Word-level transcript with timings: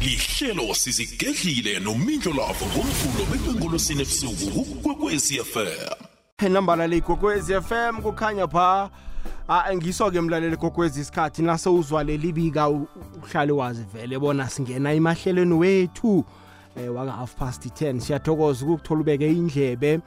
lihlelo 0.00 0.74
sizigedlile 0.74 1.80
nomindlo 1.80 2.32
lavo 2.32 2.66
ngomvulo 2.66 3.24
bekwengolosini 3.32 4.02
ebusuku 4.02 4.64
kukwekwezi 4.64 5.34
fm 5.44 6.52
nambala 6.52 6.86
le 6.86 6.96
igogwezi 6.96 7.54
FM 7.60 8.02
kukhanya 8.02 8.46
pha. 8.48 8.90
Ah 9.48 9.74
ngiso 9.74 10.10
ke 10.10 10.20
mlaleli 10.20 10.54
igogwezi 10.54 11.00
isikhathi 11.00 11.42
nase 11.42 11.68
uzwa 11.70 12.04
leli 12.04 12.32
bika 12.32 12.68
u- 12.68 12.88
uhlale 13.22 13.52
wazi 13.52 13.82
vele 13.94 14.18
bona 14.18 14.48
singena 14.48 14.92
emahlelweni 14.92 15.54
wethu. 15.54 16.24
Eh 16.76 16.94
waka 16.94 17.12
half 17.12 17.34
past 17.34 17.66
10 17.66 18.00
siyathokoza 18.00 18.66
ukuthola 18.66 19.00
ubeke 19.00 19.28
indlebe. 19.32 20.00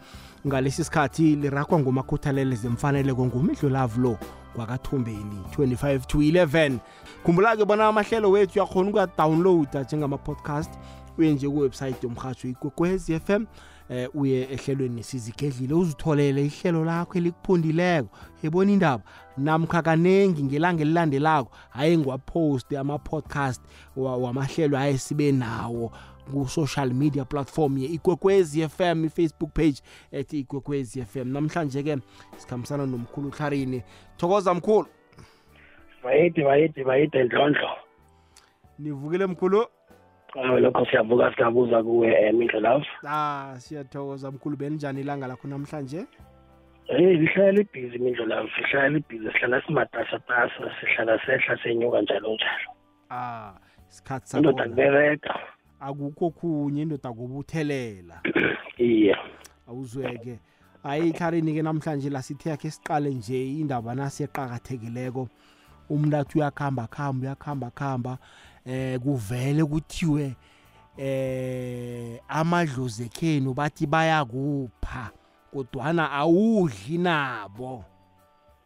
Ngalesi 0.47 0.83
sikhathi 0.83 1.35
lirakwa 1.35 1.79
ngomakhuthalele 1.79 2.55
zemfaneleko 2.55 3.25
ngumidlulavu 3.25 4.01
lo 4.01 4.17
kwakathumbeni 4.55 5.39
25 5.57 5.99
to 5.99 6.17
11 6.17 6.77
khumbula 7.25 7.57
ke 7.57 7.65
bona 7.65 7.87
amahlelo 7.87 8.31
wethu 8.31 8.59
uyakhona 8.59 8.89
ukuyadownloada 8.89 9.81
njengama-podcast 9.83 10.71
uye 11.17 11.33
nje 11.33 11.49
kuwebsayithi 11.49 12.05
yomrhatsho 12.07 12.47
ikwekwezi 12.47 13.19
FM 13.19 13.45
eh 13.89 14.09
uye 14.13 14.47
ehlelweni 14.53 15.03
sizigedlile 15.03 15.73
uzitholele 15.73 16.45
ihlelo 16.45 16.85
lakho 16.85 17.17
elikuphundileko 17.17 18.09
ebona 18.43 18.71
indaba? 18.71 19.03
Namkha 19.37 19.81
kanengi 19.81 20.43
ngelanga 20.43 20.81
elilandelako 20.81 21.51
hayi 21.69 21.97
ngiwaposte 21.97 22.77
ama-podcast 22.77 23.61
wa- 23.95 24.17
wamahlelo 24.17 24.77
haye 24.77 24.97
sibe 24.97 25.31
nawo 25.31 25.91
ku-social 26.33 26.93
media 26.93 27.25
platform 27.25 27.77
ye-ikwekwezi 27.77 28.69
fm 28.69 29.05
i-facebook 29.05 29.51
page 29.53 29.81
ethi 30.11 30.39
ikwekwezi 30.39 31.05
fm 31.05 31.27
namhlanje-ke 31.27 31.97
sikhambisana 32.37 32.85
nomkhulu 32.85 33.27
uhlarini 33.27 33.83
thokoza 34.17 34.53
mkhulu. 34.53 34.87
Bayidi 36.03 36.43
bayidi 36.43 36.83
bayide 36.83 37.23
ndlondlo 37.23 37.69
nivukile 38.79 39.25
mkhulu? 39.25 39.65
Awe 40.35 40.61
lokho 40.61 40.85
siyavuka 40.85 41.35
siyabuza 41.35 41.83
kuwe 41.83 42.29
um 42.29 42.35
mindlo 42.37 42.59
love. 42.59 42.85
Ah 43.07 43.55
siyathokoza 43.57 44.31
mkhulu. 44.31 44.57
Benijani 44.57 45.01
ilanga 45.01 45.27
lakho 45.27 45.47
namhlanje? 45.47 46.05
Hey 46.85 47.13
lihlala 47.13 47.51
libhizi 47.51 47.97
mindlo 47.99 48.25
love 48.25 48.49
lihlala 48.57 48.89
libhizi 48.89 49.31
sihlala 49.31 49.61
simatasatasa 49.61 50.71
sihlala 50.79 51.19
sehla 51.25 51.63
senyuka 51.63 52.01
njalo 52.01 52.33
njalo. 52.33 52.71
Ah 53.09 53.53
isikhathi 53.89 54.37
indoda 54.37 54.63
sakhona 54.63 54.69
kubereka 54.69 55.39
akukho 55.79 56.29
khunye 56.29 56.81
indoda 56.81 57.13
kubuthelela 57.13 58.21
iye. 58.77 59.15
Awuzweke. 59.67 60.39
Hayi 60.83 61.09
ikharini-ke 61.09 61.61
namhlanje 61.61 62.09
la 62.09 62.21
sithe 62.21 62.49
yakhe 62.49 62.71
siqale 62.71 63.13
nje 63.13 63.59
indaba 63.59 63.95
nasi 63.95 64.23
eqakathekileko 64.23 65.27
umuntu 65.89 66.17
athi 66.17 66.37
uyakhamba 66.37 66.87
khamba 66.87 67.25
uyakhamba 67.25 67.71
khamba. 67.71 68.17
Eh 68.65 68.99
kuvele 68.99 69.65
kuthiwe 69.65 70.35
eh 70.97 72.19
amadlozi 72.27 73.03
ekhenu 73.03 73.53
bathi 73.53 73.87
bayakupha 73.87 75.11
kodwana 75.53 76.11
awudli 76.11 76.97
nabo. 76.97 77.83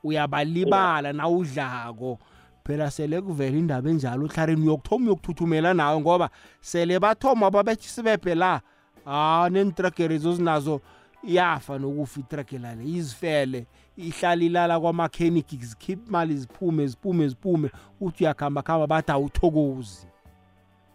Uyabalibala 0.03 1.13
nawudlako. 1.13 2.19
Phela 2.65 2.91
sele 2.91 3.21
kuvela 3.21 3.57
indaba 3.57 3.89
enjalo 3.89 4.25
uhlarini 4.25 4.61
uyokuthoma 4.61 5.05
uyokuthuthumela 5.05 5.73
nawe 5.73 5.99
ngoba 5.99 6.29
sele 6.61 6.99
bathoma 6.99 7.51
babethi 7.51 7.87
sibephe 7.89 8.35
la 8.35 8.61
ah 9.05 9.49
nentregere 9.51 10.17
zozinazo 10.17 10.81
yafa 11.23 11.77
nokufa 11.77 12.19
itregela 12.19 12.75
le 12.75 12.83
izifele 12.83 13.65
ihlala 13.97 14.43
ilala 14.43 14.79
kwamakheniki 14.79 15.57
zikhipha 15.57 16.07
imali 16.07 16.37
ziphume 16.37 16.87
ziphume 16.87 17.27
ziphume. 17.27 17.71
Uthi 18.01 18.23
uyakhamba 18.23 18.61
khamba 18.61 18.87
bathi 18.87 19.11
awuthokozi. 19.11 20.07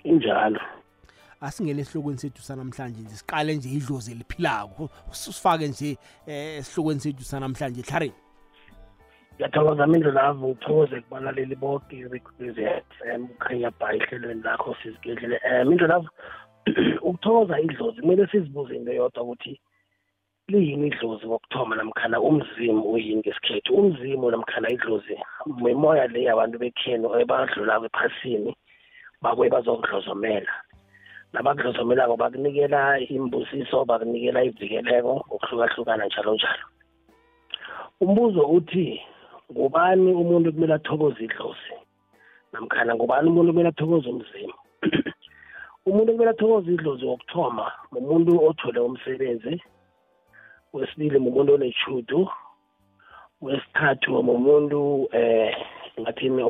Injalo. 0.04 0.60
Asingene 1.40 1.82
esihlokweni 1.82 2.18
sethu 2.18 2.42
sanamhlanje 2.42 3.00
nje 3.00 3.16
siqale 3.16 3.56
nje 3.56 3.68
idlozi 3.68 4.12
eliphilako. 4.12 4.90
Sifake 5.10 5.68
nje 5.68 5.98
eh 6.26 6.58
esihlokweni 6.58 7.00
sethu 7.00 7.24
sanamhlanje 7.24 7.82
hlarini 7.82 8.14
ngiyathokoza 9.38 9.86
mindlo 9.86 10.10
love 10.10 10.46
ngithokoze 10.46 11.00
kubalaleli 11.00 11.56
bonke 11.56 12.08
bekwezi 12.10 12.62
FM 12.90 13.22
ukhanya 13.24 13.70
bha 13.70 13.94
ehlelweni 13.94 14.42
lakho 14.42 14.74
sizigedlile 14.82 15.38
um 15.46 15.68
mindlo 15.68 15.86
love 15.86 16.08
ukuthokoza 17.08 17.60
idlozi 17.60 18.00
kumele 18.00 18.26
sizibuze 18.26 18.76
into 18.76 18.92
yodwa 18.92 19.22
ukuthi 19.22 19.60
liyini 20.48 20.86
idlozi 20.86 21.26
kokuthoma 21.26 21.76
namkhana 21.76 22.20
umzimu 22.20 22.82
uyini 22.92 23.20
ngesikhethu. 23.20 23.74
Umzimu 23.74 24.30
namkhana 24.30 24.70
idlozi 24.70 25.14
mimoya 25.46 26.06
le 26.06 26.22
yabantu 26.22 26.58
bekhenu 26.58 27.06
ebadlulako 27.20 27.86
ephasini 27.86 28.56
bakuye 29.22 29.50
bazokudlozomela. 29.50 30.52
Nabakudlozomelako 31.32 32.16
bakunikela 32.16 32.98
imbusiso 32.98 33.84
bakunikela 33.84 34.42
ivikeleko 34.42 35.14
ngokuhlukahlukana 35.26 36.06
njalo 36.06 36.34
njalo. 36.34 36.66
Umbuzo 38.00 38.42
uthi 38.42 39.00
ngubani 39.52 40.12
umuntu 40.12 40.52
kumele 40.52 40.74
athokoze 40.74 41.20
idlozi? 41.24 41.72
Namkhana 42.52 42.94
ngubani 42.94 43.28
umuntu 43.28 43.52
kumele 43.52 43.68
athokoze 43.68 44.08
umzimba? 44.08 44.58
Umuntu 45.88 46.12
kumele 46.12 46.30
athokoze 46.30 46.68
idlozi 46.72 47.04
wokuthoma 47.04 47.66
mumuntu 47.92 48.30
othole 48.48 48.80
umsebenzi 48.80 49.54
wesibili 50.72 51.18
mumuntu 51.18 51.54
onetshudu 51.54 52.20
wesithathu 53.42 54.22
mumuntu 54.28 55.08
eh 55.12 55.54
ngathini 56.00 56.42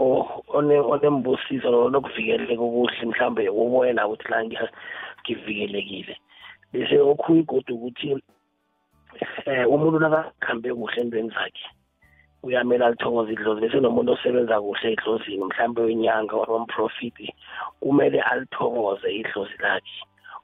onembusiso 0.93 1.89
nokuvikeleka 1.91 2.63
okuhle 2.69 3.05
mhlambe 3.07 3.43
uboye 3.49 3.93
nawe 3.93 4.13
ukuthi 4.13 4.29
la 4.31 4.39
ngivikelekile. 4.45 6.15
Bese 6.73 6.97
okhunye 7.01 7.43
godu 7.49 7.73
ukuthi 7.75 8.09
eh 9.47 9.65
umuntu 9.75 9.97
nakakhambe 9.99 10.69
kuhle 10.75 11.01
entweni 11.01 11.31
zakhe. 11.37 11.67
Uyamele 12.43 12.85
alithokoze 12.85 13.33
idlozi 13.33 13.61
bese 13.61 13.81
nomuntu 13.81 14.13
osebenza 14.13 14.61
kuhle 14.61 14.93
edlozini 14.93 15.45
mhlambe 15.45 15.81
wenyanga 15.83 16.37
wamprofiti 16.37 17.35
kumele 17.81 18.21
alithokoze 18.21 19.09
idlozi 19.21 19.57
lakhe 19.59 19.99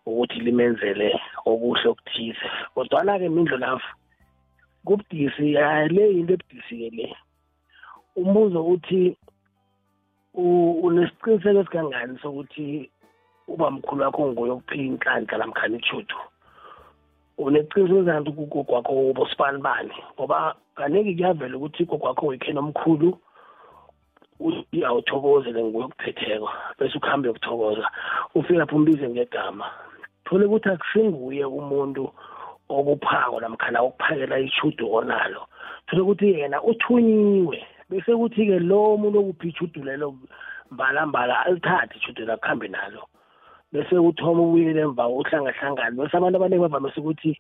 ukuthi 0.06 0.41
limenzele 0.41 1.21
okuhle 1.47 1.88
okuthize. 1.88 2.49
Kodwana-ke 2.75 3.28
mindlo 3.28 3.56
lapho 3.56 3.91
kubudisi 4.84 5.56
le 5.94 6.05
yinto 6.15 6.34
ebudisi-ke 6.34 6.91
le. 6.97 7.06
Umbuzo 8.16 8.61
uthi 8.72 9.16
unesiqiniseko 10.34 11.61
esikangani 11.61 12.19
sokuthi 12.22 12.91
uba 13.49 13.71
mkhulu 13.71 14.03
wakho 14.03 14.26
nguye 14.28 14.53
okuphila 14.53 14.84
inhlanhla 14.84 15.38
namkhani 15.38 15.76
ichudu 15.78 16.16
uneqiniseko 17.38 17.99
esikangani 17.99 18.28
ukuthi 18.28 18.43
ugogo 18.43 18.72
wakho 18.75 18.93
ubosibani 19.11 19.59
bani? 19.59 19.94
Ngoba 20.15 20.55
kaningi 20.74 21.14
kuyavela 21.14 21.56
ukuthi 21.56 21.82
ugogo 21.82 22.06
wakho 22.06 22.26
wikheni 22.26 22.58
omkhulu 22.58 23.18
uthi 24.40 24.84
awuthokozele 24.84 25.60
nguye 25.64 25.84
okuphetheko 25.86 26.48
bese 26.78 26.98
ukuhambe 26.98 27.28
yokuthokoza 27.28 27.86
ufike 28.34 28.58
lapho 28.58 28.76
umbize 28.76 29.08
ngegama. 29.08 29.66
Thole 30.24 30.44
ukuthi 30.46 30.68
akusinguye 30.68 31.44
umuntu 31.44 32.04
okuphako 32.68 33.40
namkhana 33.40 33.78
okuphakela 33.86 34.38
ichudu 34.38 34.84
onalo. 34.94 35.42
Thole 35.86 36.02
ukuthi 36.02 36.26
yena 36.40 36.58
uthunyiwe 36.62 37.58
bese 37.88 38.10
kuthi-ke 38.18 38.58
lo 38.58 38.96
muntu 38.96 39.18
okuphi 39.20 39.48
ichudu 39.48 39.82
lelo 39.84 40.18
mbalambala 40.70 41.46
alithathe 41.46 41.96
ichudu 41.96 42.26
lakuhambe 42.26 42.68
nalo. 42.68 43.02
Bese 43.72 43.94
uthoma 43.98 44.42
ubuyele 44.42 44.80
emva 44.80 45.08
uhlangahlangane 45.08 45.96
bese 45.96 46.16
abantu 46.16 46.36
abaningi 46.36 46.62
bavamise 46.62 47.00
ukuthi 47.00 47.32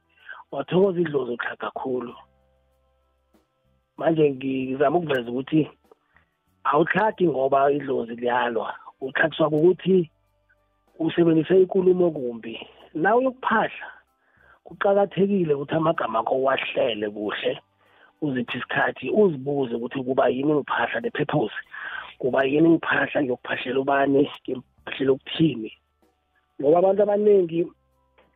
wathokoza 0.52 1.00
idlozi 1.00 1.32
uxha 1.32 1.56
kakhulu 1.56 2.14
manje 3.96 4.30
ngizama 4.30 4.98
ukuveza 4.98 5.30
ukuthi 5.30 5.70
awutlhagi 6.64 7.28
ngoba 7.28 7.72
idlozi 7.72 8.14
liyalwa. 8.16 8.74
Utlhagiswa 9.00 9.50
kukuthi 9.50 10.10
usebenzise 10.98 11.62
ikulumo 11.62 12.10
kumbi. 12.10 12.54
Nawe 12.94 13.18
uyokuphahla 13.18 13.86
kuqakathekile 14.64 15.54
ukuthi 15.54 15.74
amagama 15.74 16.18
akho 16.18 16.42
wahlele 16.42 17.10
kuhle 17.10 17.60
uziphi 18.22 18.58
isikhathi 18.58 19.10
uzibuze 19.10 19.74
ukuthi 19.74 20.02
kuba 20.02 20.28
yini 20.28 20.52
ngiphahla 20.54 21.00
the 21.02 21.10
purpose 21.10 21.54
kuba 22.18 22.44
yini 22.44 22.68
ngiphahla 22.68 23.22
ngiyokuphahlela 23.22 23.80
ubani 23.80 24.30
ngiphahlela 24.48 25.12
ukuthini. 25.12 25.72
Ngoba 26.60 26.78
abantu 26.78 27.02
abaningi 27.02 27.60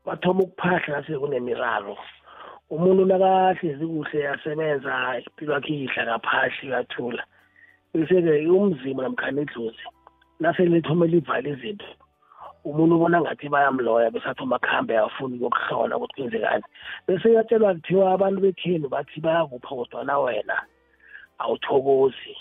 bathoma 0.04 0.42
ukuphahla 0.42 1.00
nase 1.00 1.18
kunemiraro 1.18 1.96
umuntu 2.70 3.04
nakahlezi 3.04 3.84
kuhle 3.86 4.18
yasebenza 4.28 4.92
impilo 5.24 5.52
yakhe 5.54 5.74
idla 5.84 6.02
kaphahli 6.08 6.68
uyathula. 6.68 7.22
Bese-ke 7.92 8.46
umzimba 8.50 9.02
namkhana 9.02 9.40
idlozi 9.42 9.84
naselithome 10.40 11.06
livala 11.08 11.48
izinto 11.48 11.88
umuntu 12.68 12.94
ubona 12.96 13.20
ngathi 13.20 13.48
bayamloya 13.48 14.12
bese 14.12 14.28
athoma 14.28 14.56
akuhambe 14.56 14.92
afuni 14.98 15.34
ukuyokuhlola 15.36 15.96
ukuthi 15.96 16.14
kwenzekani. 16.14 16.64
Bese 17.06 17.28
uyatshelwa 17.28 17.74
kuthiwa 17.74 18.12
abantu 18.12 18.38
bekhenu 18.40 18.88
bathi 18.88 19.20
bayakupha 19.20 19.68
kodwana 19.68 20.18
wena 20.18 20.56
awuthokozi. 21.38 22.34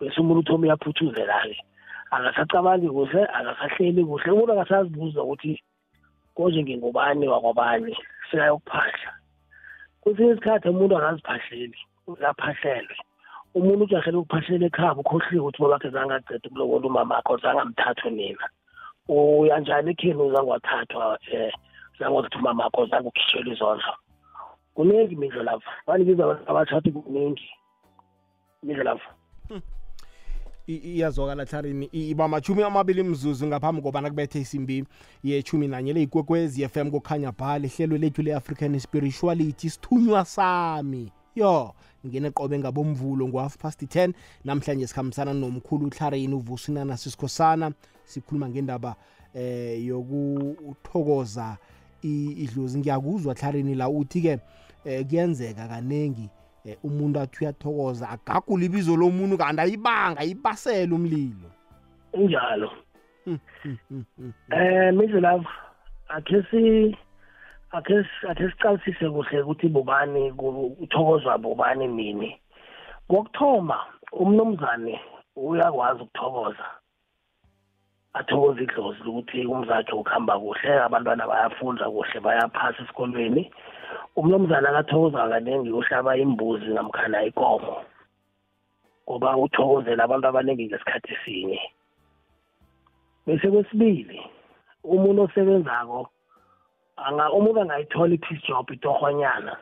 Bese 0.00 0.20
umuntu 0.20 0.40
uthoma 0.40 0.64
uyaphuthuzela-ke 0.66 1.56
akasacabangi 2.10 2.88
kuhle 2.88 3.22
akasahleli 3.38 4.04
kuhle 4.04 4.30
umuntu 4.32 4.52
akasazibuza 4.52 5.22
ukuthi 5.22 5.62
konje 6.34 6.62
ngingubani 6.62 7.28
wakwabani 7.28 7.96
sekayokuphahla 8.28 9.19
kwesinye 10.00 10.32
isikhathi 10.32 10.68
umuntu 10.68 10.96
akaziphahleli 10.96 11.78
uyaphahlelwe 12.06 12.96
umuntu 13.54 13.84
ujahlela 13.84 14.18
ukuphahlela 14.18 14.66
ekhaya 14.66 14.98
ukhohliwe 15.02 15.42
ukuthi 15.42 15.62
babakhe 15.62 15.88
zangaceda 15.94 16.46
ukulobola 16.48 16.86
umamakho 16.86 17.32
zangamthathu 17.42 18.08
nina. 18.10 18.46
Uyanjani 19.08 19.90
ekheni 19.90 20.22
uzangwathathwa 20.22 21.18
um 21.34 21.50
zangokuthi 21.98 22.36
umamakho 22.38 22.80
zangukhitshelwa 22.90 23.52
izondlo 23.54 23.94
kuningi 24.74 25.14
imidlo 25.14 25.42
lapha. 25.42 25.72
Banibiza 25.86 26.24
abathathi 26.50 26.90
kuningi 26.92 27.48
imidlo 28.62 28.84
lapha. 28.84 29.10
Iyazwakala 30.76 31.46
tlarini 31.46 31.86
iba 31.92 32.28
machumi 32.28 32.62
amabili 32.62 33.02
mzuzu 33.02 33.46
ngaphambi 33.46 33.82
kobana 33.82 34.10
kubethe 34.10 34.40
isimbi 34.40 34.84
yechumi 35.24 35.68
nanye 35.68 35.92
leyikwekwezi 35.92 36.68
fm 36.68 36.90
kukhanya 36.90 37.32
bhali 37.32 37.66
ihlelo 37.66 37.98
lethu 37.98 38.22
le-african 38.22 38.78
spirituality 38.78 39.70
sithunywa 39.70 40.24
sami. 40.24 41.12
Yo 41.34 41.74
ngene 42.06 42.30
qobe 42.30 42.58
ngabomvulo 42.58 43.28
ngo-half 43.28 43.56
past 43.56 43.82
10 43.82 44.12
namhlanje 44.44 44.86
sikhambisana 44.86 45.34
nomkhulu 45.34 45.86
utlarini 45.86 46.34
uvusinana 46.34 46.96
sisikhosana 46.96 47.72
sikhuluma 48.04 48.48
ngendaba 48.48 48.96
eh 49.34 49.86
yokuthokoza 49.86 51.56
idlozi. 52.02 52.78
Ngiyakuzwa 52.78 53.34
tlarini 53.34 53.74
la 53.74 53.88
uthi-ke 53.88 54.38
eh 54.84 55.06
kuyenzeka 55.06 55.68
kanengi 55.68 56.28
eh, 56.64 56.76
umuntu 56.84 57.20
athi 57.20 57.44
uyathokoza 57.44 58.08
agagule 58.08 58.66
ibizo 58.66 58.96
lomuntu 58.96 59.38
kanti 59.38 59.60
ayibanga 59.60 60.20
ayibasele 60.20 60.94
umlilo. 60.94 61.50
Injalo 62.12 62.70
eh 64.50 64.92
mize 64.92 65.20
lava 65.20 65.50
akhe 66.08 66.42
si 66.50 66.96
akhe 67.72 68.04
akhe 68.28 68.50
siqalisise 68.50 69.06
kuhle 69.10 69.42
ukuthi 69.42 69.68
bobani 69.68 70.32
uthokozwa 70.82 71.38
bobani 71.38 71.86
nini. 71.88 72.40
Kokuthoma 73.08 73.78
umnomzane 74.12 75.00
uyakwazi 75.36 76.02
ukuthokoza. 76.02 76.66
Athokoza 78.14 78.60
idlozi 78.62 79.02
ukuthi 79.06 79.46
umzakhe 79.46 79.92
ukuhamba 79.92 80.38
kuhle 80.38 80.82
abantwana 80.82 81.26
bayafunda 81.26 81.84
kuhle 81.90 82.20
bayaphasa 82.20 82.82
esikolweni. 82.82 83.50
Umnomzana 84.16 84.68
akathokoza 84.70 85.28
kaningi 85.28 85.70
uhlaba 85.72 86.16
imbuzi 86.16 86.68
namkhana 86.74 87.24
ikomo 87.24 87.76
ngoba 89.04 89.36
uthokozela 89.36 90.04
abantu 90.04 90.26
abaningi 90.28 90.66
ngesikhathi 90.66 91.14
sinye. 91.24 91.60
Bese 93.26 93.50
kwesibili 93.50 94.18
umuntu 94.84 95.22
osebenzako 95.22 96.10
anga 96.96 97.32
umuntu 97.32 97.60
angayithola 97.60 98.14
i-peace 98.14 98.46
job 98.46 98.66
itorhwanyana 98.70 99.56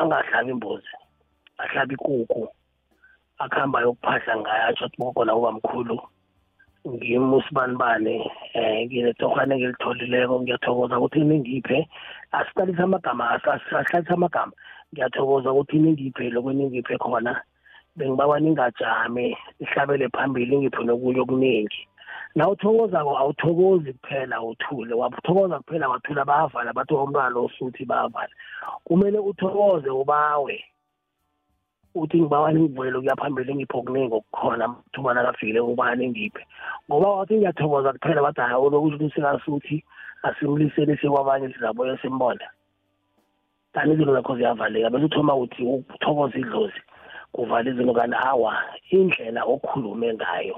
angahlabi 0.00 0.50
imbuzi 0.50 0.94
ahlabi 1.58 1.94
ikuku 1.94 2.42
akuhamba 3.38 3.80
yokuphahla 3.84 4.32
ngayo 4.36 4.62
atsho 4.68 4.84
ukuthi 4.84 4.98
bokona 5.00 5.32
ubamkhulu 5.34 5.96
ngimi 6.86 7.36
usibanibane 7.36 8.14
um 8.54 8.84
nginetorhwane 8.86 9.54
engilitholileko 9.54 10.34
ngiyathokoza 10.40 10.98
ukuthi 10.98 11.20
ningiphe 11.24 11.78
asiqalise 12.38 12.82
amagama 12.82 13.24
asihlalise 13.30 14.12
amagama. 14.14 14.52
Ngiyathokoza 14.92 15.48
ukuthi 15.52 15.76
ningiphe 15.78 16.30
lokho 16.30 16.52
ningiphe 16.52 16.94
khona 16.98 17.32
bengibawa 17.96 18.40
ningajami 18.40 19.36
nihlabele 19.58 20.06
phambili 20.14 20.54
ngiphe 20.58 20.82
nokunye 20.84 21.20
okuningi 21.20 21.80
na 22.36 22.48
uthokozako 22.48 23.18
awuthokozi 23.18 23.92
kuphela 23.92 24.42
uthule 24.42 24.94
wathokoza 24.94 25.58
kuphela 25.58 25.88
wathula 25.88 26.24
bayavala 26.24 26.72
bathi 26.72 26.94
umntwana 26.94 27.38
osuthi 27.40 27.84
bayavala. 27.84 28.34
Kumele 28.84 29.18
uthokoze 29.18 29.90
ubawe. 29.90 30.64
Uthi 31.96 32.20
ngibawa 32.20 32.52
ningivulele 32.52 32.98
kuya 33.00 33.16
phambili 33.16 33.54
ngipho 33.54 33.78
okuningi 33.78 34.14
okukhona 34.14 34.74
thuba 34.92 35.14
nakafikile 35.14 35.60
ubani 35.60 36.08
ngiphe. 36.08 36.42
Ngoba 36.88 37.08
wathi 37.08 37.34
ngiyathokoza 37.36 37.92
kuphela 37.92 38.22
bathi 38.22 38.40
hayi 38.40 38.54
olokusho 38.54 38.96
ukuthi 38.96 39.14
sikasuthi 39.14 39.84
asimliseni 40.22 40.96
sikwabanye 40.96 41.52
sizabuye 41.52 41.98
simbone 41.98 42.44
kanti 43.72 43.92
izinto 43.92 44.12
zakho 44.12 44.36
ziyavaleka 44.36 44.90
bese 44.90 45.04
uthoma 45.04 45.34
uthi 45.34 45.62
uthokoza 45.62 46.38
idlozi 46.38 46.80
kuvala 47.32 47.70
izinto 47.70 47.94
kanti 47.94 48.16
awa 48.16 48.52
indlela 48.90 49.44
okhulume 49.44 50.14
ngayo 50.14 50.56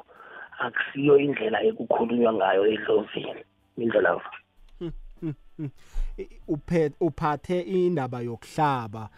akusiyo 0.58 1.18
indlela 1.18 1.62
ekukhulunywa 1.62 2.32
ngayo 2.32 2.66
edlozini. 2.66 3.42
Indlela 3.78 4.20
uphathe 7.00 7.60
indaba 7.60 8.20
yokuhlaba. 8.20 9.08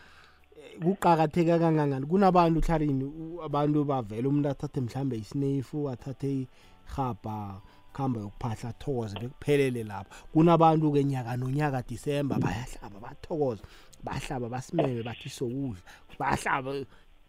Kuqakatheka 0.82 1.58
kangangani? 1.58 2.06
Kunabantu 2.06 2.60
hlarini 2.60 3.04
abantu 3.44 3.84
bavela 3.84 4.28
umuntu 4.28 4.48
athathe 4.48 4.80
mhlambe 4.80 5.16
isinefu 5.16 5.88
athathe 5.90 6.46
ihaba 6.88 7.60
kuhamba 7.92 8.20
yokuphahla 8.20 8.68
athokoze 8.70 9.18
bekuphelele 9.20 9.84
lapho 9.84 10.10
kunabantu-ke 10.32 11.04
nyaka 11.04 11.36
nonyaka 11.36 11.82
disemba 11.82 12.38
bayahlaba 12.38 12.98
bathokoza 13.00 13.62
bahlaba 14.04 14.48
basimeme 14.48 15.02
bathi 15.02 15.28
sokudla. 15.28 15.82
Bahlaba 16.18 16.72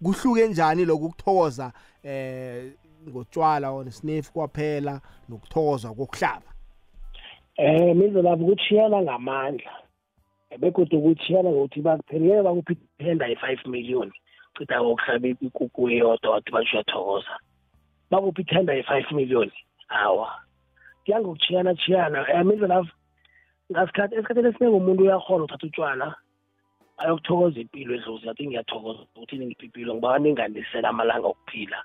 kuhluke 0.04 0.48
njani 0.48 0.86
lokhu 0.86 1.06
ukuthokoza 1.06 1.74
eh 2.04 2.72
ngotshwala 3.10 3.72
onesinefu 3.72 4.34
kwaphela 4.34 5.02
nokuthokozwa 5.30 5.96
kokuhlaba? 5.96 6.50
Eh 7.58 7.96
mizo 7.96 8.22
lapho 8.22 8.46
kuchiyana 8.46 9.02
ngamandla. 9.02 9.81
Begodwa 10.60 11.00
ukuthiyana 11.00 11.50
ngokuthi 11.50 11.82
bakuphelele 11.82 12.42
bakuphi 12.44 12.74
ithenda 13.00 13.28
ye-five 13.28 13.64
million. 13.66 14.12
Cida 14.58 14.82
ngokuhlaba 14.84 15.28
ikukhu 15.28 15.90
eyodwa 15.90 16.32
wathi 16.32 16.52
basho 16.52 16.78
uyathokoza 16.78 17.34
bakuphi 18.12 18.42
ithenda 18.42 18.74
ye-five 18.74 19.12
million. 19.12 19.52
Hawa 19.88 20.28
yamiza 21.06 22.68
lafu 22.68 22.94
ngasikhathi 23.72 24.16
esikhathini 24.16 24.48
esiningi 24.50 24.78
umuntu 24.78 25.04
uyakhona 25.04 25.44
uthatha 25.44 25.68
utshwala 25.68 26.08
ayokuthokoza 26.98 27.60
impilo 27.60 27.96
edlozi 27.96 28.30
athi 28.30 28.48
ngiyathokoza 28.48 29.02
ukuthi 29.04 29.36
ningiphi 29.38 29.66
impilo 29.66 29.96
ngiba 29.96 30.20
ninganisela 30.20 30.90
amalanga 30.90 31.28
okuphila 31.28 31.80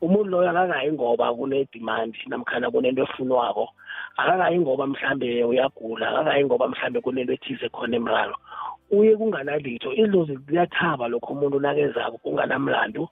umuntu 0.00 0.30
loyo 0.30 0.50
akakayi 0.50 0.92
ngoba 0.92 1.34
kune-demand 1.36 2.14
namkhana 2.28 2.70
kunento 2.72 3.02
efunwako 3.04 3.68
akakayi 4.16 4.58
ngoba 4.58 4.86
mhlambe 4.86 5.44
uyagula 5.44 6.08
akakayi 6.08 6.44
ngoba 6.44 6.68
mhlambe 6.68 7.00
kunento 7.00 7.32
ethize 7.32 7.68
khona 7.68 7.96
emraro. 7.96 8.36
Uye 8.90 9.16
kunganalitho 9.16 9.92
idlozi 9.92 10.38
liyathaba 10.48 11.08
lokho 11.08 11.32
umuntu 11.32 11.60
nakezako 11.60 12.18
kunganamlando 12.22 13.08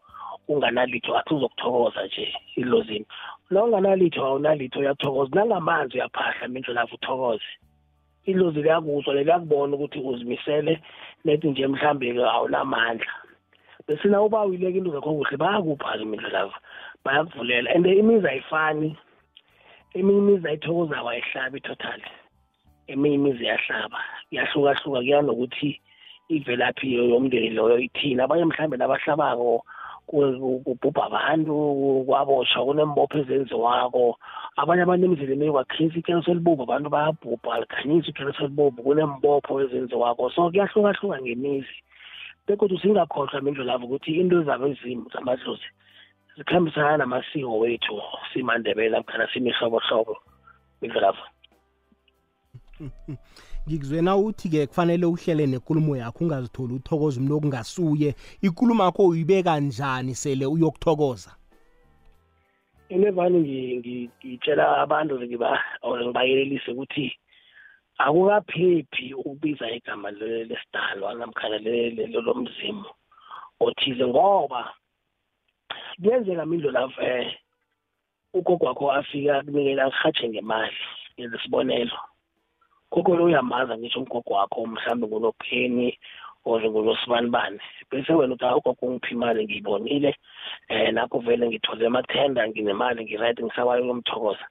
unganalitho 0.48 1.16
athi 1.18 1.34
uzokuthokoza 1.34 2.06
nje 2.06 2.34
idlozini 2.56 3.06
la 3.50 3.64
unganalitho 3.64 4.24
awunalitho 4.26 4.80
uyathokoza 4.80 5.34
nangamanzi 5.34 5.94
uyaphahla 5.96 6.48
mindlo 6.48 6.74
lapho 6.74 6.94
uthokoze. 6.94 7.50
Idlozi 8.24 8.62
liyakuzwa 8.62 9.14
leliyakubona 9.14 9.76
ukuthi 9.76 9.98
uzimisele 10.00 10.80
nethi 11.24 11.48
nje 11.48 11.66
mhlambe-ke 11.66 12.24
awunamandla. 12.24 13.12
Bese 13.86 14.08
na 14.08 14.22
uba 14.22 14.44
uyileka 14.44 14.78
into 14.78 14.90
zakho 14.90 15.14
kuhle 15.14 15.36
bayakupha-ke 15.36 16.04
mindlo 16.04 16.28
lapho 16.28 16.58
bayakuvulela 17.04 17.74
and 17.74 17.86
imizi 17.86 18.28
ayifani. 18.28 18.96
Eminye 19.94 20.18
imizi 20.18 20.48
ayithokozako 20.48 21.08
ayihlabi 21.08 21.60
total 21.60 22.00
eminye 22.88 23.14
imizi 23.14 23.44
iyahlaba 23.44 24.00
kuyahlukahluka 24.28 25.00
kuya 25.00 25.22
nokuthi 25.22 25.80
ivelaphi 26.28 26.94
yomndeni 26.94 27.50
loyo 27.50 27.78
ithini 27.78 28.20
abanye 28.22 28.44
mhlawumbe 28.44 28.76
nabahlabako 28.76 29.64
kubhubha 30.08 31.02
abantu 31.06 31.54
kwaboshwa 32.06 32.64
kunembopho 32.64 33.18
ezenziwako. 33.18 34.16
Abanye 34.56 34.82
abantu 34.82 35.04
emzileni 35.06 35.52
kwakhisa 35.52 35.98
ikhereso 35.98 36.30
elibubu 36.32 36.62
abantu 36.64 36.88
bayabhubha 36.90 37.54
alikhanyisa 37.54 38.08
ikhereso 38.08 38.44
elibubu 38.44 38.82
kunembopho 38.82 39.60
ezenziwako. 39.62 40.30
So 40.32 40.50
kuyahlukahluka 40.50 41.20
ngemizi. 41.20 41.76
Bekodwa 42.46 42.80
singakhohlwa 42.80 43.40
mindlulavo 43.44 43.84
ukuthi 43.84 44.16
into 44.20 44.42
zabo 44.42 44.66
ezimo 44.72 45.06
zamadlozi 45.12 45.68
zikhambisana 46.38 46.96
namasiko 46.96 47.58
wethu 47.58 48.02
simandebele 48.32 48.90
namkhana 48.90 49.28
simihlobohlobo 49.32 50.16
indlelapha 50.82 51.26
ngikuzwena 53.68 54.16
uthi-ke 54.16 54.66
kufanele 54.66 55.06
uhlele 55.06 55.46
nenkulumo 55.46 55.96
yakho 55.96 56.24
ungazitholi 56.24 56.74
uthokoza 56.74 57.20
umuntu 57.20 57.36
okungasuye 57.36 58.14
ikulumo 58.42 58.84
yakho 58.84 59.02
uyibeka 59.06 59.60
njani 59.60 60.14
sele 60.14 60.46
uyokuthokoza? 60.46 61.30
Into 62.88 63.08
evane 63.08 63.38
ngitshela 63.38 64.64
abantu 64.84 65.14
or 65.82 65.98
ngibayelelise 66.04 66.70
ukuthi 66.70 67.12
akukaphephi 67.98 69.14
ukubiza 69.14 69.70
igama 69.70 70.10
lesidalwa 70.10 71.14
namkhana 71.14 71.58
lomzimu 72.26 72.86
othize 73.60 74.06
ngoba 74.06 74.72
kuyenzeka 76.00 76.46
mindlo 76.46 76.70
lapho 76.70 77.02
eh 77.02 77.34
ugogo 78.34 78.66
wakho 78.66 78.92
afika 78.92 79.42
kunikela 79.42 79.84
akuhatshe 79.84 80.28
ngemali 80.28 80.76
ngesibonelo 81.18 81.98
gogo 82.90 83.16
lo 83.16 83.24
uyamaza 83.24 83.78
ngisho 83.78 84.00
umgogo 84.00 84.34
wakho 84.34 84.66
mhlawumbe 84.66 85.06
ngunopheni 85.06 85.98
or 86.44 86.62
ngulosibanibane 86.62 87.60
bese 87.90 88.12
wena 88.12 88.34
uthi 88.34 88.44
ugogo 88.44 88.86
ungiphi 88.86 89.14
imali 89.14 89.44
ngiyibonile 89.44 90.16
um 90.70 90.94
nakho 90.94 91.18
vele 91.18 91.48
ngithole 91.48 91.86
amathenda 91.86 92.48
nginemali 92.48 93.04
ngirayidi 93.04 93.42
ngisakwayo 93.42 93.84
ukumthokoza. 93.84 94.46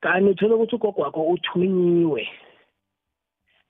Kanti 0.00 0.30
uthole 0.30 0.54
ukuthi 0.54 0.74
ugogo 0.74 1.02
wakho 1.02 1.22
uthunyiwe 1.22 2.28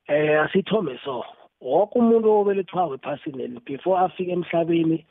eh 0.09 0.41
asithome 0.43 0.99
so. 1.05 1.25
Wonke 1.61 1.99
umuntu 1.99 2.31
obelethwayo 2.31 2.95
ephasini 2.95 3.61
before 3.65 3.99
afike 4.01 4.33
emhlabeni 4.33 5.07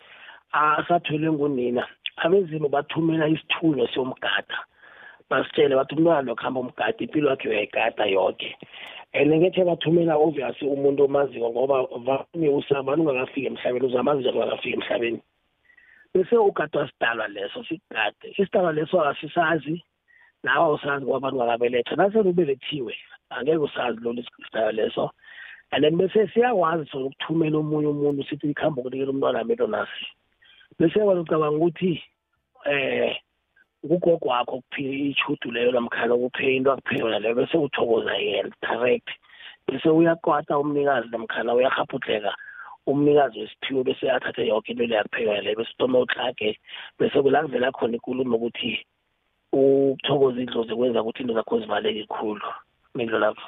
asathwele 0.61 1.31
ngunina. 1.31 1.83
Abezimu 2.23 2.69
bathumela 2.69 3.27
isithunywa 3.27 3.87
siyomgada 3.91 4.57
basitshele 5.29 5.75
bathi 5.75 5.95
umntwana 5.95 6.27
lokuhamba 6.27 6.59
umgada 6.59 6.99
impilo 7.03 7.29
yakhe 7.29 7.49
uyayigada 7.49 8.05
yonke 8.05 8.49
and 9.15 9.31
ngethe 9.31 9.63
bathumela 9.63 10.15
obviously 10.17 10.67
umuntu 10.67 11.05
omaziko 11.07 11.49
ngoba 11.49 11.87
vane 12.05 12.49
usabani 12.49 13.01
ungakafiki 13.01 13.47
emhlabeni 13.47 13.85
uzamazi 13.85 14.19
njani 14.19 14.37
ungakafiki 14.37 14.75
emhlabeni. 14.75 15.21
Bese 16.13 16.37
ugadwa 16.37 16.89
sidalwa 16.89 17.27
leso 17.27 17.63
sikugade 17.63 18.27
isidalwa 18.37 18.73
leso 18.73 19.01
asisazi 19.01 19.83
nawe 20.43 20.73
usazi 20.73 21.05
ngoba 21.05 21.17
abantu 21.17 21.37
ungakabeletha 21.37 21.95
nasele 21.95 22.29
ubelethiwe 22.29 22.95
angeke 23.29 23.57
usazi 23.57 23.99
lolu 24.01 24.23
sidalwa 24.45 24.71
leso. 24.71 25.11
And 25.71 25.83
then 25.83 25.97
bese 25.97 26.27
siyakwazi 26.33 26.85
sona 26.91 27.05
ukuthumela 27.05 27.57
omunye 27.57 27.87
umuntu 27.87 28.23
sithi 28.23 28.51
ikhambe 28.51 28.81
ukunikela 28.81 29.11
umntwana 29.11 29.39
amelo 29.39 29.67
nasi. 29.67 30.05
Bese 30.79 30.99
wena 30.99 31.21
ucabanga 31.21 31.57
ukuthi 31.57 32.03
eh 32.65 33.17
ugogo 33.83 34.29
wakho 34.29 34.61
kuphi 34.61 35.09
ichudu 35.09 35.51
leyo 35.51 35.71
namkhana 35.71 36.15
kuphe 36.15 36.55
into 36.55 36.71
akuphe 36.71 36.99
yona 36.99 37.19
leyo 37.19 37.35
bese 37.35 37.57
uthokoza 37.57 38.13
yena 38.17 38.51
correct. 38.61 39.09
Bese 39.67 39.89
uyakwata 39.89 40.57
umnikazi 40.57 41.09
namkhana 41.09 41.53
uyahaphutleka 41.53 42.35
umnikazi 42.87 43.39
wesiphiwo 43.39 43.83
bese 43.83 44.11
athathe 44.11 44.47
yonke 44.47 44.71
into 44.71 44.87
le 44.87 44.95
yakuphe 44.95 45.23
yona 45.23 45.41
leyo 45.41 45.57
bese 45.57 45.71
utoma 45.73 45.99
utlage 45.99 46.59
bese 46.99 47.21
kulakuvela 47.21 47.71
khona 47.71 47.95
ikulumo 47.95 48.35
ukuthi 48.35 48.85
ukuthokoza 49.53 50.41
idlozi 50.41 50.75
kwenza 50.75 51.01
ukuthi 51.01 51.21
into 51.21 51.33
zakho 51.33 51.59
zivaleke 51.59 52.05
khulu 52.05 52.49
mindlo 52.95 53.19
lapho 53.19 53.47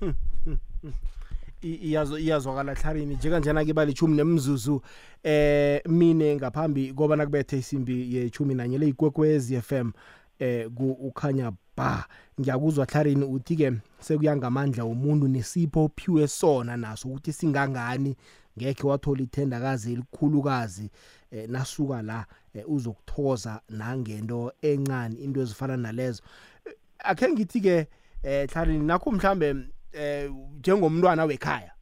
iyazo 0.00 1.19
iyazwakala 1.62 2.74
hlarini 2.74 3.14
njenganjena 3.14 3.64
ke 3.64 3.72
balichumi 3.72 4.16
nemzuzu 4.16 4.82
eh 5.22 5.80
mine 5.88 6.36
ngaphambi 6.36 6.92
koba 6.92 7.16
nakubethe 7.16 7.58
isimbi 7.58 8.16
yechumi 8.16 8.54
nanye 8.54 8.78
le 8.78 8.88
ikwekwezi 8.88 9.60
FM 9.60 9.90
eh 10.38 10.68
ku 10.68 10.90
ukhanya 10.92 11.52
ba. 11.76 12.06
Ngiyakuzwa 12.40 12.84
hlarini 12.84 13.24
uthi 13.24 13.56
ke 13.56 13.72
sekuyangamandla 14.00 14.84
umuntu 14.84 15.28
nesipho 15.28 15.84
ophiwe 15.84 16.28
sona 16.28 16.76
naso 16.76 17.08
ukuthi 17.08 17.32
singangani. 17.32 18.16
Ngeke 18.58 18.86
wathola 18.86 19.22
ithendakazi 19.22 19.92
elikhulukazi 19.92 20.90
eh, 21.30 21.48
nasuka 21.48 22.02
la 22.02 22.26
eh, 22.54 22.64
uzokuthoza 22.68 23.60
nangento 23.68 24.52
encane 24.62 25.16
into 25.16 25.40
ezifana 25.40 25.76
nalezo. 25.76 26.22
Eh, 26.66 26.72
akhe 26.98 27.28
ngithi 27.28 27.60
ke 27.60 27.86
eh 28.22 28.48
hlarini 28.50 28.86
nakho 28.86 29.10
mhlambe 29.10 29.56
eh 29.92 30.30
njengomntwana 30.58 31.24
wekhaya 31.24 31.72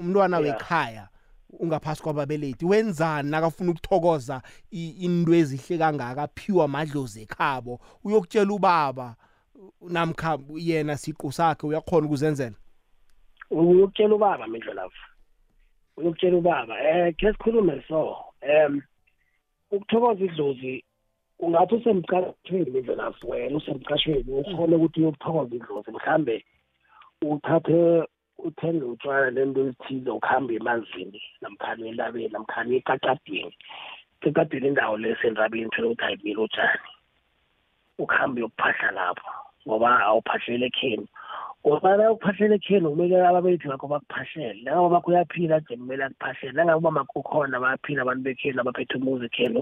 umntwana 0.00 0.38
wekhaya 0.38 1.08
ungaphasi 1.50 2.02
kwababelethi 2.02 2.64
wenzani 2.64 3.30
nakafuna 3.30 3.70
ukuthokoza 3.70 4.42
into 4.70 5.34
ezihle 5.34 5.78
kangaka 5.78 6.22
aphiwa 6.22 6.64
amadlozi 6.64 7.22
ekhabo 7.22 7.80
uyokutshela 8.04 8.52
ubaba 8.52 9.16
namkha 9.82 10.38
yena 10.56 10.96
siqu 10.96 11.32
sakhe 11.32 11.66
uyakhona 11.66 12.06
ukuzenzela? 12.06 12.56
Uyokutshela 13.50 14.14
ubaba 14.14 14.46
mindlo 14.46 14.74
lapho 14.74 15.04
uyokutshela 15.96 16.36
ubaba. 16.36 16.74
Eh 16.80 17.14
ke 17.16 17.32
sikhulume 17.32 17.82
so 17.88 18.16
em 18.40 18.82
ukuthokoza 19.70 20.24
idlozi 20.24 20.84
ungathi 21.38 21.74
usemcashweni 21.74 22.70
mindlo 22.70 22.94
lapho 22.94 23.28
wena 23.28 23.56
usemcashweni 23.56 24.32
ukhona 24.32 24.76
ukuthi 24.76 25.00
uyokuthokoza 25.00 25.56
idlozi 25.56 25.90
mhlambe 25.90 26.44
uthathe 27.22 28.06
uthenge 28.38 28.84
utshwala 28.84 29.30
lento 29.30 29.60
ezithize 29.60 30.10
ukuhamba 30.10 30.52
emanzini 30.54 31.20
namkhani 31.42 31.88
elabeni 31.90 32.28
namkhani 32.32 32.76
ekacadini 32.78 33.54
ekacadini 34.26 34.66
indawo 34.68 34.96
lesenrabeni 35.02 35.70
phela 35.74 35.88
ukuthi 35.88 36.04
ayimile 36.04 36.40
utshani. 36.46 36.88
Ukuhamba 37.98 38.36
uyokuphahla 38.38 38.90
lapho 38.98 39.30
ngoba 39.66 39.88
awuphahlele 40.06 40.66
ekheni 40.70 41.06
ngoba 41.66 41.96
na 41.96 42.12
ukuphahlele 42.12 42.54
ekheni 42.54 42.86
kumele 42.88 43.14
ababelethi 43.26 43.68
bakho 43.68 43.86
bakuphahlele. 43.92 44.62
Nangabe 44.62 44.88
bakho 44.94 45.10
uyaphila 45.10 45.58
nje 45.58 45.76
kumele 45.76 46.04
akuphahlele. 46.04 46.54
Nangabe 46.54 46.78
umamakho 46.78 47.22
khona 47.22 47.60
bayaphila 47.60 48.02
abantu 48.02 48.22
bekheni 48.22 48.60
abaphethe 48.60 48.94
umuzi 48.98 49.26
ekheni 49.26 49.60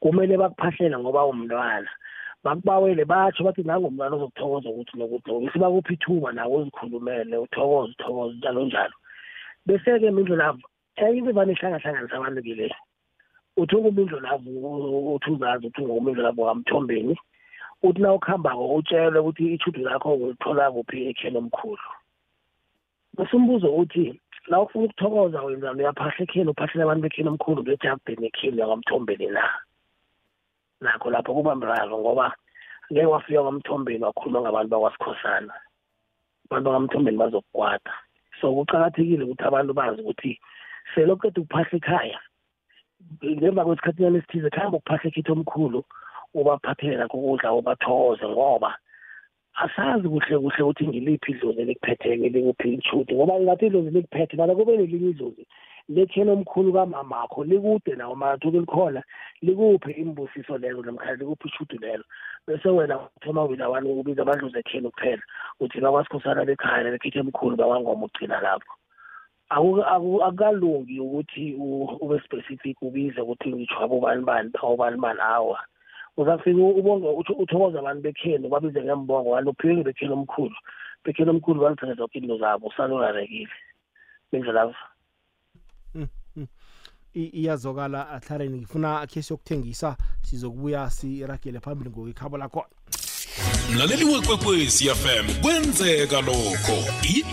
kumele 0.00 0.36
bakuphahlele 0.36 0.96
ngoba 0.98 1.24
umntwana 1.24 1.88
bakubawele 2.44 3.04
batsho 3.04 3.44
bathi 3.44 3.62
nangumntwana 3.62 4.16
ozokuthokoza 4.16 4.68
ukuthi 4.70 4.94
nokuthi 4.98 5.28
nokuthi 5.30 5.58
bakuphi 5.62 5.94
ithuba 5.94 6.28
nawe 6.32 6.54
uzikhulumele 6.56 7.36
uthokoze 7.44 7.92
uthokoze 7.94 8.34
njalo 8.36 8.64
njalo. 8.66 8.96
Bese-ke 9.66 10.10
mindlu 10.10 10.36
lavo 10.36 10.66
into 10.96 11.30
evane 11.30 11.52
ihlangahlanganisa 11.52 12.16
abantu 12.16 12.42
ke 12.42 12.54
le 12.54 12.68
uthi 13.56 13.74
ungumindlu 13.76 14.20
lavo 14.20 14.50
uthi 15.14 15.30
uzazi 15.30 15.66
uthi 15.66 15.80
ungumindlu 15.82 16.22
lavo 16.22 16.46
kamthombeni 16.46 17.14
uthi 17.82 18.00
na 18.02 18.12
ukuhambako 18.14 18.74
utshelwe 18.74 19.18
ukuthi 19.20 19.54
ichudu 19.54 19.80
lakho 19.82 20.14
ulithola 20.14 20.70
kuphi 20.74 21.08
ekheni 21.10 21.38
omkhulu. 21.38 21.88
Bese 23.16 23.36
umbuzo 23.36 23.68
uthi 23.82 24.20
la 24.50 24.60
ufuna 24.60 24.84
ukuthokoza 24.84 25.42
wenzani 25.42 25.82
uyaphahla 25.82 26.22
ekheni 26.24 26.50
uphahlela 26.50 26.82
abantu 26.84 27.02
bekheni 27.02 27.28
omkhulu 27.28 27.62
ngejardeni 27.62 28.26
ekheni 28.26 28.60
yakwamthombeni 28.60 29.26
na? 29.36 29.44
Nakho 30.82 31.10
lapho 31.10 31.34
kuba 31.34 31.54
mraro 31.54 31.98
ngoba 31.98 32.26
ngeke 32.90 33.06
wafika 33.06 33.42
kwamthombeni 33.42 34.04
wakhuluma 34.04 34.40
ngabantu 34.40 34.70
bakwasikhosana 34.70 35.54
abantu 36.46 36.66
bakamthombeni 36.68 37.18
bazokukwata. 37.18 37.92
So 38.40 38.52
kuqakathekile 38.54 39.24
ukuthi 39.24 39.44
abantu 39.44 39.72
bazi 39.74 40.00
ukuthi 40.02 40.32
seloqeda 40.94 41.40
ukuphahla 41.40 41.76
ekhaya 41.78 42.20
ngemva 43.24 43.66
kwesikhathiyana 43.66 44.18
esithize 44.18 44.48
kuhamba 44.50 44.76
ukuphahla 44.78 45.06
ekhithi 45.08 45.30
omkhulu 45.32 45.80
ubaphathele 46.34 46.96
nakho 46.96 47.16
ukudla 47.18 47.48
ubathokoze 47.58 48.26
ngoba 48.28 48.70
asazi 49.62 50.08
kuhle 50.08 50.38
kuhle 50.38 50.62
ukuthi 50.62 50.88
ngiliphi 50.88 51.30
idlozi 51.32 51.60
elikuphethe-ke 51.62 52.28
likuphi 52.34 52.68
ichuti 52.74 53.12
ngoba 53.14 53.40
ngathi 53.40 53.66
idlozi 53.66 53.90
likuphethe 53.90 54.36
mana 54.36 54.54
kube 54.54 54.76
nelinye 54.76 55.10
idlozi. 55.10 55.44
Lekheni 55.88 56.30
omkhulu 56.30 56.72
kamamakho 56.72 57.44
likude 57.44 57.96
nawo 57.96 58.14
mathule 58.14 58.60
likhona 58.60 59.02
likuphe 59.42 59.92
imbusiso 59.92 60.58
lezo 60.58 60.82
namkhana 60.82 61.14
likuphi 61.14 61.48
ishudu 61.48 61.78
lelo 61.78 62.04
bese 62.46 62.68
wena 62.68 62.98
uthoma 63.16 63.44
wina 63.44 63.68
wani 63.68 63.90
ubiza 63.90 64.22
abadlozi 64.22 64.58
ekheni 64.58 64.90
kuphela 64.90 65.22
uthi 65.60 65.80
bakwasikhosana 65.80 66.44
bekhaya 66.44 66.90
bekhithi 66.90 67.18
emkhulu 67.18 67.56
bakwangoma 67.56 68.06
ugcina 68.06 68.40
lapho. 68.40 68.72
Akukalungi 69.50 71.00
ukuthi 71.00 71.54
ube 72.00 72.20
specific 72.24 72.76
ubize 72.82 73.20
ukuthi 73.20 73.52
ngitsho 73.52 73.78
abobani 73.84 74.24
bani 74.24 74.50
abobani 74.62 74.96
bani 74.96 75.20
awa. 75.20 75.60
Uzafika 76.16 76.62
ubonge 76.80 77.08
uthokoza 77.42 77.78
abantu 77.78 78.02
bekheni 78.02 78.48
babize 78.48 78.82
ngembongo 78.82 79.34
kanti 79.34 79.50
uphiwe 79.50 79.82
bekheni 79.84 80.12
omkhulu. 80.12 80.56
Bekheni 81.04 81.30
omkhulu 81.30 81.60
balithatha 81.60 81.94
zonke 81.94 82.18
into 82.18 82.38
zabo 82.38 82.66
usalorarekile 82.68 83.52
bendlela 84.32 84.74
iyazokala 87.14 88.08
athareni 88.08 88.58
ngifuna 88.58 89.00
akhe 89.00 89.22
siyokuthengisa 89.22 89.96
sizokubuya 90.22 90.90
siragele 90.90 91.60
phambili 91.60 91.90
ngokwikhabo 91.90 92.38
lakhona 92.38 92.68
mlaleli 93.72 94.04
wekwekwezi 94.04 94.84
fm 94.88 95.40
kwenzeka 95.42 96.20
lokho. 96.20 96.78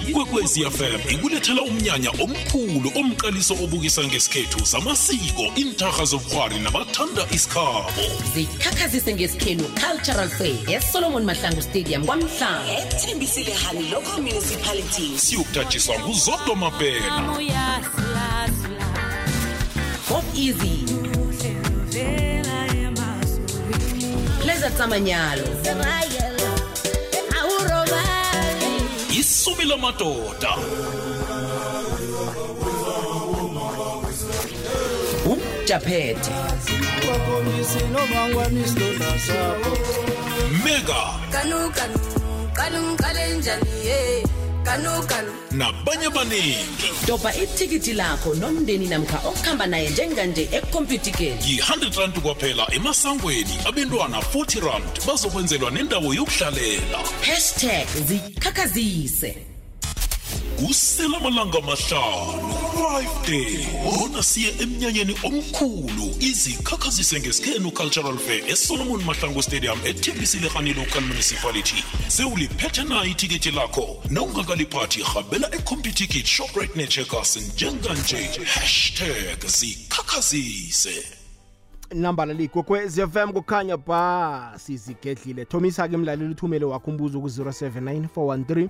Ikwekwezi 0.08 0.66
fm 0.72 1.14
ikulethela 1.14 1.62
umnyanya 1.62 2.10
omkhulu 2.10 2.92
omqaliso 2.96 3.54
obukisa 3.54 4.04
ngesikhethu 4.04 4.66
zamasiko 4.66 5.44
intarha 5.56 6.06
zobukghwari 6.06 6.60
nabathanda 6.60 7.26
isikhabo. 7.32 7.92
Zikhakhazise 8.34 9.14
ngesikhenu 9.14 9.64
cultural 9.64 10.30
fair 10.30 10.72
esolomon 10.72 11.24
mahlangu 11.24 11.62
stadium 11.62 12.06
kwamhlanga 12.06 12.78
ethembisile 12.78 13.54
hani 13.54 13.90
local 13.90 14.22
municipality. 14.22 15.18
Siyokuthatshiswa 15.18 16.00
nguzodwa 16.00 16.56
mabhena. 16.56 17.36
Pop 20.10 20.26
easy. 20.34 20.86
Pleasure 24.42 24.72
tsamanyalo. 24.78 25.46
Isubi 29.20 29.64
lamadoda 29.66 30.52
ujaphethe 35.32 36.32
bakhombise 37.08 37.82
nomangwane 37.94 38.62
isilonda 38.62 39.12
sabo 39.26 39.72
mega. 40.64 41.02
Kanu 41.34 41.60
kanu 41.78 42.00
qala 42.58 42.80
ngiqale 42.82 43.24
njani 43.38 43.72
ye 43.88 44.00
kanu 44.64 45.32
nabanye 45.52 46.06
abaningi 46.06 46.90
dobha 47.08 47.34
ithikithi 47.34 47.94
lakho 47.94 48.36
nomndeni 48.36 48.88
namkha 48.88 49.18
okuhamba 49.28 49.68
naye 49.68 49.90
njenganje 49.90 50.50
ekhompyutikeni 50.52 51.40
yi-100 51.48 52.00
rand 52.00 52.20
kwaphela 52.22 52.68
emasangweni. 52.72 53.58
Abentwana 53.66 54.18
40 54.18 54.60
rand. 54.66 55.06
Bazokwenzelwa 55.08 55.72
nendawo 55.72 56.14
yokuhlalela. 56.14 57.00
Hashtag 57.22 57.88
zikhakhazise 58.08 59.49
kusela 60.60 61.18
amalanga 61.18 61.58
amahlanu. 61.58 62.54
5 62.76 63.28
day. 63.28 63.68
Bona 63.84 64.24
siye 64.24 64.54
emnyanyeni 64.60 65.16
omkhulu. 65.24 66.16
Izikhakhazise 66.20 67.20
ngesikhenu 67.20 67.72
cultural 67.72 68.18
fair 68.18 68.50
esolomon 68.50 69.04
mahlangu 69.04 69.44
stadium 69.44 69.80
ethembisile 69.86 70.50
local 70.76 71.02
municipality. 71.02 71.84
Sewuliphethe 72.08 72.84
na 72.84 73.06
ithikithi 73.06 73.52
lakho? 73.52 74.04
Nawungakaliphathi 74.10 75.02
habela 75.02 75.48
ecomputikit 75.56 76.26
shoprite 76.26 76.76
necheckers 76.76 77.38
njenganje. 77.38 78.30
Hashtag 78.46 79.46
zikhakhazise. 79.48 81.04
Nambala 81.94 82.34
ligogwez 82.34 83.00
fm 83.00 83.34
kukhanya 83.34 83.78
ba 83.78 84.54
sizigedlile. 84.58 85.46
Thomisa-ke 85.46 85.98
mlaleli 85.98 86.32
uthumele 86.32 86.66
wakho 86.66 86.92
umbuzo 86.92 87.20
ku-079 87.20 88.08
413 88.16 88.70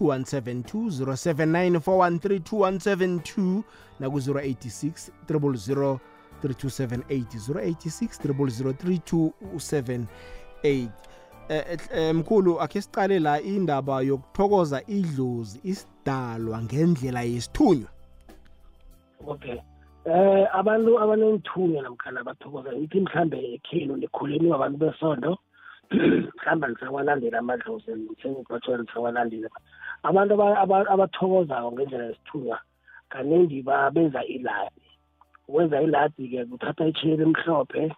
2172 0.00 1.04
079 1.04 3.62
naku-086 4.00 5.10
000 5.28 5.98
3278 6.42 7.38
086 7.38 8.18
000 8.24 8.72
3278 8.72 10.88
mkhulu 12.14 12.60
akhe 12.60 12.80
siqale 12.80 13.18
la 13.18 13.40
indaba 13.40 14.02
yokuthokoza 14.02 14.82
idlozi 14.86 15.60
isidalwa 15.64 16.62
ngendlela 16.62 17.22
yesithunywa. 17.22 17.88
Okay. 19.26 19.58
Eh 20.04 20.48
abantu 20.52 21.00
abanenithunywa 21.00 21.82
namkhana 21.82 22.24
bathokoza 22.24 22.74
ithi 22.74 23.00
mhlambe 23.00 23.54
ekhenu 23.54 23.96
nikhuleni 23.96 24.50
wabantu 24.50 24.78
besondo 24.78 25.38
mhlawumbe 25.92 26.68
nisawalandela 26.68 27.38
amadlozi 27.38 27.84
sengibatshela 28.22 28.78
nisawalandeli 28.78 29.48
abantu 30.02 30.32
aba- 30.34 30.60
aba- 30.64 30.90
abathokozako 30.94 31.68
ngendlela 31.72 32.04
yesithunywa 32.10 32.58
kaningi 33.12 33.62
benza 33.94 34.24
iladi. 34.24 34.82
Ukwenza 35.48 35.82
iladi-ke 35.82 36.44
kuthatha 36.50 36.86
itsheli 36.86 37.22
emhlophe 37.22 37.92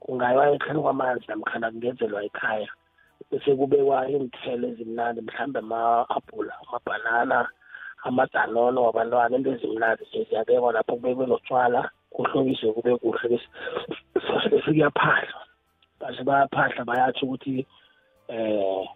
kungayiwa 0.00 0.50
ehlani 0.54 0.80
kwamanzi 0.82 1.24
namkhana 1.28 1.70
kungenzelwa 1.70 2.24
ekhaya 2.24 2.70
bese 3.30 3.50
kubekwa 3.56 4.08
iinthelo 4.10 4.68
ezimnandi 4.68 5.20
mhlawumbe 5.20 5.58
ama-apula 5.58 6.54
amabhanana 6.62 7.48
amadanono 8.06 8.78
wabantwana 8.86 9.36
into 9.36 9.50
ezimnandi 9.54 10.04
ziyabekwa 10.12 10.72
lapho 10.72 10.96
kubekwe 10.96 11.26
notshwala 11.26 11.80
kuhlobiswe 12.12 12.72
kube 12.72 12.92
kuhle 13.02 13.26
bese 13.32 13.48
bese 14.50 14.64
kuyaphahlwa 14.64 15.42
base 16.00 16.22
bayaphahla 16.28 16.84
bayatsho 16.84 17.26
ukuthi 17.26 17.66
eh 18.28 18.86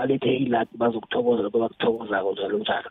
balethe 0.00 0.36
iladi 0.36 0.70
bazokuthokoza 0.80 1.42
lokho 1.42 1.58
bakuthokozako 1.58 2.32
njalo 2.32 2.58
njalo. 2.58 2.90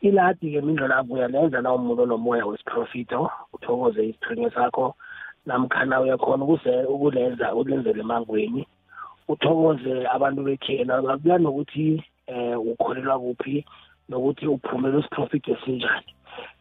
Iladi-ke 0.00 0.60
mindlela 0.60 0.96
abuya 0.96 1.28
lenza 1.28 1.60
na 1.62 1.72
umuntu 1.72 2.02
onomoya 2.02 2.46
wesiprofito 2.46 3.30
uthokoze 3.52 4.00
isithunywe 4.08 4.50
sakho 4.50 4.94
namkhana 5.46 6.00
uyakhona 6.00 6.44
ukuze 6.44 6.84
ukulenza 6.84 7.54
ulenzele 7.54 8.00
emangweni. 8.00 8.66
Uthokoze 9.28 10.08
abantu 10.08 10.42
bekhena 10.42 11.02
kuya 11.02 11.38
nokuthi 11.38 12.04
eh 12.26 12.60
ukholelwa 12.60 13.18
kuphi 13.18 13.64
nokuthi 14.08 14.46
uphumela 14.46 14.98
isiprofito 15.00 15.52
esinjani. 15.52 16.12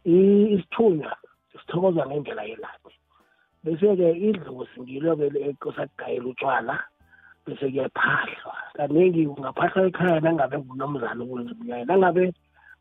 I- 0.06 0.48
isithunywa 0.56 1.12
sithokozwa 1.52 2.08
ngendlela 2.08 2.44
yeladi 2.44 2.94
bese-ke 3.64 4.12
idlozi 4.28 4.80
ngilo-ke 4.82 5.28
ekosakugayela 5.50 6.28
utshwala 6.32 6.76
bese 7.46 7.66
kuyaphahlwa 7.72 8.56
kaningi 8.74 9.28
ungaphahlwa 9.28 9.88
ekhaya 9.88 10.20
nangabe 10.20 10.58
ngunomzana 10.58 11.24
ukwenza 11.24 11.52
umnyanya 11.52 11.86
nangabe 11.86 12.34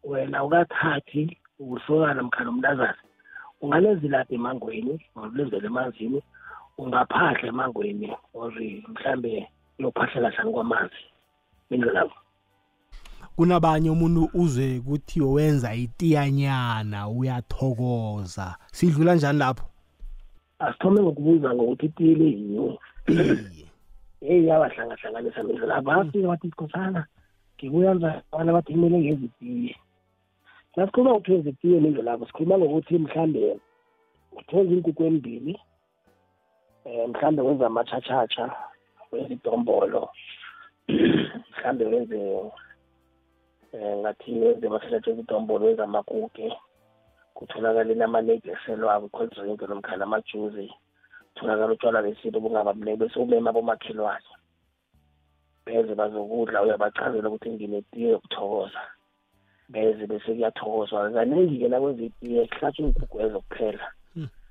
wena 0.05 0.45
ukathathi 0.45 1.39
usokana 1.59 2.23
mkhana 2.23 2.51
umntazana 2.51 3.03
ungalenza 3.61 4.07
iladi 4.07 4.35
emangweni 4.35 4.95
ungalenzela 5.17 5.67
emanzini 5.67 6.23
ungaphahla 6.79 7.49
emangweni 7.49 8.13
ori 8.35 8.85
mhlambe 8.89 9.49
uyophahlela 9.79 10.31
hlani 10.31 10.53
kwamanzi? 10.53 11.03
Indlela 11.71 12.11
kunabanye 13.37 13.91
umuntu 13.91 14.31
uzwe 14.35 14.79
ukuthi 14.79 15.21
wenza 15.21 15.75
itiyanyana 15.75 17.09
uyathokoza. 17.09 18.57
Sidlula 18.73 19.15
njani 19.15 19.39
lapho? 19.39 19.65
Asithome 20.59 21.01
ngokubuza 21.01 21.55
ngokuthi 21.55 21.87
itile 21.87 22.25
yini? 22.25 22.79
Eyi 24.23 24.47
yabahlangahlanganisa 24.49 25.43
mindlela 25.43 25.75
abafike 25.77 26.27
bathi 26.27 26.51
sikhosana 26.51 27.07
ngibuyanza 27.55 28.23
abana 28.33 28.53
bathi 28.57 28.73
kumele 28.73 28.99
ngenza 28.99 29.27
itiye. 29.27 29.75
Nasikhuluma 30.77 31.11
ngokuthi 31.11 31.33
wenza 31.33 31.51
itiye 31.51 31.81
mindlela 31.81 32.11
lapho 32.13 32.27
sikhuluma 32.27 32.59
ngokuthi 32.59 32.99
mhlambe 32.99 33.43
uthonza 34.39 34.73
inkukhu 34.75 35.03
embili 35.05 35.55
um 36.85 37.11
mhlambe 37.11 37.43
wenze 37.43 37.65
amatshatshatsha 37.67 38.45
wenze 39.13 39.33
idombolo 39.33 40.03
mhlambe 41.51 41.85
wenze 41.85 42.19
um 43.73 43.99
ngathi 44.01 44.31
wenze 44.33 44.67
amatshatshatsha 44.67 45.11
ezidombolo 45.11 45.67
wenze 45.67 45.83
amakuke 45.83 46.47
kutholakala 47.35 47.93
inamanedi 47.93 48.51
eselwako 48.51 49.07
i-cold 49.07 49.31
drink 49.35 49.63
nomkhana 49.63 50.05
amajuzi 50.05 50.69
kutholakala 51.39 51.73
utshwala 51.73 52.03
besintu 52.03 52.41
bungabamleki 52.41 52.99
bese 52.99 53.19
umema 53.19 53.53
bomakhelwane. 53.53 54.27
Beze 55.67 55.95
bazokudla 55.95 56.63
uyabachazela 56.63 57.29
ukuthi 57.29 57.51
nginetiye 57.51 58.11
yokuthokoza. 58.11 58.83
Beze 59.69 60.07
bese 60.07 60.35
kuyathokozwa. 60.35 61.11
Kaningi-ke 61.11 61.69
nakwenza 61.69 62.03
itiye 62.03 62.47
kuhlatshwa 62.47 62.85
iinkugwezo 62.85 63.41
kuphela 63.41 63.87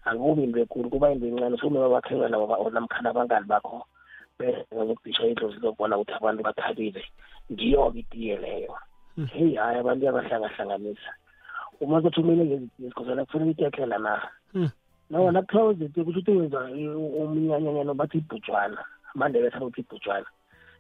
akubi 0.06 0.44
into 0.44 0.60
enkulu 0.60 0.90
kuba 0.90 1.12
into 1.12 1.28
encane. 1.28 1.58
Somema 1.58 1.90
bakhelwane 1.90 2.38
namkhana 2.72 3.10
abangani 3.10 3.48
bakho 3.48 3.84
beze 4.40 4.64
bazokudisha 4.72 5.28
idlozi 5.28 5.60
lokubona 5.60 5.98
ukuthi 5.98 6.14
abantu 6.14 6.44
bathabile. 6.44 7.04
Ngiyo-ke 7.52 8.00
itiye 8.00 8.38
leyo. 8.38 8.76
Heyi 9.34 9.56
hayi 9.56 9.80
abantu 9.80 10.04
iyabahlangahlanganisa. 10.04 11.12
Uma 11.82 12.02
kuthi 12.02 12.22
kumele 12.22 12.46
ngezitiye 12.46 12.90
sikhosana 12.90 13.26
kufanele 13.26 13.52
itiyakhela 13.52 13.98
na? 13.98 14.22
Nawo 15.10 15.32
nakuthiwa 15.32 15.64
wezitiye 15.68 16.06
kusho 16.06 16.20
ukuthi 16.20 16.32
wenza 16.32 16.60
umnyanyanyano 17.22 17.94
bathi 17.94 18.18
ibhujwana 18.18 18.78
amandebele 19.16 19.48
athanda 19.48 19.66
ukuthi 19.66 19.82
ibhujwana. 19.82 20.26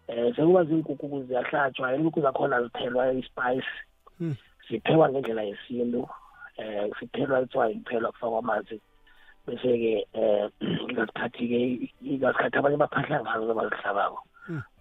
Um 0.10 0.36
sekuba 0.36 0.63
ziinkukhu 0.63 1.24
ziyahlatshwa 1.24 1.94
iinkukhu 1.94 2.22
zakhona 2.22 2.63
zithelwa 2.63 3.13
ispice. 3.13 3.72
Ziphekwa 4.70 5.10
ngendlela 5.10 5.44
yesintu 5.44 6.10
um 6.58 6.92
sithelwa 7.00 7.42
itswayi 7.42 7.76
kuphelwa 7.76 8.12
kufakwa 8.12 8.40
amanzi. 8.40 8.82
Bese-ke 9.48 10.08
um 10.13 10.50
ngasikhathi-ke 10.92 11.92
ngasikhathi 12.04 12.58
abanye 12.58 12.78
baphahla 12.78 13.22
ngazo 13.22 13.52
abazihlabako 13.52 14.24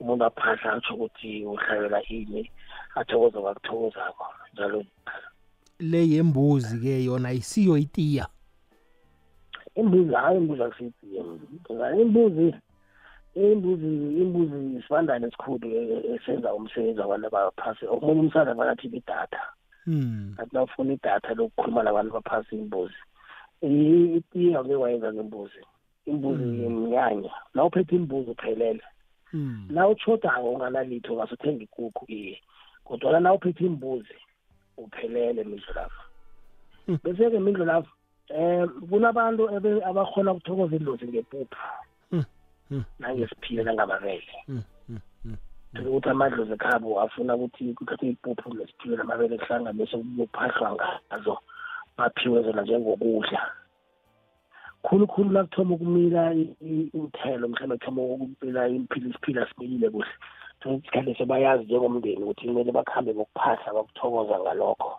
umuntu 0.01 0.25
aphahla 0.25 0.73
atsho 0.73 0.95
ukuthi 0.95 1.45
uhlabela 1.45 2.03
ini 2.09 2.51
athokoze 2.95 3.39
kwakuthokozako 3.41 4.27
njalo 4.53 4.85
le 5.79 6.09
yembuzi-ke 6.09 7.05
yona 7.05 7.33
isiyo 7.33 7.77
itiya. 7.79 8.27
Imbuzi 9.77 10.15
hayi 10.15 10.37
imbuzi 10.39 10.63
akusiyitiye 10.63 11.21
imbuzi 12.03 12.55
imbuzi 13.35 13.87
imbuzi 14.23 14.79
isibandane 14.79 15.27
esikhulu 15.27 15.67
e- 15.69 16.15
esenza 16.15 16.55
umsebenzi 16.55 17.01
wabantu 17.01 17.27
abaphasi 17.27 17.85
omunye 17.87 18.21
umsana 18.21 18.55
bakathi 18.55 18.87
idatha. 18.89 19.43
Hmm. 19.85 20.35
athi 20.39 20.51
nawufuna 20.55 20.93
idatha 20.93 21.35
lokukhuluma 21.35 21.83
nabantu 21.83 22.13
baphasi 22.13 22.57
imbuzi 22.57 22.95
I- 23.63 24.17
itiye 24.17 24.57
angeke 24.57 24.75
wayenza 24.77 25.13
ngembuzi 25.13 25.61
imbuzi 26.07 26.45
mnyanya 26.45 27.31
na 27.55 27.65
uphethe 27.65 27.97
imbuzi 27.97 28.31
uphelele. 28.31 28.83
Hmm. 29.31 29.67
na 29.71 29.89
utshodako 29.89 30.51
unganalitho 30.53 31.15
ngasuthenga 31.15 31.63
ikukhu 31.65 32.05
iye 32.09 32.41
kodwana 32.85 33.21
na 33.21 33.33
uphethe 33.35 33.65
imbuzi 33.67 34.15
uphelele 34.77 35.45
mindlu 35.45 35.73
lapho 35.75 36.03
bese-ke 37.05 37.39
mindlu 37.39 37.65
lapho 37.65 37.91
um 38.31 38.69
kunabantu 38.91 39.43
abakhona 39.85 40.33
ukuthokoza 40.33 40.77
idlozi 40.77 41.07
ngepuphu 41.09 41.57
Hmm. 42.69 42.85
nangesiphile 42.99 43.63
Hmm. 44.47 44.63
Hmm. 44.87 44.99
Hmm. 45.23 45.37
Thola 45.75 45.89
ukuthi 45.91 46.09
amadlozi 46.09 46.53
ekhabo 46.53 47.01
afuna 47.01 47.35
ukuthi 47.37 47.75
kuthathwe 47.75 48.09
ipuphu 48.09 48.55
nesiphile 48.55 48.97
namabele 48.97 49.39
kuhlanganiswe 49.39 50.03
kuphahlwa 50.19 50.75
ngazo 50.75 51.39
baphiwe 51.97 52.43
zona 52.43 52.63
njengokudla 52.63 53.51
khulu 54.83 55.07
khulu 55.07 55.31
la 55.31 55.45
kuthoma 55.45 55.75
ukumila 55.75 56.35
i- 56.35 56.57
i- 56.61 56.91
iinthelo 56.95 57.49
mhlawumbe 57.49 57.77
kuthoma 57.79 58.03
ukumila 58.03 58.69
imphilo 58.69 59.11
isiphila 59.11 59.47
similile 59.49 59.91
kuhle 59.91 60.11
isikhathi 60.65 61.15
sebayazi 61.15 61.65
njengomndeni 61.65 62.23
ukuthi 62.23 62.47
kumele 62.47 62.73
bakhambe 62.73 63.13
bokuphahla 63.13 63.73
bakuthokoza 63.73 64.41
ngalokho 64.41 64.99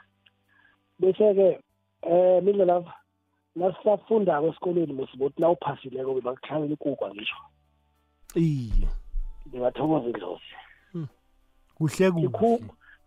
bese-ke 0.99 1.59
um 2.03 2.43
mindlelava 2.45 2.93
nasisafundako 3.57 4.47
esikolweni 4.47 4.93
besibothi 4.93 5.41
na 5.41 5.49
uphasileko 5.49 6.13
bebakuhlabela 6.13 6.73
ikukwa 6.73 7.09
ngisho. 7.15 7.35
Iye. 8.35 8.87
Bengathokoza 9.45 10.09
idlozi 10.09 10.51
kuhle 11.77 12.11
kuhle. 12.11 12.25
Ikhu 12.25 12.59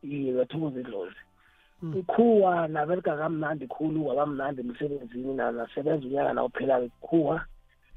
iye 0.02 0.32
ngathokoza 0.32 0.80
idlozi 0.80 1.16
Mm. 1.82 1.96
ikhuwa 1.98 2.68
nabereka 2.68 3.16
kamnandi 3.16 3.66
khulu 3.66 4.04
kwabamnandi 4.04 4.60
emsebenzini 4.60 5.34
na- 5.34 5.52
nasebenza 5.52 6.06
unyaka 6.06 6.32
nawuphelayo 6.32 6.84
ikhuwa 6.84 7.44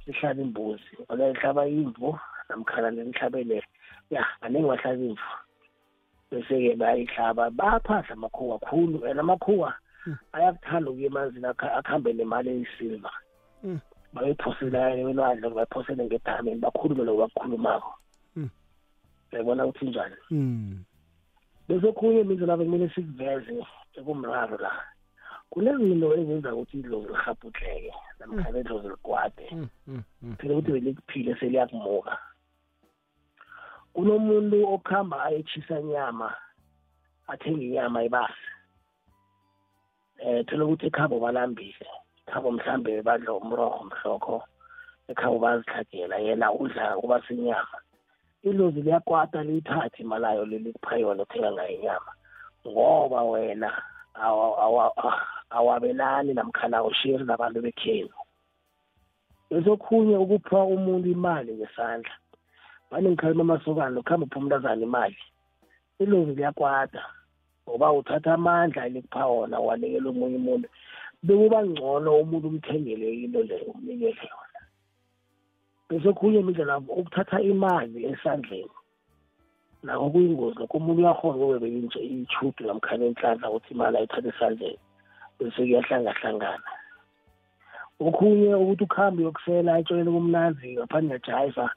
sihlaba 0.06 0.42
imbuzi. 0.42 0.92
Ona 1.10 1.30
ihlaba 1.30 1.68
imvu 1.68 2.20
namkhana 2.50 2.92
nenihlabele 2.92 3.64
ya 4.10 4.26
aningi 4.42 4.68
bahlaba 4.68 5.04
imvu. 5.04 5.30
Bese-ke 6.32 6.76
bayayihlaba 6.76 7.50
bayaphahla 7.52 8.10
amakhuwa 8.16 8.60
khulu. 8.60 9.04
And 9.06 9.20
amakhuwa 9.20 9.74
ayakuthanda 10.34 10.92
ukuya 10.92 11.08
emanzini 11.08 11.46
akha- 11.48 11.76
akhambe 11.80 12.14
nemali 12.14 12.50
eyisilva 12.50 13.12
Mm. 13.64 13.80
bayiphosela 14.14 14.92
elwandle 14.96 15.50
bayiphosele 15.50 16.06
ngedameni 16.06 16.60
bakhulume 16.62 17.04
loku 17.04 17.20
bakukhulumako 17.20 17.92
Mm. 18.36 18.50
uyayibona 19.32 19.66
ukuthi 19.66 19.86
njani 19.86 20.16
Mm. 20.32 20.84
bese 21.68 21.92
khunye 21.92 22.22
imindlela 22.22 22.54
lapho 22.54 22.64
kumele 22.66 22.90
sikuveze 22.90 23.56
ekumraro 23.98 24.58
la 24.58 24.72
kunezinto 25.50 26.14
ezenza 26.18 26.54
ukuthi 26.56 26.80
idlozi 26.80 27.08
lirhabhudleke 27.08 27.94
namkhana 28.20 28.60
idlozi 28.60 28.88
likwade 28.90 29.48
Mm, 29.52 29.68
mm, 29.88 30.04
mm. 30.22 30.36
phela 30.36 30.54
ukuthi 30.54 30.72
belikuphile 30.72 31.36
seliyakumuka 31.40 32.18
kunomuntu 33.94 34.58
okuhamba 34.74 35.24
ayetshisa 35.24 35.82
nyama 35.82 36.36
athenga 37.28 37.62
inyama 37.64 38.04
ibase 38.04 38.48
um 40.26 40.44
phela 40.48 40.66
ukuthi 40.66 40.88
ekhabo 40.88 41.20
balambile 41.20 41.88
ekhabo 42.28 42.52
mhlambe 42.52 43.02
badla 43.02 43.34
umroho 43.34 43.84
mhlokho 43.84 44.44
ekhabo 45.08 45.40
bazihlagela 45.40 46.18
yena 46.18 46.52
udla 46.52 46.96
kuba 46.98 47.22
senyama 47.28 47.78
ilozi 48.44 48.82
liyakwata 48.82 49.44
liyithathe 49.44 50.04
imalayo 50.04 50.46
lelikupha 50.46 50.98
yona 50.98 51.24
othenga 51.24 51.52
ngayo 51.52 51.76
inyama. 51.80 52.12
Ngoba 52.68 53.24
wena 53.24 53.72
awa- 54.14 54.58
awa- 54.58 55.22
awabelani 55.50 56.34
namkhana 56.34 56.78
awushiri 56.78 57.24
nabantu 57.24 57.62
bekhenu. 57.62 58.12
Esokhunye 59.50 60.18
ukupha 60.18 60.64
umuntu 60.64 61.08
imali 61.10 61.54
ngesandla. 61.56 62.12
Mane 62.92 63.10
ngikhalima 63.10 63.42
amasokana 63.44 64.00
ukuhamba 64.00 64.26
upha 64.26 64.40
umntazana 64.40 64.82
imali. 64.84 65.18
Ilozi 66.00 66.36
liyakwata. 66.36 67.04
Ngoba 67.64 67.94
uthatha 68.00 68.34
amandla 68.34 68.86
elikupha 68.88 69.26
wona 69.28 69.60
wanikela 69.60 70.10
omunye 70.10 70.38
umuntu. 70.42 70.68
Bekuba 71.26 71.60
ngcono 71.66 72.10
umuntu 72.24 72.48
umthengele 72.48 73.08
into 73.24 73.42
leyo 73.50 73.72
umnikele 73.72 74.24
yona. 74.32 74.62
Bese 75.90 76.10
khunye 76.14 76.40
imindlela 76.40 76.78
ukuthatha 76.78 77.38
imali 77.42 78.00
esandleni 78.12 78.76
nakho 79.84 80.10
kuyingozi. 80.14 80.60
Lokho 80.60 80.78
umuntu 80.78 81.02
uyakhona 81.02 81.38
ukube 81.44 81.68
ichudu 82.24 82.62
namkhana 82.68 83.06
inhlanhla 83.06 83.50
ukuthi 83.50 83.74
imali 83.74 83.96
ayithathe 83.98 84.30
esandleni 84.34 84.80
bese 85.40 85.60
kuyahlangahlangana 85.66 86.70
okhunye 88.00 88.56
ukuthi 88.56 88.84
ukuhambe 88.84 89.20
uyokusela 89.22 89.80
etshoneni 89.80 90.12
kumnanzi 90.16 90.68
ngaphandle 90.76 91.16
ngejayiva 91.16 91.68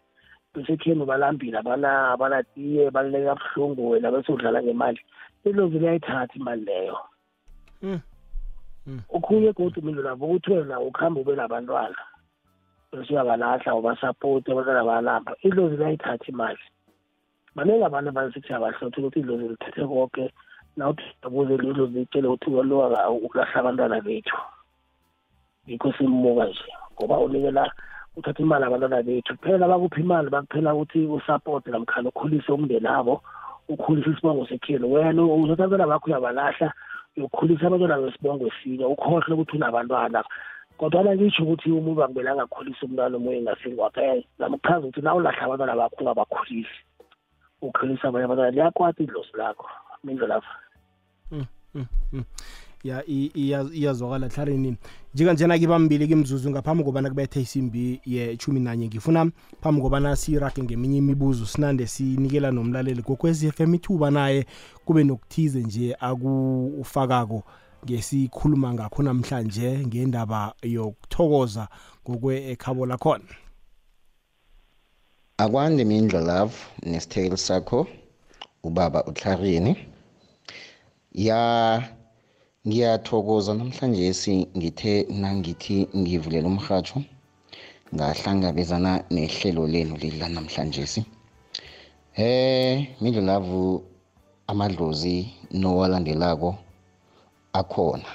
bese 0.56 0.72
ekheni 0.72 1.04
balambile 1.04 1.58
abana 1.58 2.12
abanatiye 2.12 2.90
baluleka 2.90 3.36
buhlungu 3.36 3.90
wena 3.90 4.10
bese 4.10 4.32
udlala 4.32 4.62
ngemali. 4.62 5.00
Ilozi 5.44 5.78
liyayithatha 5.78 6.34
imali 6.34 6.64
leyo. 6.64 6.98
Mm. 7.82 8.00
okhunye 9.08 9.52
godu 9.52 9.82
mina 9.82 10.02
labo 10.02 10.26
ukuthi 10.26 10.50
wena 10.52 10.80
ukuhambe 10.80 11.20
ube 11.20 11.36
nabantwana. 11.36 12.00
Bese 12.92 13.12
uyabalahla 13.12 13.74
ubasapoti 13.74 14.50
abantwana 14.50 14.84
bayalamba. 14.84 15.36
Idlozi 15.42 15.76
liyayithatha 15.76 16.26
imali. 16.26 16.64
Baningi 17.54 17.84
abantu 17.84 18.08
abasithi 18.10 18.52
abahlothi 18.52 19.00
ukuthi 19.00 19.18
idlozi 19.20 19.48
lithethe 19.48 19.84
konke 19.84 20.32
nawuthi 20.76 21.04
abuze 21.22 21.54
idlozi 21.54 21.98
litshele 21.98 22.28
ukuthi 22.28 22.50
kwaloka 22.50 23.10
ukulahla 23.10 23.60
abantwana 23.60 24.00
bethu. 24.00 24.38
Yikho 25.66 25.92
simmuka 25.92 26.44
nje 26.48 26.72
ngoba 26.94 27.18
unikela 27.18 27.72
uthatha 28.16 28.42
imali 28.42 28.64
abantwana 28.64 29.02
bethu. 29.02 29.36
Kuphela 29.36 29.68
bakuphi 29.68 30.00
imali 30.00 30.30
bakuphela 30.30 30.74
ukuthi 30.74 31.06
usapote 31.06 31.70
namkhana 31.70 32.08
ukhulise 32.08 32.52
umndeni 32.52 32.88
abo 32.88 33.22
ukhulise 33.68 34.10
isibongo 34.10 34.46
sekhenu. 34.46 34.92
Wena 34.92 35.22
uzothatha 35.22 35.64
abantwana 35.64 35.86
bakho 35.86 36.06
uyabalahla 36.10 36.72
uyokhulisa 37.16 37.66
abantwana 37.66 38.02
besibongo 38.02 38.46
esinye 38.46 38.84
ukhohlwe 38.84 39.34
ukuthi 39.34 39.56
unabantwana. 39.56 40.24
Kodwana 40.78 41.16
ngitsho 41.16 41.42
ukuthi 41.42 41.70
umuntu 41.70 42.04
akumele 42.04 42.30
angakhulisa 42.30 42.86
umntwana 42.86 43.16
omunye 43.16 43.42
ngasenkwakhe 43.42 44.26
namchaza 44.38 44.84
ukuthi 44.86 45.00
na 45.00 45.14
ulahla 45.14 45.42
abantwana 45.44 45.76
bakho 45.76 45.96
ungabakhulisi. 46.00 46.78
Ukhulisa 47.62 48.08
abanye 48.08 48.24
abantwana 48.24 48.50
liyakwata 48.50 49.02
idlozi 49.02 49.32
lakho 49.36 49.68
mindlelapha 50.04 50.54
ya 52.84 53.02
i- 53.06 53.30
iya- 53.34 53.70
iyazwakala 53.74 54.28
hlarini 54.28 54.76
njenganjena 55.14 55.58
ke 55.58 55.66
bambili 55.66 56.08
kimzuzu 56.08 56.50
ngaphambi 56.50 56.84
kobana 56.84 57.08
kubethe 57.08 57.40
isimbi 57.40 58.00
yechumi 58.06 58.60
nanye 58.60 58.86
ngifuna 58.88 59.30
phambi 59.62 59.82
kobana 59.82 60.16
sirage 60.16 60.62
ngeminye 60.62 60.98
imibuzo 60.98 61.46
sinande 61.46 61.86
sinikela 61.86 62.50
nomlaleli. 62.50 63.02
Kokwezi 63.02 63.50
FM 63.52 63.74
ithuba 63.74 64.10
naye 64.10 64.46
kube 64.84 65.04
nokuthize 65.04 65.60
nje 65.60 65.96
akufakako 66.00 67.42
ngesikhuluma 67.84 68.74
ngakho 68.74 69.02
namhlanje 69.02 69.86
ngendaba 69.86 70.54
yokuthokoza 70.62 71.68
ngokwe 72.10 72.50
ekhabo 72.50 72.86
lakhona. 72.86 73.24
Akwande 75.38 75.84
mindla 75.84 76.20
love 76.20 76.54
nesithekeli 76.82 77.36
sakho 77.36 77.86
ubaba 78.62 79.04
uTlarini 79.04 79.76
ya 81.12 81.82
ngiyathokoza 82.66 83.54
namhlanje 83.54 84.12
si 84.20 84.32
ngithe 84.56 84.92
nangithi 85.20 85.76
ngivulela 85.98 86.46
umhatsho 86.52 86.98
ngahlangabezana 87.94 88.92
nehlelo 89.14 89.62
lenu 89.72 89.94
lidla 90.02 90.26
namhlanje 90.28 90.86
si 90.92 91.00
eh 92.16 92.96
mindlu 93.00 93.22
love 93.30 93.82
amadlozi 94.46 95.16
nowalandelako 95.52 96.50
akhona. 97.52 98.08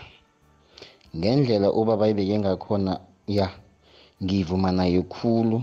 Ngendlela 1.17 1.67
ubaba 1.71 2.09
ibeke 2.11 2.39
ngakhona 2.39 2.93
ya 3.27 3.47
ngivuma 4.23 4.71
naye 4.71 5.01
khulu 5.01 5.57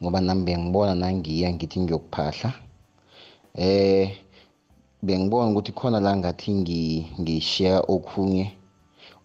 ngoba 0.00 0.20
nami 0.20 0.42
bengibona 0.46 0.94
nangiya 0.94 1.48
ngithi 1.52 1.80
ngiyokuphahla. 1.80 2.50
Eh 3.56 4.06
bengibona 5.06 5.50
ukuthi 5.50 5.72
khona 5.78 6.00
la 6.00 6.12
ngathi 6.16 6.50
ngi- 6.60 7.06
ngishiya 7.20 7.74
okhunye 7.94 8.44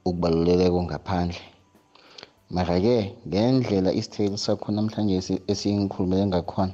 okubaluleleko 0.05 0.79
ngaphandle. 0.87 1.41
Mara-ke 2.55 2.97
ngendlela 3.27 3.89
isithekeli 3.99 4.37
sakho 4.45 4.67
namhlanje 4.71 5.13
esi- 5.19 5.41
esingikhulumele 5.51 6.25
ngakhona 6.29 6.73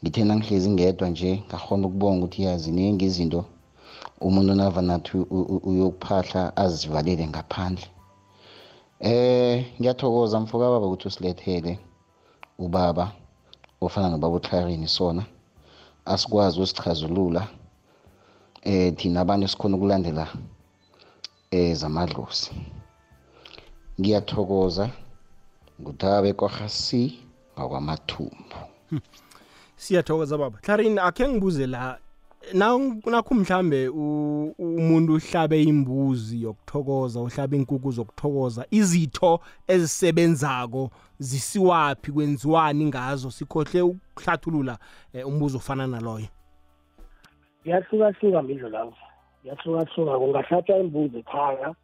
ngithe 0.00 0.22
nangihlezi 0.24 0.68
ngedwa 0.74 1.06
nje 1.12 1.30
ngakhona 1.46 1.86
ukubona 1.86 2.16
ukuthi 2.18 2.40
yaziningi 2.48 3.04
izinto 3.10 3.40
umuntu 4.26 4.52
navanathi 4.54 5.12
u- 5.36 5.48
u- 5.54 5.62
uyokuphahla 5.70 6.42
azivalele 6.64 7.24
ngaphandle. 7.32 7.86
Eh 9.00 9.56
ngiyathokoza 9.78 10.36
mfoka 10.40 10.64
baba 10.72 10.86
ukuthi 10.86 11.08
usilethele 11.08 11.72
ubaba 12.64 13.04
ofana 13.84 14.08
nobaba 14.08 14.36
uTlarini 14.36 14.88
sona 14.88 15.22
asikwazi 16.12 16.56
usichazulula 16.60 17.42
eh 18.66 18.92
thina 18.96 19.20
abantu 19.20 19.48
sikhona 19.48 19.76
ukulandela 19.76 20.28
eh 21.50 21.76
zamadlozi. 21.76 22.50
Ngiyathokoza 24.00 24.90
ngutabe 25.80 26.32
kwahasi 26.32 27.18
ngakwamathumbu. 27.58 28.56
Siyathokoza 29.76 30.38
baba. 30.38 30.58
Hlarini 30.62 30.98
akhe 30.98 31.28
ngibuze 31.28 31.66
la 31.66 31.98
na- 32.54 32.78
nakho 33.06 33.34
mhlambe 33.34 33.88
u- 33.88 34.54
umuntu 34.58 35.14
uhlabe 35.14 35.62
imbuzi 35.62 36.42
yokuthokoza 36.42 37.20
uhlabe 37.20 37.56
inkukhu 37.56 37.90
zokuthokoza 37.92 38.66
izitho 38.70 39.40
ezisebenzako 39.68 40.90
zisiwaphi 41.18 42.12
kwenziwani 42.12 42.84
ngazo 42.86 43.30
sikhohle 43.30 43.82
ukuhlathulula 43.82 44.78
eh, 45.12 45.26
umbuzo 45.28 45.56
ofana 45.58 45.86
naloyo? 45.86 46.26
Kuyahlukahluka 47.66 48.42
mindlu 48.42 48.68
lapho 48.68 48.94
kuyahlukahluka 49.42 50.18
kungahlatshwa 50.18 50.78
imbuzi 50.78 51.18
ekhaya 51.18 51.74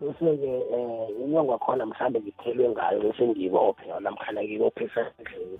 bese-ke 0.00 0.52
um 0.74 1.06
inyongo 1.22 1.52
yakhona 1.52 1.86
mhlawumbe 1.86 2.20
ngithelwe 2.20 2.68
ngayo 2.74 2.98
bese 3.00 3.22
ngiyibophe 3.28 3.86
namkhana 4.00 4.42
ngiyibophe 4.42 4.84
esandleni. 4.84 5.58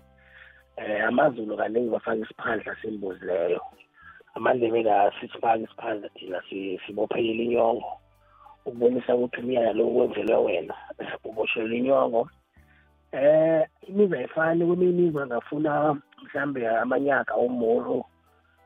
Um 0.79 1.03
amazulu 1.09 1.57
kaningi 1.57 1.91
bafaka 1.91 2.17
isiphandla 2.23 2.77
sembuzi 2.83 3.25
leyo. 3.27 3.61
Amandebele 4.35 4.93
asisifaki 4.93 5.65
isiphandla 5.65 6.09
thina 6.09 6.43
si- 6.51 6.81
sibophelele 6.87 7.45
inyongo. 7.45 7.93
Ukubonisa 8.67 9.15
ukuthi 9.15 9.41
umyala 9.41 9.73
lo 9.73 9.87
kwenzelwe 9.87 10.37
wena 10.37 10.75
uboshelwe 11.25 11.77
inyongo. 11.79 12.29
Eh 13.13 13.63
imizwa 13.89 14.19
ayifani 14.19 14.67
kweminye 14.67 14.91
imizwa 14.91 15.27
ngafuna 15.27 16.01
mhlambe 16.23 16.69
amanyaka 16.69 17.35
omuru 17.35 18.05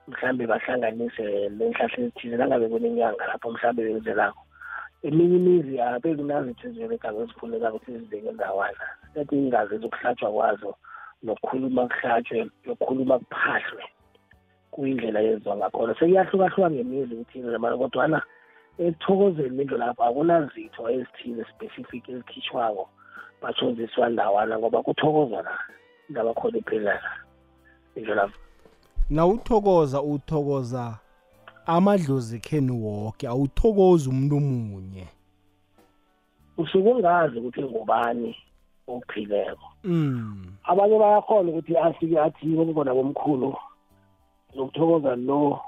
mhlambe 0.08 0.46
bahlanganise 0.46 1.48
nenhlahla 1.56 1.98
ezithize 1.98 2.36
nangabe 2.36 2.68
kunenyanga 2.68 3.26
lapho 3.26 3.50
mhlambe 3.50 3.82
benzelako. 3.84 4.42
Eminye 5.06 5.36
imizi 5.36 5.74
abekunazithi 5.80 6.68
ziberegako 6.72 7.22
ezifunekako 7.22 7.76
ukuthi 7.76 7.98
zibeke 7.98 8.32
ndawana. 8.32 8.84
Ethi 9.18 9.34
ingazi 9.36 9.78
zokuhlatshwa 9.82 10.32
kwazo 10.32 10.70
nokukhuluma 11.24 11.82
kuhlatshwe 11.88 12.38
nokukhuluma 12.66 13.18
kuphahlwe 13.18 13.84
kuyindlela 14.72 15.20
yenziwa 15.20 15.56
ngakhona. 15.56 15.94
Sekuyahlukahlukana 15.94 16.70
ngemizi 16.74 17.14
ukuthi 17.14 17.42
zamana 17.42 17.76
kodwana 17.76 18.18
ekuthokozeni 18.78 19.62
into 19.62 19.76
lapho 19.76 20.02
akunazitho 20.04 20.82
ezithile 20.94 21.44
specific 21.52 22.02
ezikhitshwako 22.08 22.84
bathonziswa 23.42 24.08
ndawana 24.08 24.58
ngoba 24.58 24.82
kuthokozwa 24.82 25.42
la 25.46 25.54
indaba 26.08 26.34
khona 26.34 26.58
iphelana 26.58 27.10
indlela 27.96 28.22
lapho. 28.22 28.38
Nawuthokoza 29.10 30.02
uthokoza 30.02 30.98
amadlozi 31.66 32.36
ekhenu 32.36 32.74
woke 32.84 33.28
awuthokozi 33.28 34.08
umuntu 34.08 34.40
munye 34.40 35.06
usuke 36.56 36.88
ungazi 36.92 37.38
ukuthi 37.38 37.62
ngubani 37.62 38.36
ophileko 38.88 39.68
mm 39.84 40.46
abanye 40.64 40.98
bayakhona 40.98 41.50
ukuthi 41.50 41.76
afike 41.76 42.20
athi 42.20 42.56
kokubona 42.56 42.94
komkhulu 42.94 43.56
nokuthokoza 44.54 45.16
lo 45.16 45.60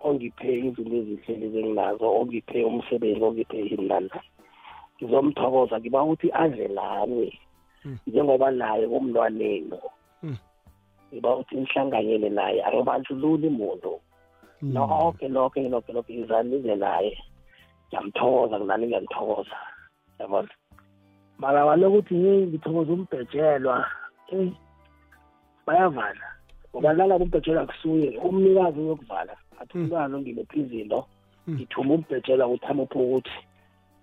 ongiphe 0.00 0.58
izinto 0.58 0.96
ezihle 0.96 1.34
lezi 1.40 1.58
enginazo 1.58 2.06
ongiphe 2.18 2.64
umsebenzi 2.64 3.24
ongiphe 3.24 3.58
imlanda 3.74 4.20
ngizomthokoza 4.96 5.80
ngiba 5.80 6.02
ukuthi 6.02 6.28
adle 6.32 6.68
lami 6.68 7.38
Mm. 7.84 7.98
njengoba 8.06 8.50
naye 8.50 8.86
umntwanenu 8.86 9.78
Mm. 9.82 9.95
Ngiba 11.16 11.36
ukuthi 11.36 11.56
nihlanganyele 11.56 12.28
naye 12.28 12.64
angibandlululi 12.64 13.48
muntu. 13.50 14.00
Mm. 14.62 14.74
lonke 14.74 15.28
lonke 15.28 15.68
lonke 15.68 15.92
lonke 15.92 16.12
izanize 16.12 16.74
naye. 16.76 17.18
Ngiyamthokoza 17.88 18.58
kunani 18.58 18.86
ngiyamthokoza. 18.86 19.56
Yabona? 20.20 20.48
Mara 21.38 21.64
walokuthi 21.64 22.14
hey 22.14 22.46
ngithokoza 22.46 22.92
umbhejelwa 22.92 23.86
hey 24.26 24.50
bayavala. 25.66 26.26
Ngoba 26.70 26.92
nalabo 26.92 27.24
umbhejelwa 27.24 27.66
kusuye 27.66 28.18
umnikazi 28.18 28.80
uyokuvala. 28.80 29.36
Athi 29.60 29.78
Mm. 29.78 29.82
umntwana 29.84 30.16
ongilephi 30.16 30.60
izinto? 30.60 31.06
Mm. 31.46 31.54
ngithuma 31.54 31.94
umbhejelwa 31.94 32.46
ukuthi 32.46 32.66
amuphe 32.66 32.98
ukuthi 32.98 33.30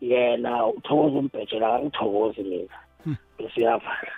yena 0.02 0.68
uthokoza 0.68 1.18
umbhejelwa 1.20 1.76
akangithokozi 1.76 2.44
mina. 2.44 2.78
Bese 3.38 3.60
uyavala. 3.62 4.12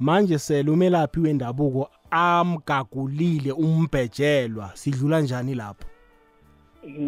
Manje 0.00 0.38
sele 0.38 0.70
umelaphi 0.70 1.20
wendabuko? 1.20 1.90
Amgagulile 2.12 3.52
umbhejelwa 3.52 4.70
sidlula 4.76 5.20
njani 5.20 5.54
lapho? 5.54 5.84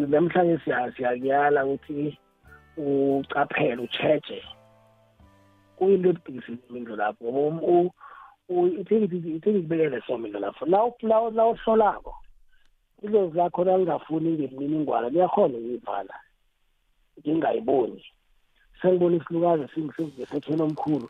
Namhlanje 0.07 0.57
siya- 0.65 0.91
siyakuyala 0.95 1.65
ukuthi 1.65 2.17
ucaphele 2.77 3.81
ucheche 3.81 4.43
kuyinto 5.75 6.09
ebhikisimindlo 6.09 6.95
lapho 6.95 7.25
ngoba 7.25 7.91
um- 8.49 8.79
ithikithi 8.79 9.49
ibekele 9.49 10.01
somindlo 10.07 10.39
lapho. 10.39 10.65
La 10.65 10.83
uhlolako 10.83 12.15
ilozi 13.03 13.37
lakho 13.37 13.63
nalingafuni 13.63 14.31
ngemininingwana 14.31 15.09
liyakhona 15.09 15.57
ukuyivala 15.57 16.15
ngingayiboni. 17.19 18.03
Sengibona 18.81 19.15
isilukazi 19.17 19.67
singisesetheni 19.73 20.61
omkhulu 20.61 21.09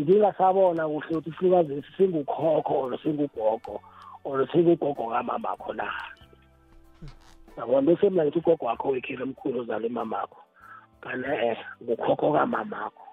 ngingasabona 0.00 0.88
kuhle 0.88 1.16
ukuthi 1.16 1.30
isilukazi 1.30 1.74
lesi 1.74 1.92
singukhokho 1.96 2.74
or 2.74 2.98
singugogo 3.02 3.80
or 4.24 4.48
singugogo 4.52 5.10
kamamakho 5.10 5.72
na? 5.72 5.88
Yabona 7.56 7.86
bese 7.86 8.10
mina 8.10 8.24
ngithi 8.24 8.38
ugogo 8.38 8.66
wakho 8.66 8.88
wekhile 8.88 9.22
omkhulu 9.22 9.60
ozala 9.60 9.86
imamakho 9.86 10.36
kanti 11.00 11.28
eh 11.28 11.58
ngukhokho 11.82 12.32
kamamakho 12.32 13.06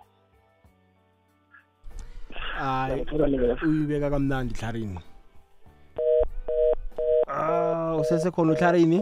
hayi 2.58 2.94
Ngiyakuthola 2.94 3.28
mina 3.28 3.48
lapho. 3.48 3.66
uyibeka 3.66 4.10
kamnandi 4.10 4.54
hlarini 4.54 5.00
ah 7.28 7.96
usesekhona 7.96 8.52
uhlarini 8.54 9.02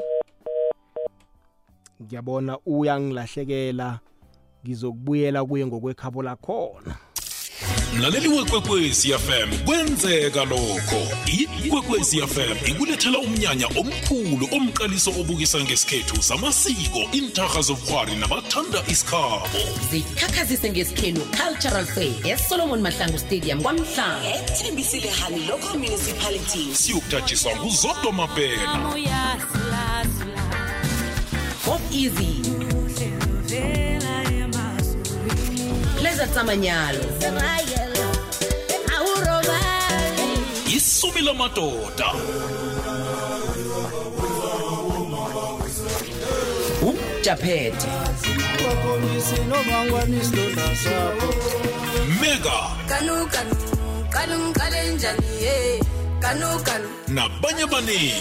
ngiyabona 2.02 2.58
uyangilahlekela. 2.66 4.00
Ngizokubuyela 4.64 5.46
kuye 5.46 5.66
ngokwekhabo 5.66 6.24
lakhona. 6.24 6.96
Mlaleli 7.98 8.28
wekwekwezi 8.28 9.14
fm 9.14 9.66
kwenzeka 9.66 10.46
lokho. 10.46 11.02
Ikwekwezi 11.66 12.22
fm 12.22 12.72
ikulethela 12.72 13.20
umnyanya 13.20 13.68
omkhulu 13.68 14.48
omqaliso 14.52 15.12
obukisa 15.12 15.60
ngesikhethu 15.60 16.24
samasiko 16.24 17.00
intarha 17.12 17.62
zobukghwari 17.62 18.16
nabathanda 18.16 18.84
isikhabo. 18.88 19.48
Zikhakhazise 19.92 20.70
ngesikhenu 20.72 21.22
cultural 21.22 21.86
fair 21.86 22.28
esolomon 22.28 22.82
mahlangu 22.82 23.20
stadium 23.20 23.62
kwamhlanga 23.62 24.36
ethembisile 24.36 25.10
hani 25.10 25.46
local 25.46 25.74
municipality. 25.80 26.76
Siyokuthatshiswa 26.76 27.56
nguzodwa 27.56 28.14
mapela. 28.14 28.94
Pop 31.66 31.82
easy. 31.94 32.42
Pleasure 36.22 36.34
tsamanyalo 36.34 37.00
isubi 40.76 41.22
lamadoda 41.22 42.14
ujaphethe 46.90 47.88
bakhombise 48.64 49.38
nomangwane 49.50 50.18
isilonda 50.22 50.68
sabo 50.84 51.28
mega. 52.22 52.60
Kanu 52.90 53.16
kanu 53.34 53.56
qala 54.14 54.36
ngiqale 54.38 54.80
njani 54.94 55.32
ye? 55.44 55.80
Kanu 56.22 56.60
kanu 56.64 56.90
nabanye 57.08 57.64
abaningi 57.64 58.14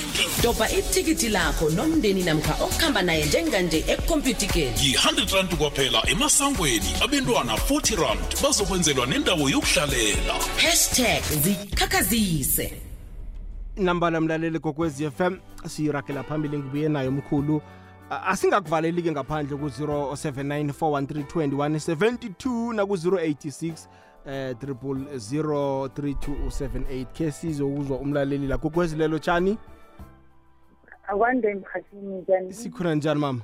dobha 0.42 0.70
ithikithi 0.70 1.28
lakho 1.28 1.70
nomndeni 1.70 2.22
namkha 2.22 2.54
okuhamba 2.64 3.02
naye 3.02 3.24
njenganje 3.24 3.84
ekhompyutikeni 3.88 4.74
yi-100 4.82 5.34
rand 5.34 5.56
kwaphela 5.56 6.02
emasangweni. 6.10 6.90
Abentwana 7.04 7.54
40 7.54 7.96
rand 8.02 8.20
bazokwenzelwa 8.42 9.06
nendawo 9.06 9.50
yokuhlalela. 9.50 10.34
Hashtag 10.56 11.22
zikhakhazise. 11.42 12.72
Nambala 13.76 14.20
mlaleli 14.20 14.58
kokwezi 14.58 15.10
FM 15.10 15.36
siyiragela 15.68 16.22
phambili 16.22 16.58
ngibuye 16.58 16.88
nayo 16.88 17.10
mkhulu 17.10 17.62
A- 18.10 18.22
asingakuvaleli-ke 18.26 19.10
ngaphandle 19.12 19.56
ku-079 19.56 20.72
naku-086 22.72 23.72
eh 24.26 24.54
03278 24.56 27.04
khe 27.12 27.30
sizokuzwa 27.30 27.98
umlaleli 27.98 28.46
la 28.46 28.58
kokwezi 28.58 28.96
lelo 28.96 29.18
tshani? 29.18 29.58
Akwande 31.08 31.50
emkhathini 31.50 32.20
njani 32.20 32.52
sikhona 32.52 32.94
njani 32.94 33.20
mama? 33.20 33.40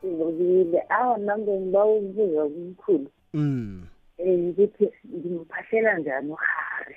Sizokile 0.00 0.82
awa 0.88 1.18
nambe 1.18 1.52
ngiba 1.60 1.84
ukubuza 1.84 2.42
kumkhulu 2.44 3.10
mm. 3.34 3.86
Um 4.18 4.48
ukuthi 4.50 4.90
ngimphahlela 5.14 5.98
njani 5.98 6.30
uhari 6.30 6.96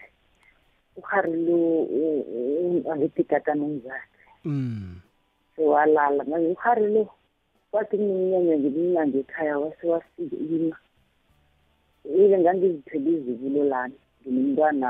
uhari 0.98 1.46
lo 1.46 1.56
u- 1.56 2.84
u- 2.86 2.92
angithi 2.92 3.24
tatanomzakhe 3.24 4.08
mm. 4.46 4.96
Sewalala 5.56 6.24
manje 6.24 6.48
uhari 6.52 6.94
lo 6.94 7.08
wathi 7.72 7.98
kuneminyanya 7.98 8.58
ngeminyanga 8.58 9.18
ekhaya 9.18 9.60
wase 9.60 9.88
wafika 9.88 10.36
ima 10.36 10.76
ile 12.16 12.40
ngangizithele 12.40 13.10
izibulo 13.12 13.64
lami 13.64 13.96
nginomntwana 14.22 14.90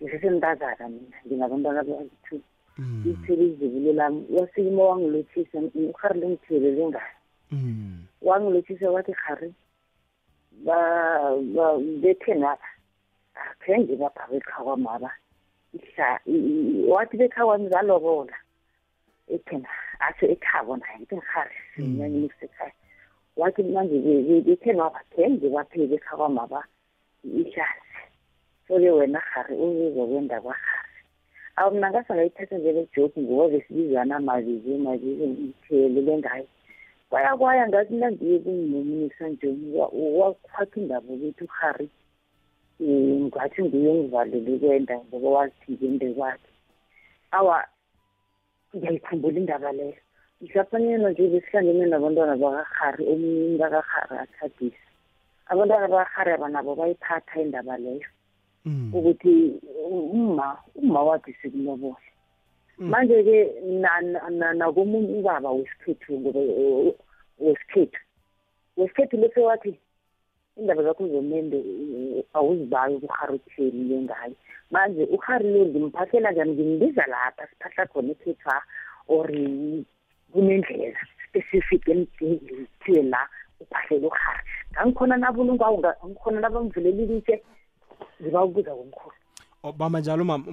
ngisesentazana 0.00 0.88
mina 0.88 1.16
nginabantwana 1.26 1.82
bayi-two 1.84 2.40
mm. 2.78 3.00
Ngizithele 3.04 3.44
izibulo 3.44 3.92
lami. 3.92 4.26
Wasikima 4.30 4.82
wangilothisa 4.84 5.58
uhari 5.90 6.20
lo 6.20 6.28
ngithelele 6.28 6.86
ngayo 6.88 7.16
mm. 7.50 7.98
Wangilothisa 8.22 8.90
wathi 8.90 9.12
gari 9.26 9.54
ba- 10.64 11.36
ba- 11.54 11.78
bethe 11.78 12.34
naba 12.34 12.66
akhenge 13.34 13.96
bapha 13.96 14.26
bekhakwamaba 14.30 15.10
ihla 15.74 16.20
i- 16.26 16.32
i- 16.32 16.84
wathi 16.88 17.16
bekhakwami 17.16 17.68
zalobola 17.68 18.36
ethena 19.28 19.68
atsho 20.00 20.26
ekhabo 20.26 20.76
naye 20.76 20.98
ngithi 20.98 21.16
ngihari 21.16 21.56
sinyanyeni 21.74 22.28
kusekhaya. 22.28 22.72
Wathi 23.36 23.62
manje 23.62 23.98
be- 24.04 24.22
be- 24.26 24.44
bethe 24.46 24.72
bathenge 24.72 25.46
bapheke 25.48 25.94
ekhakwamaba 25.94 26.60
ihlasi 27.24 28.00
so-ke 28.68 28.90
wena 28.90 29.20
gari 29.34 29.54
uzokwenda 29.56 30.40
kwagari 30.40 30.92
awu 31.56 31.74
mna 31.74 31.90
ngasangayithatha 31.90 32.58
njengejokhi 32.58 33.20
ngoba 33.20 33.48
besibizana 33.48 34.20
mabizo 34.20 34.78
mabizo 34.78 35.24
ngithelele 35.26 36.18
ngayo 36.18 36.46
kwaya 37.10 37.36
kwaya 37.36 37.68
ngathi 37.68 37.94
nangiye 37.94 38.38
kunginomisa 38.38 39.28
nje 39.28 39.48
wakwakha 40.18 40.80
indaba 40.80 41.12
ukuthi 41.14 41.44
uhari 41.44 41.88
um 42.80 43.26
ngathi 43.26 43.62
nguye 43.62 43.94
ngivalele 43.94 44.58
kwenda 44.58 44.94
ngoba 44.98 45.28
wazithike 45.28 45.86
inde 45.86 46.08
kwakhe. 46.14 46.50
Awa 47.30 47.64
ngiyayikhumbula 48.76 49.38
indaba 49.40 49.72
leyo. 49.72 50.00
Mhlapanyana 50.42 51.10
nje 51.10 51.28
besihlangene 51.32 51.86
nabantwana 51.86 52.36
bakahari 52.42 53.02
omunye 53.12 53.42
umntakahari 53.48 54.16
atshadisa 54.24 54.88
abantwana 55.50 55.88
bakahari 55.94 56.30
abanabo 56.32 56.70
bayiphatha 56.80 57.40
indaba 57.44 57.76
leyo 57.84 58.08
ukuthi 58.96 59.32
umma 60.16 60.48
umma 60.80 61.00
wathi 61.08 61.32
sikulobole 61.40 62.12
manje-ke 62.78 63.38
nakomunye 64.58 65.18
ubaba 65.20 65.50
wesikhethu 65.50 66.20
ngoba 66.20 66.40
eh, 66.40 66.94
wesikhethu. 67.38 68.00
Wesikhethu 68.76 69.16
lese 69.16 69.40
wathi 69.40 69.78
indaba 70.56 70.82
zakho 70.82 71.08
zomende 71.08 71.58
eh, 71.58 72.24
awuzibayi 72.34 72.98
kurharutheni 73.00 73.84
le 73.88 74.02
ngayo. 74.02 74.34
Manje 74.70 75.04
uhari 75.04 75.52
lo 75.52 75.66
ngimphahlela 75.66 76.32
njani? 76.32 76.52
Ngimbiza 76.52 77.06
lapha 77.06 77.46
siphahla 77.46 77.86
khona 77.86 78.12
ekhethwa 78.12 78.62
or 79.06 79.30
kunendlela 80.32 80.98
specific 81.28 81.88
engithiwe 81.88 83.02
la 83.02 83.28
uphahlela 83.60 84.06
uhari 84.06 84.42
ngangikhona 84.72 85.16
nabulungwawo 85.16 85.82
ngikhona 86.06 86.40
nabamvulela 86.40 87.02
ilitshe 87.02 87.42
ngiba 88.22 88.44
ukubuza 88.44 88.70
komkhulu. 88.74 89.14
Oh, 89.64 89.72
bamba 89.72 90.00
njalo 90.00 90.24
mama 90.24 90.44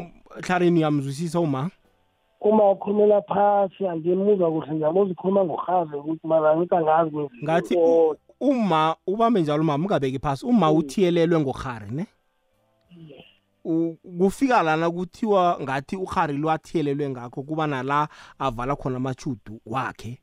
hlarini 0.48 0.80
uyamzwisisa 0.80 1.40
uma? 1.40 1.70
Uma 2.42 2.72
ukhulumela 2.72 3.22
phasi 3.22 3.88
angimuzwa 3.88 4.52
kuhle 4.52 4.74
ngiyamuza 4.74 5.12
ukhuluma 5.12 5.44
ngohazi 5.46 5.96
ukuthi 5.96 6.28
mara 6.28 6.58
ngithi 6.58 6.76
angazi 6.76 7.12
kwenziwa. 7.12 7.44
ngathi 7.44 7.76
u- 7.78 8.16
uma 8.40 8.96
ubambe 9.08 9.42
njalo 9.42 9.64
mama 9.64 9.84
ungabeki 9.86 10.20
phasi 10.20 10.46
uma 10.46 10.72
uthiyelelwe 10.72 11.40
ngohari 11.40 11.86
ne? 11.92 12.02
U- 12.04 12.19
kufika 14.20 14.64
lana 14.64 14.92
kuthiwa 14.92 15.58
ngathi 15.62 15.96
uhari 15.96 16.38
lo 16.38 16.52
athiyelelwe 16.52 17.10
ngakho 17.10 17.44
kuba 17.44 17.68
nala 17.68 18.08
avala 18.40 18.76
khona 18.76 18.98
amachudu 18.98 19.62
wakhe. 19.66 20.20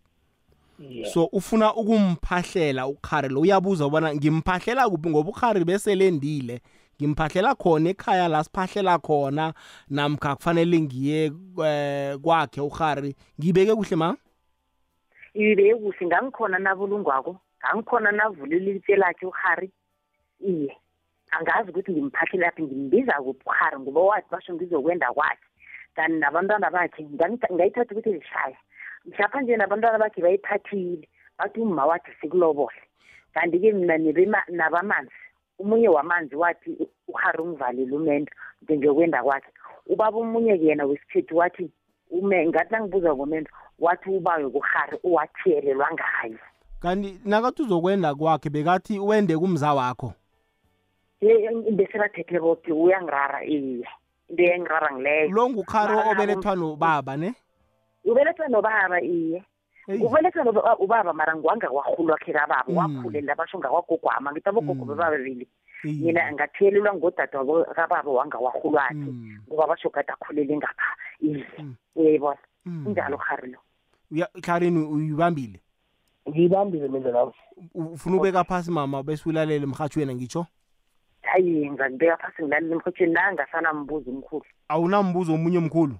So 1.12 1.24
ufuna 1.32 1.74
ukumphahlela 1.74 2.86
ukhari 2.86 3.28
lo 3.28 3.40
uyabuza 3.40 3.86
ubona 3.86 4.14
ngimphahlela 4.14 4.88
kuphi 4.88 5.08
ngoba 5.10 5.30
ukhari 5.30 5.64
bese 5.64 5.94
lendile 5.94 6.60
ngimphahlela 7.00 7.54
khona 7.54 7.90
ekhaya 7.90 8.28
la 8.28 8.44
siphahlela 8.44 8.98
khona 8.98 9.54
namkha 9.88 10.36
kufanele 10.36 10.80
ngiye 10.80 11.32
eh, 11.64 12.18
kwakhe 12.18 12.60
ukhari 12.60 13.16
ngibeke 13.40 13.74
kuhle 13.74 13.96
ma? 13.96 14.16
Ibe 15.34 15.74
kuhle. 15.74 16.06
Ngangikhona 16.06 16.58
nabulungwako 16.58 17.40
ngangikhona 17.60 18.12
navulile 18.12 18.70
ilitshe 18.70 18.96
lakhe 18.96 19.26
uhari 19.26 19.70
iye. 20.40 20.76
Angazi 21.38 21.70
ukuthi 21.70 21.92
ngimphahlela 21.92 22.46
yaphi 22.46 22.62
ngimbiza 22.62 23.12
kuphi 23.12 23.42
uhari 23.46 23.78
ngoba 23.80 24.00
wathi 24.00 24.28
basho 24.30 24.54
ngizokwenda 24.54 25.12
kwakhe. 25.12 25.46
Kanti 25.94 26.18
nabantwana 26.18 26.70
bakhe 26.70 27.02
ngangitha- 27.02 27.52
ngayithatha 27.54 27.92
ukuthi 27.94 28.12
lishaya 28.12 28.56
mhlapha 29.04 29.40
nje 29.40 29.56
nabantwana 29.56 29.98
bakhe 29.98 30.22
bayiphathile 30.22 31.08
bathi 31.38 31.60
umma 31.60 31.86
wathi 31.86 32.10
sikulobole. 32.20 32.80
Kanti-ke 33.34 33.72
mina 33.72 33.96
nebema- 33.98 34.48
nabamanzi 34.48 35.12
omunye 35.60 35.88
wamanzi 35.88 36.36
wathi 36.36 36.76
uhari 37.08 37.38
ungivalile 37.42 37.96
umendo 37.96 38.32
njengokwenda 38.62 39.22
kwakhe. 39.22 39.50
Ubaba 39.86 40.18
omunye-ke 40.18 40.64
yena 40.64 40.84
wesikhethu 40.86 41.36
wathi 41.36 41.70
ume 42.10 42.46
ngathi 42.46 42.72
nangibuza 42.72 43.14
ngomendo 43.14 43.50
wathi 43.78 44.10
ubayo 44.10 44.50
kuhari 44.50 44.98
uwathiyelelwa 45.02 45.88
ngayo. 45.92 46.38
Kanti 46.80 47.20
nakathi 47.24 47.62
uzokwenda 47.62 48.14
kwakhe 48.14 48.50
bekathi 48.50 48.98
wende 48.98 49.36
kumza 49.38 49.74
wakho 49.74 50.12
Ye- 51.20 51.70
bese 51.72 51.98
bathethe 51.98 52.38
boke 52.40 52.72
uyangirara 52.72 53.44
iye 53.44 53.86
into 54.28 54.42
yangirara 54.42 54.92
ngileyo 54.92 55.30
lo 55.30 55.48
ngukhari 55.50 55.94
Mara 55.96 56.10
obelethwa 56.10 56.54
nobaba 56.56 57.16
ne 57.16 57.34
ubelethwa 58.04 58.48
nobaba 58.48 59.00
iye 59.00 59.42
Eyi. 59.88 60.02
ubelethwa 60.02 60.44
noba- 60.44 60.76
ubaba 60.78 61.12
mara 61.12 61.32
ngwanga 61.36 61.68
kwakhulwa 61.70 62.18
khe 62.18 62.32
kababa 62.32 62.64
Mm. 62.68 62.76
wakhulela 62.76 63.34
basho 63.34 63.58
ngawagogwama 63.58 64.32
ngithi 64.32 64.48
abogogo 64.48 64.84
Mm. 64.84 64.88
bebabili 64.92 65.46
Eyi. 65.84 66.04
mina 66.04 66.32
ngathiyelelwa 66.32 66.94
ngodada 66.94 67.38
wabo 67.38 67.64
kababa 67.64 68.10
wangawakhulwakhe 68.10 68.94
Mm. 68.94 69.38
ngoba 69.48 69.66
basho 69.66 69.90
kade 69.90 70.12
akhulele 70.12 70.56
ngapha 70.56 70.90
iye 71.22 71.46
Mm. 71.58 71.74
uyayibona 71.96 72.38
Mm. 72.66 72.86
unjalo 72.86 73.16
khari 73.18 73.50
lo 73.52 73.58
Uya- 74.12 74.30
hlarini 74.44 74.84
uyibambile 74.84 75.60
ngiyibambile 76.28 76.88
mina 76.88 77.10
lapho 77.10 77.34
U- 77.74 77.94
ufuna 77.94 78.16
ubeka 78.16 78.44
phasi 78.44 78.70
mama 78.70 79.02
bese 79.02 79.22
ulalele 79.28 79.64
emhathi 79.64 79.98
wena 79.98 80.14
ngitsho 80.14 80.46
hayi 81.36 81.70
ngangibeka 81.70 82.16
phasi 82.16 82.42
ngilalele 82.42 82.72
emhotsheni 82.74 83.12
nangasanambuzo 83.12 84.10
omkhulu. 84.10 84.44
Awunambuzo 84.68 85.34
omunye 85.34 85.58
omkhulu? 85.58 85.96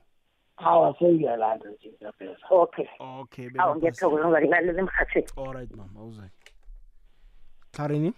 Hawa 0.57 0.95
sengiyalanda 0.99 1.71
nje 1.71 1.93
ngiyapheza 1.93 2.47
okay. 2.51 2.87
Okay 3.21 3.51
awu 3.59 3.77
ngiyathokoza 3.77 4.25
ngizalilalela 4.25 4.81
emhathweni 4.81 5.29
alright 5.37 5.71
mama 5.77 6.01
awuzake 6.01 6.53
hlarini 7.77 8.13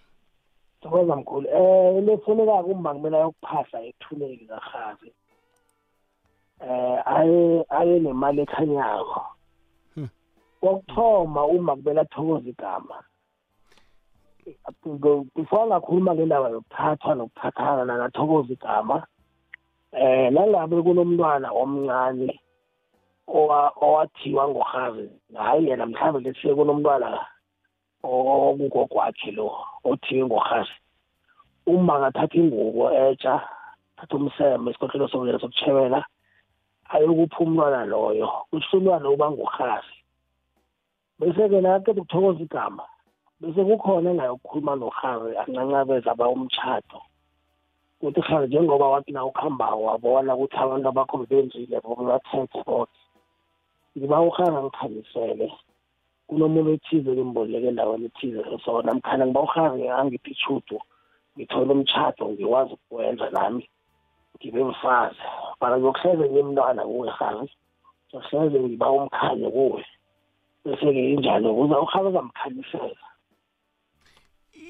thokoza 0.80 1.16
mkhulu. 1.16 1.48
Um 1.48 2.06
lefunekako 2.06 2.70
uma 2.70 2.94
kumele 2.94 3.16
ayokuphahla 3.16 3.82
ethuleki 3.82 4.46
kahazi 4.46 5.12
um 6.60 6.98
aye 7.04 7.64
aye 7.68 8.00
nemali 8.00 8.40
ekhanyako. 8.42 9.26
Hmm. 9.94 10.08
kokuthoma 10.60 11.46
uma 11.46 11.76
kumele 11.76 12.00
athokoze 12.00 12.50
igama. 12.50 13.02
Before 15.34 15.66
ngakhuluma 15.66 16.14
ngendaba 16.14 16.48
yokuthathwa 16.50 17.14
nokuthathana 17.14 17.84
nangathokoza 17.84 18.52
igama. 18.52 19.06
Um 19.92 20.34
nangabe 20.34 20.82
kunomntwana 20.82 21.48
omncane 21.52 22.40
owa- 23.28 23.72
owathiwa 23.80 24.48
ngohazi 24.48 25.08
hayi 25.34 25.68
yena 25.68 25.86
mhlawumbe 25.86 26.20
lesiye 26.30 26.54
kunomntwana 26.54 27.26
okugogwakhe 28.02 29.30
lo 29.32 29.52
othiwe 29.84 30.26
ngohazi 30.26 30.76
uma 31.66 31.94
angathatha 31.96 32.36
ingubo 32.38 32.92
etsha 32.92 33.40
thatha 33.96 34.16
umseme 34.16 34.70
isikhohlelo 34.70 35.08
sokuyela 35.08 35.40
sokutshebela 35.40 36.04
ayokupha 36.88 37.38
umntwana 37.40 37.84
loyo 37.84 38.28
kusho 38.50 38.76
umntwana 38.76 39.08
uba 39.10 39.30
nguhazi 39.30 39.96
bese-ke 41.18 41.60
nakaqeda 41.60 42.00
ukuthokoza 42.02 42.40
igama 42.44 42.84
bese 43.40 43.64
kukhona 43.64 44.10
engayokukhuluma 44.10 44.74
nohazi 44.76 45.36
ancancabeza 45.40 46.10
aba 46.12 46.28
umtshato. 46.34 46.98
Ukuthi 48.00 48.20
hazi 48.20 48.46
njengoba 48.46 48.88
wathi 48.88 49.12
na 49.12 49.24
ukuhambako 49.24 49.82
wabona 49.82 50.34
ukuthi 50.34 50.56
abantu 50.56 50.88
abakho 50.88 51.14
bebenzile 51.18 51.76
bobathethe 51.80 52.60
bonke 52.66 52.98
ngiba 53.96 54.20
uhazi 54.20 54.56
angikhanyisele 54.58 55.46
kunomuntu 56.26 56.70
ethize 56.76 57.10
kimboleke 57.16 57.68
endaweni 57.70 58.06
ethize 58.10 58.42
so 58.64 58.82
namkhana 58.82 59.24
ngiba 59.26 59.46
uhazi 59.46 59.88
angiphi 59.88 60.30
ishudu 60.34 60.78
ngithole 61.34 61.70
umtshato 61.72 62.24
ngiwazi 62.28 62.72
ukuwenza 62.74 63.30
nami. 63.30 63.64
Ngibe 64.36 64.64
mfazi. 64.64 65.26
Mara 65.60 65.78
ngiyokuhleze 65.78 66.24
ngimntwana 66.30 66.82
kuwe 66.90 67.08
hazi 67.18 67.54
ngiyokuhleze 68.08 68.58
ngiba 68.60 68.90
umkhanyo 68.90 69.48
kuwe. 69.50 69.82
Bese-ke 70.64 71.02
injalo 71.12 71.54
kuza 71.54 71.80
uhazi 71.80 72.08
azamkhanyisela 72.08 73.04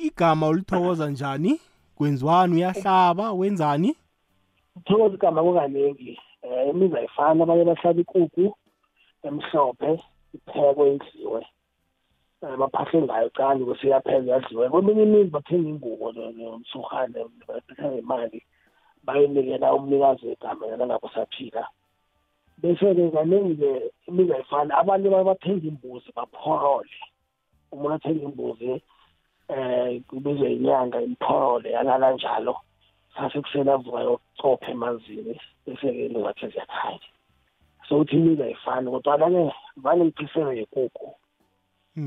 igama 0.03 0.49
ulithokoza 0.49 1.11
njani? 1.11 1.61
Kwenziwani 1.95 2.55
uyahlaba? 2.55 3.33
Wenzani? 3.33 3.97
Uthokoza 4.77 5.15
igama 5.15 5.43
kukaningi 5.43 6.21
um 6.43 6.71
imizi 6.71 6.97
ayifani 6.97 7.43
abanye 7.43 7.65
bahlala 7.65 8.01
ikuku 8.01 8.57
emhlophe 9.23 10.03
iphekwe 10.35 10.95
idliwe 10.95 11.47
um 12.43 12.57
baphahle 12.59 13.03
ngayo 13.03 13.31
cani 13.31 13.65
kusiyaphela 13.65 14.33
yadliwe 14.33 14.69
kweminye 14.69 15.03
imizi 15.03 15.31
bathenga 15.31 15.69
ingubo 15.69 16.13
nomsurhane 16.13 17.25
bathatha 17.49 17.91
nemali 17.91 18.43
bayinikela 19.03 19.75
umnikazi 19.75 20.27
wegama 20.27 20.67
yena 20.67 20.77
nangabe 20.77 21.07
usaphila 21.07 21.69
bese-ke 22.59 23.11
kaningi-ke 23.11 23.91
imizi 24.09 24.33
ayifani 24.35 24.73
abanye 24.73 25.11
baye 25.11 25.25
bathenga 25.25 25.67
imbuzi 25.67 26.11
baphorole. 26.17 26.97
Umuntu 27.73 27.95
athenga 27.95 28.25
imbuzi 28.25 28.83
um 29.49 30.01
kubizwe 30.09 30.53
inyanga 30.53 31.03
imphorole 31.03 31.71
yalala 31.71 32.13
njalo 32.13 32.57
sasekuseni 33.15 33.71
avuka 33.71 34.01
yokucopha 34.01 34.71
emanzini 34.71 35.41
bese-ke 35.67 36.07
into 36.07 36.23
zakhe 36.23 36.49
ziyakhanya 36.49 37.09
so 37.89 37.99
uthi 37.99 38.17
imizi 38.17 38.43
ayifani 38.43 38.91
kodwana-ke 38.91 39.55
vane 39.77 40.05
ngiphisele 40.05 40.59
yekukhu 40.59 41.09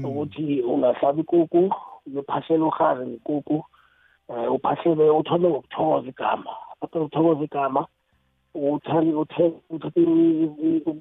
ukuthi 0.07 0.61
ungahlaba 0.61 1.21
ikukhu 1.21 1.73
uyophahlela 2.07 2.65
uhazi 2.65 3.05
ngekukhu 3.05 3.65
um 4.29 4.55
uphahlele 4.55 5.09
uthole 5.09 5.49
ngokuthokoza 5.49 6.09
igama 6.09 6.51
apho 6.81 6.99
ukuthokoza 6.99 7.43
igama 7.43 7.81
uthathe 8.53 10.01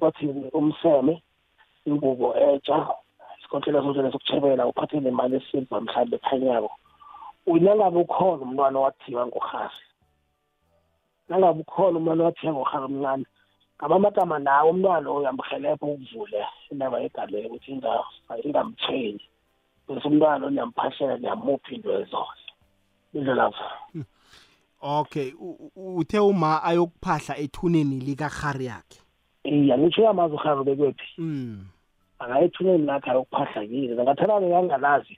bathini 0.01 0.49
umseme 0.53 1.23
ingubo 1.85 2.35
etsha 2.37 2.87
isikotlela 3.51 3.83
sotshela 3.83 4.11
sokuchebela 4.11 4.67
uphathe 4.67 4.99
nemali 4.99 5.35
esilva 5.35 5.81
mhlawumbe 5.81 6.15
ekhanyako 6.15 6.71
nangabe 7.47 7.99
ukhona 7.99 8.43
umntwana 8.43 8.79
owathiwa 8.79 9.27
ngohasi 9.27 9.85
nangabe 11.29 11.59
ukhona 11.59 11.97
umntwana 11.97 12.23
owathiwa 12.23 12.53
ngohasi 12.53 12.85
omncane. 12.85 13.25
Ngaba 13.77 13.95
amagama 13.95 14.39
nawo 14.39 14.69
umntwana 14.71 15.11
uyamhelebha 15.11 15.87
ukuvule 15.87 16.45
indaba 16.71 16.99
yegameni 16.99 17.47
ukuthi 17.47 17.71
ingamthengi 18.45 19.27
bese 19.87 20.07
umntwana 20.07 20.47
oniyamphahlela 20.47 21.17
niyamupha 21.17 21.71
into 21.75 21.91
ezona 21.91 22.43
indlelavo 23.13 23.65
okay 24.81 25.33
uthe 25.75 26.19
uma 26.19 26.63
ayokuphahla 26.63 27.37
ethuneni 27.37 27.99
likahari 27.99 28.65
yakhe 28.65 29.01
iya 29.43 29.77
ngitsho 29.77 30.01
uyamazi 30.01 30.33
uhari 30.35 30.63
bekwephi? 30.63 31.07
Mm. 31.17 31.65
Akaye 32.21 32.45
ethuneni 32.45 32.85
lakhe 32.89 33.09
ayokuphahla 33.11 33.61
kile 33.69 33.95
zangathana 33.95 34.41
bekangalazi 34.43 35.15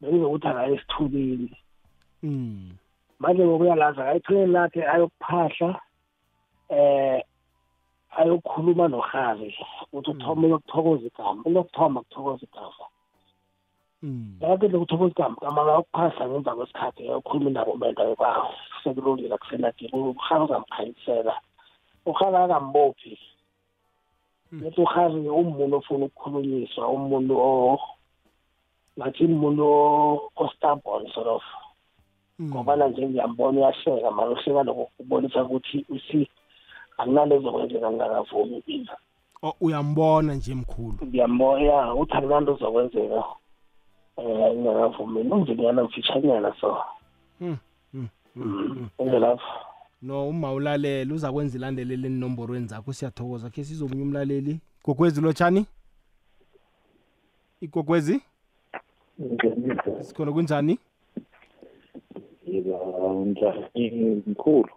bekuzokuthi 0.00 0.46
akaye 0.48 0.74
esithubeni 0.76 1.50
Mm. 2.22 2.70
manje 3.18 3.42
ngokuyalazi 3.44 4.00
akaye 4.00 4.16
ethuneni 4.16 4.52
lakhe 4.52 4.80
ayokuphahla 4.92 5.70
eh 6.68 7.22
ayokukhuluma 8.16 8.88
nohazi 8.88 9.54
ukuthi 9.92 10.10
uthoma 10.10 10.46
uyokuthokoza 10.46 11.06
igama. 11.06 11.42
Into 11.46 11.58
yokuthoma 11.58 12.00
kuthokoza 12.02 12.46
igama. 12.46 12.86
Mm. 14.02 14.36
yakele 14.40 14.76
ukuthokoza 14.76 15.10
igama 15.12 15.36
kama 15.36 15.64
kayokuphahla 15.64 16.28
ngemva 16.28 16.56
kwesikhathi 16.56 17.02
ayokhuluma 17.02 17.48
indaba 17.50 17.72
umenda 17.72 18.02
yokwawo 18.02 18.54
sekulungile 18.84 19.34
akusenadile 19.34 19.96
uhazi 19.98 20.44
uzamkhanyisela 20.44 21.34
uhazi 22.06 22.36
akambophi. 22.36 23.18
Lethi 24.52 24.80
uhazi 24.80 25.16
umuntu 25.28 25.76
ofuna 25.76 26.04
ukukhulunyiswa 26.06 26.88
umuntu 26.88 27.34
o 27.38 27.78
ngathi 28.98 29.24
umuntu 29.24 29.62
o- 29.66 30.30
ostubborn 30.36 31.06
sort 31.14 31.26
of. 31.26 31.42
Ngobana 32.42 32.88
nje 32.88 33.08
ngiyambona 33.08 33.58
uyahleka 33.60 34.10
mara 34.10 34.30
uhleka 34.30 34.62
lokho 34.62 34.88
kubonisa 34.96 35.44
ukuthi 35.44 35.86
usi 35.88 36.28
akunalezo 36.98 37.52
kwenzeka 37.52 37.90
ngingakavumi 37.90 38.62
mina 38.66 38.96
O- 39.42 39.54
uyambona 39.60 40.34
nje 40.34 40.54
mkhulu. 40.54 40.98
Ngiyambona 41.04 41.62
ya 41.64 41.94
uthi 41.94 42.12
akunanto 42.14 42.54
zokwenzeka 42.54 43.24
um 44.16 44.26
ngingakavumi. 44.26 45.22
Mina 45.22 45.34
umzinyana 45.36 45.82
mfitshanyana 45.84 46.54
so. 46.60 46.76
Mm, 47.40 47.56
mm, 47.94 48.08
Mm, 48.36 48.88
enzelapho 48.98 49.44
no 50.02 50.28
uma 50.28 50.52
ulalela 50.52 51.14
uza 51.14 51.32
kwenza 51.32 51.58
ilandelele 51.58 52.06
enomborweni 52.06 52.66
zakho 52.66 52.92
siyathokoza. 52.92 53.50
Khe 53.50 53.64
sizomunye 53.64 54.02
umlaleli. 54.02 54.60
Gogwezi 54.84 55.20
lotshani? 55.20 55.66
Igogwezi? 57.60 58.20
Sikhona 60.00 60.32
kunjani? 60.32 60.78
Mkhulu 64.26 64.68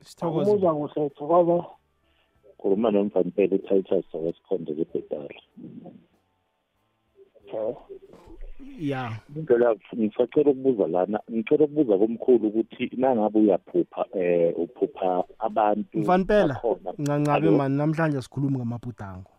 sithokoze. 0.00 0.50
Umuzwa 0.50 0.74
kuhle 0.74 1.10
thokoza 1.10 1.64
khuluma 2.58 2.90
nomvanimpela 2.90 3.56
utitus 3.56 4.14
wesikhonde 4.14 4.72
lebhetala 4.72 5.40
ya 8.80 9.12
phela 9.46 9.74
ngisacela 9.96 10.50
ukubuza 10.50 10.86
lana 10.86 11.20
ngicela 11.30 11.64
ukubuza 11.64 11.98
komkhulu 11.98 12.48
ukuthi 12.48 12.90
nangabe 12.96 13.38
uyaphupha 13.38 14.04
eh 14.14 14.52
uphupha 14.58 15.24
abantu 15.38 15.98
mfanipela 15.98 16.54
bakhona. 16.54 16.92
ncancabe 16.98 17.48
Alo? 17.48 17.56
mani 17.58 17.76
namhlanje 17.76 18.22
sikhuluma 18.22 18.58
ngamabhudango. 18.58 19.30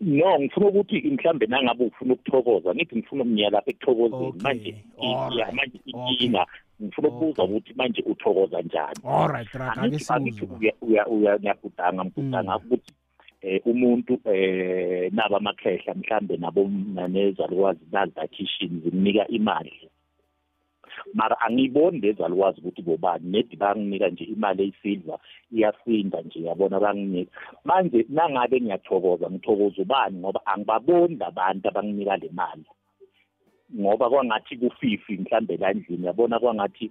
No 0.00 0.38
ngifuna 0.40 0.66
ukuthi 0.66 1.00
mhlambe 1.10 1.46
nangabe 1.46 1.84
ufuna 1.84 2.14
ukuthokoza 2.14 2.74
ngithi 2.74 2.96
ngifuna 2.96 3.22
umnyiya 3.22 3.50
lapha 3.50 3.70
ekuthokozeni. 3.70 4.26
Okay, 4.26 4.42
manje 4.42 4.70
i- 5.02 5.14
alright, 5.14 5.38
ya, 5.38 5.52
manje 5.52 5.78
inkinga 5.84 6.46
ngifuna 6.82 7.08
ukubuza 7.08 7.42
ukuthi 7.44 7.74
manje 7.76 8.02
uthokoza 8.06 8.62
njani? 8.62 9.00
Alright 9.04 9.52
raga 9.52 9.72
ake 9.72 9.80
angithi 9.80 10.12
angithi 10.12 10.38
sikuzwa 10.40 10.58
uya- 10.58 10.76
uya- 10.82 11.06
uya- 11.06 11.38
ngiyabhudanga 11.38 12.04
mbhudanga 12.04 12.56
ukuthi 12.56 12.92
eh 13.44 13.60
umuntu 13.66 14.12
eh 14.24 15.12
naba 15.12 15.36
amakhehla 15.36 15.94
mhlambe 15.94 16.36
nabo 16.36 16.64
nezalukwazi 17.08 17.84
nazakhishini 17.92 18.80
zimnika 18.80 19.28
imali. 19.28 19.72
Mara 21.14 21.36
angiyiboni 21.40 22.00
lezalukwazi 22.00 22.60
ukuthi 22.60 22.82
bobani. 22.82 23.30
Nedi 23.30 23.56
banginika 23.56 24.08
nje 24.08 24.24
imali 24.24 24.62
eyisilva 24.62 25.18
iyasinda 25.52 26.20
nje 26.22 26.40
yabona 26.42 26.80
banginika. 26.80 27.32
Manje 27.64 28.06
nangabe 28.08 28.60
ngiyathokoza 28.60 29.30
ngithokoza 29.30 29.82
ubani? 29.82 30.18
Ngoba 30.18 30.40
angibaboni 30.46 31.16
labantu 31.16 31.68
abanginika 31.68 32.16
le 32.16 32.30
mali. 32.32 32.66
Ngoba 33.80 34.10
kwangathi 34.10 34.56
kufifi 34.56 35.12
mhlambe 35.16 35.56
la 35.56 35.70
endlini 35.70 36.06
yabona 36.06 36.38
kwangathi 36.38 36.90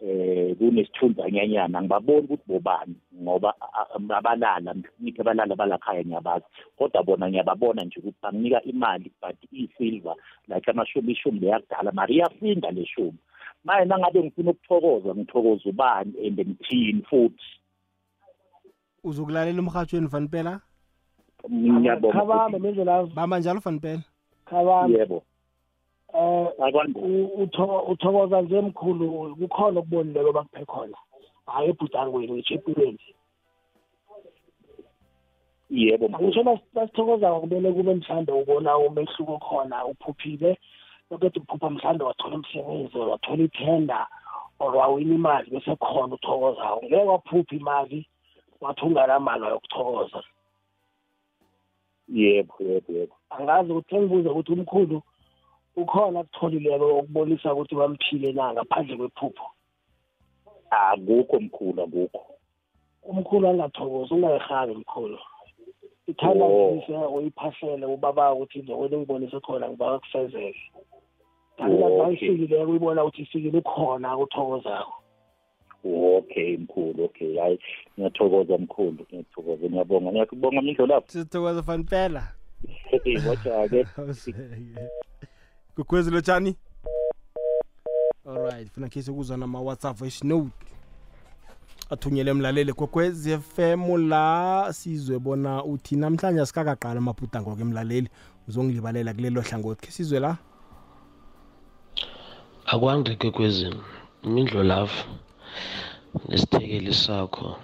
eh 0.00 0.56
kunesithunzanyanyana 0.56 1.78
angibaboni 1.78 2.20
ukuthi 2.24 2.42
bobani 2.48 2.94
ngoba 3.22 3.54
a- 3.60 3.86
a- 3.94 4.16
abalala 4.16 4.74
ngithi 4.74 5.20
abalala 5.20 5.56
balakhaya 5.56 6.04
ngiyabazi. 6.04 6.44
Kodwa 6.78 7.02
bona 7.02 7.28
ngiyababona 7.28 7.84
nje 7.84 8.00
ukuthi 8.00 8.16
banginika 8.22 8.62
imali 8.62 9.12
but 9.22 9.36
iyi-silver 9.52 10.14
like 10.48 10.70
amashumi 10.70 11.12
ishumi 11.12 11.40
leyakudala 11.40 11.92
mari 11.92 12.14
iyasinda 12.14 12.70
le 12.70 12.86
shumi. 12.86 13.18
Manje 13.64 13.84
nangabe 13.84 14.22
ngifuna 14.24 14.50
ukuthokoza 14.50 15.14
ngithokoza 15.14 15.70
ubani 15.70 16.12
and 16.26 16.38
ngithini 16.40 17.02
futhi? 17.02 17.44
Uzokulalela 19.04 19.58
emrhatshweni 19.58 20.08
fanipela 20.08 20.60
ngiyabonga 21.50 22.18
khabambe 22.18 22.58
mendlelazo 22.58 23.12
bamba 23.14 23.38
njalo 23.38 23.60
fanipela 23.60 24.02
khabambe 24.44 24.98
yebo. 24.98 25.16
um 25.16 25.22
Akwande. 25.22 25.29
Uthokoza 27.88 28.40
nje 28.40 28.60
mkhulu 28.60 29.36
kukhona 29.36 29.80
okubonileko 29.80 30.32
bakuphe 30.32 30.64
khona. 30.64 30.96
Hhayi 31.46 31.70
ebhudangweni 31.70 32.32
ngitsho 32.32 32.54
empilweni. 32.54 32.98
Yebo 35.70 36.06
angisho 36.16 36.42
nasithokozako 36.74 37.40
kumele 37.40 37.72
kube 37.72 37.94
mhlawumbe 37.94 38.32
ubona 38.32 38.78
umehluko 38.78 39.38
khona 39.38 39.86
uphuphile. 39.86 40.58
Lokade 41.10 41.40
uphupha 41.40 41.70
mhlawumbe 41.70 42.04
wathola 42.04 42.36
umsebenzi 42.36 42.98
or 42.98 43.08
wathola 43.08 43.44
ithenda 43.44 44.06
or 44.58 44.76
wawina 44.76 45.14
imali 45.14 45.50
bese 45.50 45.76
khona 45.76 46.14
uthokozako. 46.14 46.80
Ngeke 46.84 47.04
waphupha 47.04 47.56
imali 47.56 48.06
wathi 48.60 48.84
unganamali 48.84 49.42
wayokuthokoza. 49.42 50.22
Yebo 52.08 52.54
yebo 52.60 52.92
yebo. 52.92 53.14
Angazi 53.30 53.72
ukuthi 53.72 53.96
engibuze 53.96 54.28
ukuthi 54.28 54.52
umkhulu 54.52 55.02
ukhona 55.76 56.22
kutholileko 56.24 56.98
okubonisa 56.98 57.52
ukuthi 57.54 57.74
bamphile 57.74 58.32
na 58.32 58.52
ngaphandle 58.52 58.96
kwephupho? 58.96 59.46
Akukho 60.70 61.40
mkhulu 61.40 61.82
akukho. 61.82 62.22
Umkhulu 63.02 63.48
angathokozi 63.48 64.14
ungayihabi 64.14 64.74
mkhulu. 64.74 65.18
Ithanda 66.06 66.44
Oh. 66.44 66.68
kuyise 66.68 67.06
uyiphahlele 67.06 67.86
ubaba 67.86 68.32
ukuthi 68.34 68.62
lo 68.62 68.78
wena 68.78 68.96
engibonise 68.96 69.40
khona 69.40 69.68
ngiba 69.68 69.98
kufezeke 69.98 70.60
Oh, 71.58 71.66
kanti 71.66 71.84
okay. 71.84 72.02
mayifikileko 72.02 72.70
uyibona 72.70 73.04
ukuthi 73.04 73.22
ifikile 73.22 73.58
ukhona 73.58 74.12
akuthokozako 74.12 74.94
okay 75.84 76.56
mkhulu 76.56 77.04
okay. 77.04 77.38
Hayi 77.38 77.58
ngiyathokoza 77.98 78.58
mkhulu 78.58 79.06
ngiyathokoza. 79.08 79.66
Ngiyabonga 79.68 80.10
ngiyakubonga 80.12 80.62
mindlo 80.62 80.86
lapho 80.86 81.08
sithokoza 81.08 81.62
fanipela 81.62 82.22
watha-ke 83.28 83.86
gogwezi 85.80 86.10
lotshani 86.10 86.56
alright 88.28 88.68
funa 88.70 88.88
khe 88.88 89.02
sikuzwa 89.02 89.36
nama-whatsapp 89.36 89.96
voice 89.96 90.24
note. 90.24 90.50
Athunyele 91.90 92.30
emlaleli 92.30 92.72
gogwezi 92.72 93.38
fm 93.38 94.08
la 94.08 94.68
sizwe 94.72 95.18
bona 95.18 95.64
uthi 95.64 95.96
namhlanje 95.96 96.40
asikakaqala 96.40 96.98
amabhudango 96.98 97.56
ke 97.56 97.64
mlaleli. 97.64 98.08
Uzongilibalela 98.48 99.14
kulelo 99.14 99.40
hlangothi. 99.40 99.86
Khe 99.86 99.92
sizwe 99.92 100.20
la. 100.20 100.36
Akwandike 102.66 103.30
kwezini 103.30 103.80
imindlo 104.22 104.62
lapho 104.62 105.08
nesithekeli 106.28 106.94
sakho 106.94 107.56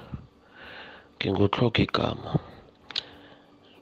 ngingutloga 1.16 1.82
igama. 1.82 2.38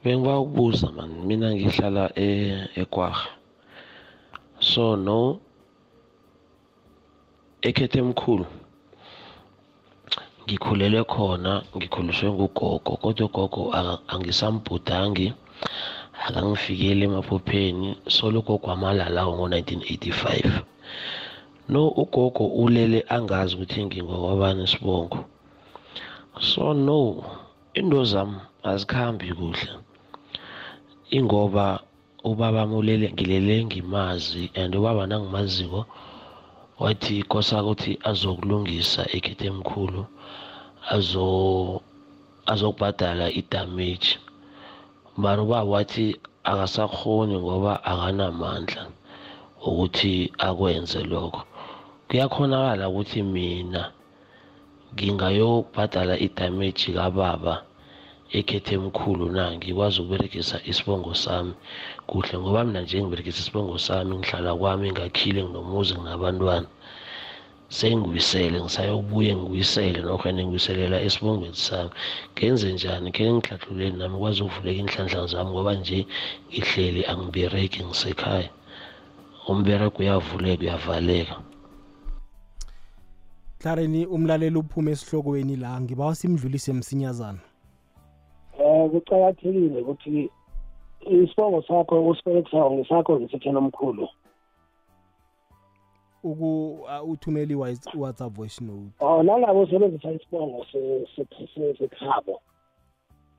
Bengiba 0.03 0.39
ukubuza 0.39 0.91
man 0.91 1.25
mina 1.25 1.55
ngihlala 1.55 2.11
e- 2.19 2.69
ekwarha 2.75 3.29
so 4.71 4.95
no 5.05 5.17
ekhethe 7.67 7.99
emkhulu. 8.03 8.45
Ngikhulele 10.43 10.99
khona 11.11 11.51
ngikhuliswe 11.75 12.27
ngugogo 12.33 12.91
kodwa 13.01 13.25
ugogo 13.27 13.61
angisambhudangi 14.13 15.27
akangifikeli 16.25 17.03
emaphopheni. 17.09 17.89
Soloko 18.15 18.53
kwamalalawo 18.63 19.31
ngo-1985 19.37 20.23
no 21.71 21.81
ugogo 22.01 22.45
ulele 22.63 22.99
angazi 23.15 23.51
ukuthi 23.55 23.79
ngingokwabani 23.85 24.63
isibongo. 24.67 25.19
So 26.49 26.73
no 26.85 26.97
into 27.77 27.99
zami 28.11 28.37
azikhambi 28.69 29.27
kuhle 29.37 29.69
ingoba 31.17 31.65
ubaba 32.29 32.61
mulele 32.71 33.07
ngilele 33.13 33.55
ngimazi 33.65 34.43
and 34.59 34.71
ubaba 34.79 35.03
nangimaziko 35.09 35.81
wathi 36.81 37.15
kosa 37.31 37.57
ukuthi 37.63 37.91
azokulungisa 38.09 39.01
ekhethe 39.15 39.45
emkhulu 39.51 40.01
azo 40.95 41.27
azokubhadala 42.51 43.25
idamage. 43.39 44.11
Mara 45.21 45.41
ubaba 45.45 45.69
wathi 45.73 46.05
akasakhoni 46.51 47.35
ngoba 47.43 47.73
akanamandla 47.91 48.83
ukuthi 49.67 50.13
akwenze 50.47 50.99
lokho. 51.11 51.41
Kuyakhonakala 52.07 52.83
ukuthi 52.89 53.19
mina 53.33 53.81
ngingayobhadala 54.93 56.15
idamage 56.25 56.87
kababa 56.97 57.55
ekhethe 58.39 58.73
emkhulu 58.79 59.25
na 59.37 59.43
ngikwazi 59.55 59.97
ukuberegisa 59.99 60.57
isibongo 60.71 61.13
sami 61.23 61.53
kuhle 62.09 62.35
ngoba 62.39 62.61
mina 62.67 62.81
nje 62.81 62.97
ngiberegisa 63.01 63.39
isibongo 63.41 63.77
sami 63.87 64.13
ngihlala 64.17 64.51
kwami 64.59 64.87
ngakhile 64.91 65.39
nginomuzi 65.43 65.93
nginabantwana. 65.95 66.67
Sengibuyisele 67.77 68.57
ngisayobuye 68.61 69.31
ngibuyisele 69.35 69.99
nokhwene 70.01 70.41
ngibuyiselela 70.43 70.97
esibongweni 71.07 71.59
sami. 71.67 71.91
Ngenze 72.33 72.67
njani? 72.73 73.07
Khe 73.15 73.25
ngihlahluleni 73.33 73.97
nami 73.97 74.17
kwazi 74.21 74.39
ukuvuleka 74.43 74.79
inhlanhla 74.83 75.27
zami 75.31 75.49
ngoba 75.51 75.73
nje 75.79 75.99
ngihleli 76.49 77.01
angibereki 77.11 77.79
ngisekhaya. 77.87 78.49
Umbereko 79.51 79.97
uyavuleka 80.01 80.61
uyavaleka. 80.63 81.35
Klareni 83.59 84.05
umlaleli 84.05 84.57
uphume 84.57 84.91
esihlokweni 84.91 85.55
la 85.55 85.81
ngibawa 85.81 86.15
simdlulise 86.15 86.73
msinyazana. 86.73 87.41
Um 88.75 88.89
kucakathekile 88.89 89.81
ukuthi 89.81 90.29
isibongo 91.05 91.61
sakho 91.61 92.07
usiberekisayo 92.07 92.71
ngisakho 92.71 93.19
ngisethena 93.19 93.59
omkhulu. 93.59 94.07
Uku 96.23 96.79
uh, 96.81 97.09
uthumela 97.09 97.51
i-whatsapp 97.53 98.33
voice 98.33 98.61
note. 98.61 98.91
Oh 98.99 99.23
nalabo 99.23 99.61
usebenzisa 99.61 100.11
isibongo 100.11 100.65
se- 100.71 101.07
se- 101.15 101.47
se- 101.55 101.75
sekhabo 101.77 102.41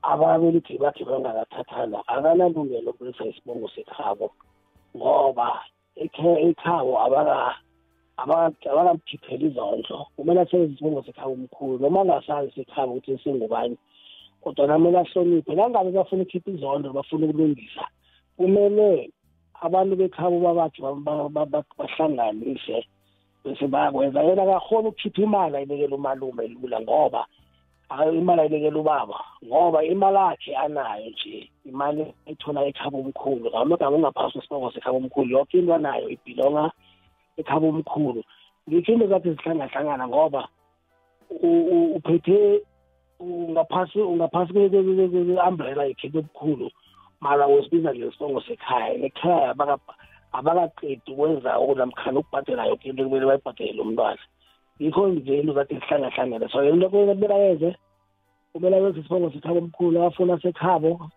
ababelethi 0.01 0.77
bakhe 0.77 1.03
bangakathathana 1.05 1.99
akanalungelo 2.07 2.81
lokuberegisa 2.81 3.25
isibongo 3.25 3.67
sekhabo 3.75 4.31
ngoba 4.97 5.59
ekhabo 5.95 6.99
abaka- 7.05 7.59
abaka- 8.17 8.71
abakamkhipheli 8.71 9.47
izondlo. 9.47 10.07
Kumele 10.15 10.41
asebenzise 10.41 10.73
isibongo 10.73 11.03
sekhabo 11.03 11.33
omkhulu. 11.33 11.79
Noma 11.79 12.01
angasazi 12.01 12.51
sekhabo 12.55 12.93
ukuthi 12.93 13.19
singubani 13.23 13.77
kodwa 14.41 14.67
namele 14.67 14.99
ahloniphe 14.99 15.55
nangabe 15.55 15.91
bafuna 15.91 16.23
ukhipha 16.23 16.51
izondo 16.51 16.93
bafuna 16.93 17.25
ukulungisa 17.25 17.87
kumele 18.37 19.09
abantu 19.61 19.95
bekhabo 19.95 20.39
babakhe 20.39 20.81
ba- 20.81 20.95
ba- 20.95 21.29
ba- 21.29 21.45
ba- 21.45 21.75
bahlanganise 21.77 22.85
bese 23.43 23.67
bayakwenza. 23.67 24.23
Yena 24.23 24.43
akakhona 24.43 24.89
ukukhipha 24.89 25.21
imali 25.21 25.55
ayibekela 25.57 25.95
umalume 25.95 26.47
lula 26.47 26.81
ngoba 26.81 27.25
hayi 27.89 28.17
imali 28.17 28.41
ayibekela 28.41 28.79
ubaba 28.79 29.19
ngoba 29.45 29.83
imali 29.83 30.17
yakhe 30.17 30.55
anayo 30.55 31.09
nje 31.09 31.49
imali 31.65 32.13
ayithola 32.27 32.65
ekhaba 32.65 32.97
omkhulu. 32.97 33.49
Ngamagama 33.49 33.95
ungaphasi 33.97 34.33
kwesibongo 34.33 34.71
sekhaba 34.71 34.97
omkhulu 34.97 35.29
yonke 35.31 35.59
into 35.59 35.73
anayo 35.73 36.09
ibhilonga 36.09 36.71
ekhaba 37.37 37.67
omkhulu. 37.67 38.23
Ngikho 38.69 38.91
into 38.93 39.07
zathi 39.07 39.29
zihlangahlangana 39.33 40.07
ngoba 40.07 40.47
u- 41.29 41.67
u- 41.73 41.91
uphethe 41.95 42.61
ungaphasi 43.19 43.99
ungaphasi 44.01 44.53
kwe-umbrella 44.53 45.83
yekhekhe 45.85 46.17
obukhulu 46.19 46.71
mara 47.21 47.47
usibiza 47.47 47.93
ngesibongo 47.95 48.41
sekhaya. 48.41 48.93
Ekhaya 48.93 49.49
abaka- 49.53 49.97
abakaqedi 50.33 51.01
ukwenza 51.11 51.57
namkhana 51.75 52.19
ukubhadela 52.19 52.65
yoke 52.65 52.89
into 52.89 53.03
kumele 53.03 53.25
bayibhadele 53.25 53.81
umntwana 53.81 54.19
yikho 54.79 55.07
nje 55.07 55.39
into 55.39 55.53
zathi 55.53 55.75
zihlangahlangene 55.79 56.47
so 56.49 56.63
into 56.63 56.89
kumele 56.89 57.33
ayenze 57.33 57.75
kumele 58.53 58.75
ayenze 58.75 58.99
isibongo 58.99 59.29
sekhabo 59.31 59.57
omkhulu 59.59 59.97
abafuna 59.99 60.37
sekhabo 60.39 61.09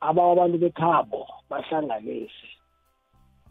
abawa 0.00 0.32
abantu 0.32 0.58
bekhabo 0.58 1.26
bahlanganise. 1.50 2.46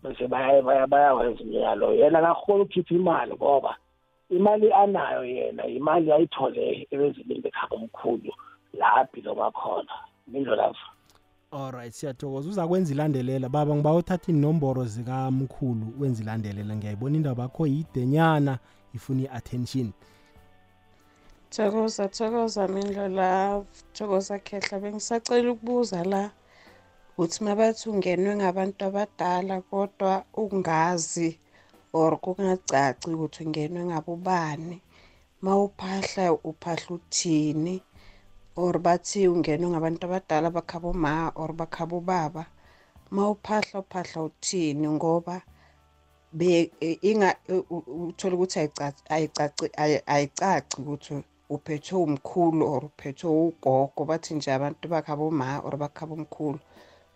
Bese 0.04 0.28
baya- 0.28 0.62
baya- 0.62 0.88
bayawenza 0.88 1.43
umyalo. 1.43 1.93
Yena 1.96 2.20
akakhona 2.20 2.64
ukukhipha 2.64 2.93
imali 2.96 3.34
ngoba 3.34 3.76
imali 4.30 4.74
anayo 4.74 5.26
yena 5.26 5.68
imali 5.68 6.12
ayithole 6.12 6.88
ebezimini 6.92 7.42
bekhaba 7.42 7.76
omkhulu 7.76 8.32
laphi 8.74 9.22
loba 9.22 9.52
khona. 9.52 9.96
Mindlolavu 10.28 10.86
alright 11.52 11.94
siyathokoza. 11.94 12.50
Uza 12.50 12.68
kwenza 12.68 12.94
ilandelela. 12.94 13.50
Baba 13.50 13.76
ngiba 13.76 13.94
uthatha 13.94 14.32
inomboro 14.32 14.86
zikamkhulu 14.86 15.94
wenza 16.00 16.24
ilandelela. 16.24 16.76
Ngiyayibona 16.76 17.16
indaba 17.16 17.44
yakho 17.44 17.68
yidenyana 17.68 18.60
ifuna 18.94 19.22
i-attention. 19.22 19.92
Thokoza 21.50 22.08
thokoza 22.08 22.68
mindlo 22.68 23.08
la 23.08 23.64
thokoza 23.94 24.40
khehla. 24.40 24.80
Bengisacela 24.80 25.52
ukubuza 25.52 26.04
la 26.04 26.32
ukuthi 27.14 27.44
mabathi 27.44 27.90
ungenwe 27.90 28.36
ngabantu 28.36 28.86
abadala 28.86 29.62
kodwa 29.62 30.24
ungazi 30.34 31.40
or 32.00 32.12
kungacaci 32.24 33.06
ukuthi 33.16 33.39
ungenwe 33.46 33.82
ngabobani 33.89 34.78
ma 35.43 35.54
uphahla 35.66 36.26
uthini 36.96 37.76
or 38.64 38.76
bathi 38.86 39.20
ungenwe 39.34 39.68
ngabantu 39.72 40.04
abadala 40.08 40.48
bakhabo 40.58 40.89
ma 41.04 41.14
or 41.41 41.52
bakhabo 41.60 41.98
baba 42.10 42.43
ma 43.16 43.24
uphahla 43.34 44.20
uthini 44.28 44.88
ngoba 44.98 45.36
be 46.38 46.72
e- 46.88 47.00
inga 47.10 47.30
uthola 48.08 48.34
ukuthi 48.36 48.58
ayicaci 48.60 49.04
ayicaci 49.16 49.66
ayi- 49.84 50.04
ayicaci 50.14 50.76
ukuthi 50.82 51.14
uphethwe 51.56 51.98
umkhulu 52.06 52.64
or 52.74 52.82
uphethwe 52.89 53.30
ugogo 53.48 54.02
bathi 54.10 54.32
nje 54.36 54.50
abantu 54.58 54.86
bakhabo 54.93 55.26
ma 55.32 55.50
or 55.66 55.76
bakhabo 55.78 56.14
umkhulu 56.20 56.60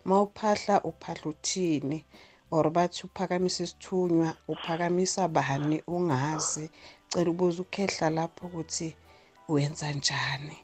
ma 0.04 0.14
uphahla 0.24 0.74
uphahla 0.90 1.26
uthini 1.32 1.98
or 2.50 2.70
bathi 2.70 3.06
uphakamisa 3.06 3.64
isithunywa 3.64 4.34
uphakamisa 4.48 5.28
bani 5.28 5.82
ungazi 5.86 6.70
cela 7.08 7.30
ubuza 7.30 7.62
ukhehla 7.62 8.10
lapho 8.10 8.46
ukuthi 8.46 8.96
wenza 9.48 9.92
njani. 9.92 10.56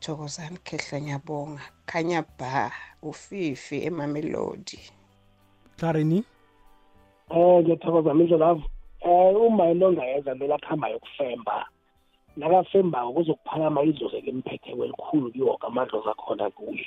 Thokozani 0.00 0.58
khehla 0.64 1.00
ngiyabonga. 1.00 1.62
Khanya 1.86 2.24
ba 2.38 2.72
ufifi 3.02 3.84
emamelodi. 3.84 4.78
Klareni 5.78 6.24
um 7.30 7.62
ngiyathokoza 7.62 8.14
mindlolavu 8.14 8.64
um 9.04 9.36
uma 9.36 9.70
ilonga 9.70 10.04
yenza 10.04 10.34
mele 10.34 10.54
akuhamba 10.54 10.88
yokufemba 10.88 11.66
nakafembako 12.36 13.12
kuzokuphakama 13.12 13.82
idlozi 13.82 14.16
elimphetheko 14.16 14.84
elikhulu 14.84 15.30
kiwoke 15.32 15.66
amadlozi 15.66 16.08
akhona 16.08 16.50
kuye 16.50 16.86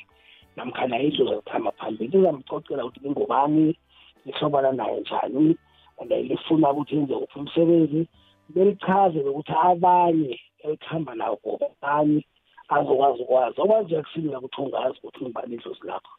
namkhana 0.55 0.99
idlozi 0.99 1.35
zikuhamba 1.35 1.71
phambili. 1.71 2.17
Lizamcocela 2.17 2.85
ukuthi 2.85 2.99
lingubani 2.99 3.77
lihlobana 4.25 4.71
naye 4.71 4.99
njani. 4.99 5.57
And 5.97 6.11
lifuna 6.11 6.71
ukuthi 6.71 6.95
yenze 6.95 7.15
kuphi 7.15 7.39
umsebenzi 7.39 8.07
belichaze 8.49 9.23
nokuthi 9.23 9.53
abanye 9.63 10.39
elikuhamba 10.59 11.15
nawo 11.15 11.39
ngobani 11.47 12.25
azokwazi 12.69 13.23
ukwazi. 13.23 13.61
Okwazi 13.61 13.95
akusilula 13.95 14.39
ukuthi 14.39 14.61
ungazi 14.61 14.97
ukuthi 14.97 15.19
ungubani 15.19 15.55
idlozi 15.55 15.79
lakho 15.83 16.11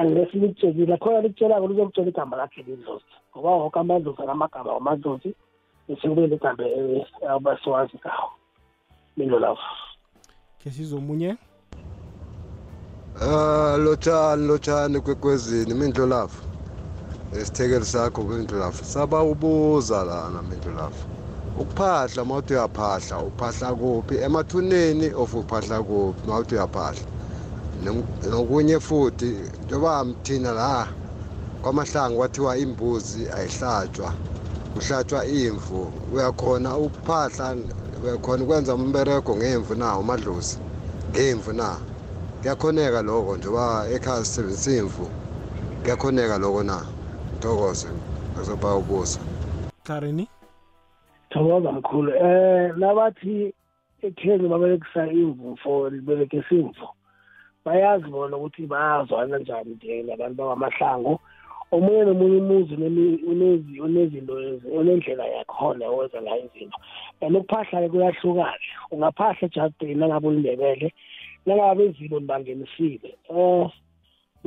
unless 0.00 0.34
likutshelile 0.34 0.96
khona 0.96 1.20
likutshelako 1.20 1.66
lizokutshela 1.68 2.08
igama 2.08 2.36
lakhe 2.36 2.62
lidlozi. 2.62 3.04
Ngoba 3.36 3.50
woke 3.50 3.78
amadlozi 3.78 4.22
anamagama 4.22 4.72
wamadlozi 4.72 5.34
bese 5.88 6.08
kube 6.08 6.26
ligama 6.26 6.64
abasiwazi 7.28 7.98
ngawo. 7.98 8.30
Milo 9.16 9.38
lapho 9.38 9.62
khe 10.58 10.70
sizomunye? 10.70 11.36
Ah 13.20 13.76
lotshani 13.76 14.46
lotshani 14.46 15.00
kwekwezini 15.00 15.74
mindlolafu 15.74 16.47
isithekeli 17.32 17.84
sakho 17.86 18.22
mindlolafu 18.22 18.84
saba 18.84 19.22
ubuza 19.22 20.04
lana 20.04 20.42
mindlolafu 20.42 21.06
ukuphahla 21.60 22.24
mawuthi 22.24 22.52
uyaphahla 22.54 23.18
uphahla 23.18 23.74
kuphi? 23.74 24.14
Emathuneni 24.18 25.12
of 25.14 25.34
uphahla 25.34 25.82
kuphi 25.82 26.28
mawuthi 26.28 26.54
uyaphahla? 26.54 27.00
Nem- 27.84 28.30
nokunye 28.30 28.80
futhi 28.80 29.36
njengoba 29.66 30.04
mthina 30.04 30.52
la 30.52 30.86
kwamahlanga 31.62 32.16
kwathiwa 32.16 32.58
imbuzi 32.58 33.28
ayihlatshwa 33.36 34.12
kuhlatshwa 34.74 35.26
imvu 35.26 35.92
uyakhona 36.14 36.76
ukuphahla 36.76 37.56
uyakhona 38.04 38.44
ukwenza 38.44 38.74
umbereko 38.74 39.36
ngemvu 39.36 39.74
na 39.74 39.98
umadlozi? 39.98 40.58
Ngemvu 41.10 41.52
na? 41.52 41.76
Kuyakhoneka 42.40 43.02
lokho 43.02 43.36
njengoba 43.36 43.88
ekhaya 43.90 44.24
sisebenzisa 44.24 44.72
imvu. 44.72 45.10
Kuyakhoneka 45.82 46.38
lokho 46.38 46.62
na? 46.62 46.82
Thokoze 47.40 47.88
akuzoba 48.34 48.74
ubusa 48.76 49.20
Karini? 49.84 50.28
Thokoza 51.30 51.72
mkhulu 51.72 52.12
eh 52.14 52.72
nabathi 52.76 53.52
ekhenya 54.02 54.48
babelekisa 54.48 55.06
imvu 55.06 55.56
for 55.62 55.92
libelekisa 55.92 56.54
imvu 56.54 56.88
bayazi 57.64 58.04
bona 58.08 58.36
ukuthi 58.36 58.66
bayazwana 58.66 59.38
njani 59.38 59.70
nje 59.74 60.02
nabantu 60.02 60.34
bakwamahlango 60.36 61.20
omunye 61.72 62.04
nomunye 62.04 62.36
umuzi 62.38 62.74
unezinto 63.80 64.40
ezi- 64.40 64.68
unendlela 64.68 65.26
yakhona 65.26 65.86
owenza 65.88 66.22
ngayo 66.22 66.44
izinto 66.54 66.78
and 67.20 67.36
ukuphahla-ke 67.36 67.88
kuyahlukana. 67.88 68.54
Ungaphahla 68.90 69.38
ejardini 69.42 69.94
nangabe 69.94 70.28
ulindebele 70.28 70.92
nangabe 71.46 71.86
izimo 71.86 72.20
nibangenisile 72.20 73.18
um 73.28 73.70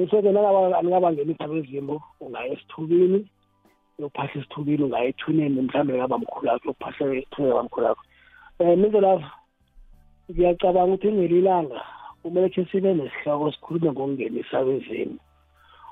bese-ke 0.02 0.32
nangabe 0.32 0.76
anikabangenisa 0.76 1.48
bezimo 1.48 2.02
ungaya 2.22 2.54
esithubini 2.54 3.20
uyophahla 4.00 4.34
esithubini 4.34 4.84
ungaya 4.84 5.10
ethuneni 5.14 5.62
mhlawumbe 5.62 5.94
ngaba 5.98 6.18
mkhulu 6.18 6.52
akho 6.52 6.66
uyophahla 6.66 7.16
ethuneni 7.22 7.54
kabamkhulu 7.54 7.88
akho 7.88 8.04
um 8.60 8.80
mindlela 8.82 9.12
ngiyacabanga 10.32 10.94
ukuthi 10.94 11.12
ngelilanga 11.14 11.80
kumele 12.22 12.50
khe 12.50 12.66
sibe 12.72 12.94
nesihloko 12.94 13.52
sikhulume 13.52 13.90
ngokungenisa 13.92 14.66
bezimo 14.66 15.20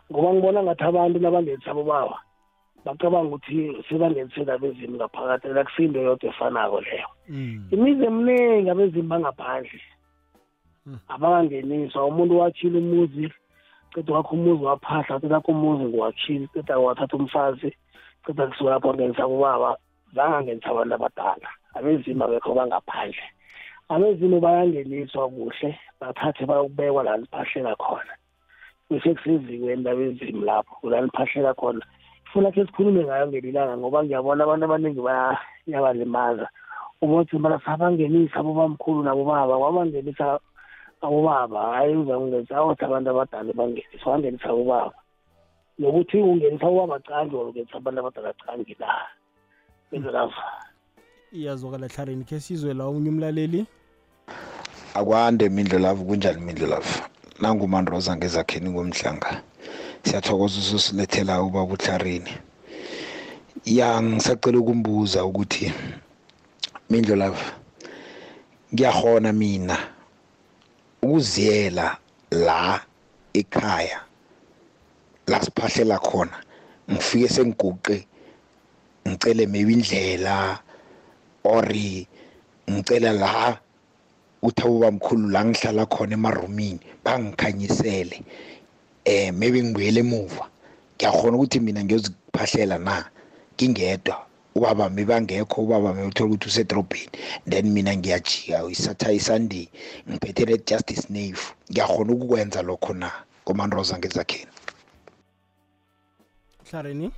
ngoba 0.10 0.34
ngibona 0.34 0.64
ngathi 0.64 0.84
abantu 0.84 1.18
nabangenisa 1.20 1.74
bobaba 1.78 2.18
bacabanga 2.86 3.30
ukuthi 3.30 3.84
sebangenisela 3.90 4.54
abezimu 4.54 4.96
ngaphakathi 4.98 5.48
akusinto 5.54 6.00
yodwa 6.02 6.30
efanako 6.30 6.82
leyo. 6.82 7.10
Imizi 7.74 8.04
eminingi 8.10 8.70
abezimu 8.70 9.10
bangaphandle 9.12 9.82
abangangeniswa. 11.14 12.06
Umuntu 12.06 12.40
wakhile 12.40 12.78
umuzi 12.80 13.26
ceda 13.94 14.14
wakho 14.14 14.36
umuzi 14.36 14.64
waphahla 14.64 15.20
ceda 15.20 15.36
wakho 15.36 15.52
umuzi 15.52 15.84
ngiwakhile 15.84 16.48
ceda 16.54 16.80
wathatha 16.80 17.18
umfazi 17.18 17.76
ceda 18.26 18.48
kusuka 18.48 18.70
lapho 18.70 18.88
wangenisa 18.88 19.28
bobaba 19.28 19.78
zangangenisa 20.16 20.70
abantu 20.70 20.96
abadala. 20.96 21.50
Abezimu 21.76 22.24
abekho 22.24 22.54
bangaphandle. 22.54 23.24
Abezimu 23.90 24.40
bayangeniswa 24.40 25.30
kuhle 25.30 25.80
bathathe 26.02 26.46
bayokubekwa 26.46 27.04
la 27.04 27.18
liphahlela 27.18 27.76
khona. 27.76 28.14
Bese 28.90 29.14
kusezikweni 29.14 29.84
labezimu 29.84 30.46
lapho 30.46 30.90
la 30.90 31.02
liphahlela 31.02 31.54
khona. 31.54 31.86
Funa 32.34 32.52
khe 32.52 32.66
sikhulume 32.66 33.04
ngayo 33.04 33.28
ngelilanga 33.28 33.78
ngoba 33.78 34.04
ngiyabona 34.04 34.44
abantu 34.44 34.66
abaningi 34.66 35.02
bayabalimaza 35.02 36.48
ubothi 37.02 37.38
bana 37.38 37.60
sabangenisa 37.66 38.40
abobamkhulu 38.40 39.04
nabobaba 39.04 39.58
wabangenisa 39.58 40.40
abobaba 41.02 41.62
hayi 41.74 41.96
uzangenisa 41.96 42.56
awuthi 42.58 42.86
abantu 42.86 43.10
abadala 43.10 43.54
bangenisa 43.54 44.10
wangenisa 44.10 44.50
abobaba 44.50 44.94
nokuthi 45.80 46.18
ungenisa 46.18 46.66
abobaba 46.68 47.00
cangi 47.00 47.36
or 47.36 47.48
ungenisa 47.48 47.78
abantu 47.78 48.00
abadala 48.00 48.34
cangi 48.34 48.76
la 48.80 48.92
benzelafa 49.92 50.44
iyazwakala 51.32 51.88
hlarini 51.88 52.24
khe 52.24 52.40
sizwe 52.40 52.74
la 52.74 52.86
omunye 52.86 53.10
umlaleli? 53.10 53.66
Akwande 54.94 55.50
mindlelavu 55.50 56.06
kunjani 56.06 56.42
mindlelavu? 56.42 57.04
Nangumandroza 57.42 58.16
ngezakheni 58.16 58.70
ngomhlanga 58.70 59.42
siyathokoza 60.04 60.60
ususilethela 60.60 61.44
ubaba 61.44 61.74
utlarini 61.74 62.34
ya 63.66 64.02
ngisacela 64.02 64.60
ukumbuza 64.60 65.26
ukuthi 65.26 65.74
mindlelavu 66.90 67.46
ngiyahona 68.74 69.34
mina 69.34 69.78
ukuziyela 71.02 71.98
la 72.32 72.82
ekhaya 73.34 74.00
la 75.28 75.38
siphahlela 75.44 75.98
khona 76.00 76.38
ngifike 76.92 77.28
sengiguqe 77.28 78.08
ngicele 79.08 79.46
maybe 79.46 79.74
indlela 79.74 80.60
ori 81.44 82.08
ngicela 82.70 83.12
la 83.14 83.60
uthi 84.42 84.62
abobamkhulu 84.64 85.30
la 85.30 85.46
ngihlala 85.46 85.86
khona 85.86 86.14
emarumini 86.14 86.80
bangikhanyisele 87.04 88.18
eh 89.06 89.32
maybe 89.34 89.64
ngibuyele 89.64 90.00
emuva. 90.00 90.46
Ngiyakhona 90.96 91.38
ukuthi 91.38 91.60
mina 91.60 91.84
ngiyoziphahlela 91.84 92.78
na? 92.78 93.06
Ngingedwa. 93.56 94.29
Ubaba 94.60 94.90
mebangekho 94.90 95.62
ubaba 95.64 95.94
mewuthola 95.94 96.36
ukuthi 96.36 96.48
usedrobheni. 96.48 97.10
Then 97.48 97.72
mina 97.72 97.96
ngiyajika 97.96 98.68
isatha 98.70 99.12
isunday 99.12 99.68
ngiphethe 100.08 100.46
red 100.46 100.66
justice 100.68 101.08
nave. 101.10 101.40
Ngiyakhona 101.72 102.14
ukukwenza 102.14 102.62
lokho 102.62 102.94
na 102.94 103.10
komandroza 103.46 103.98
ngezakheni? 103.98 104.52
Hlarini 106.70 107.12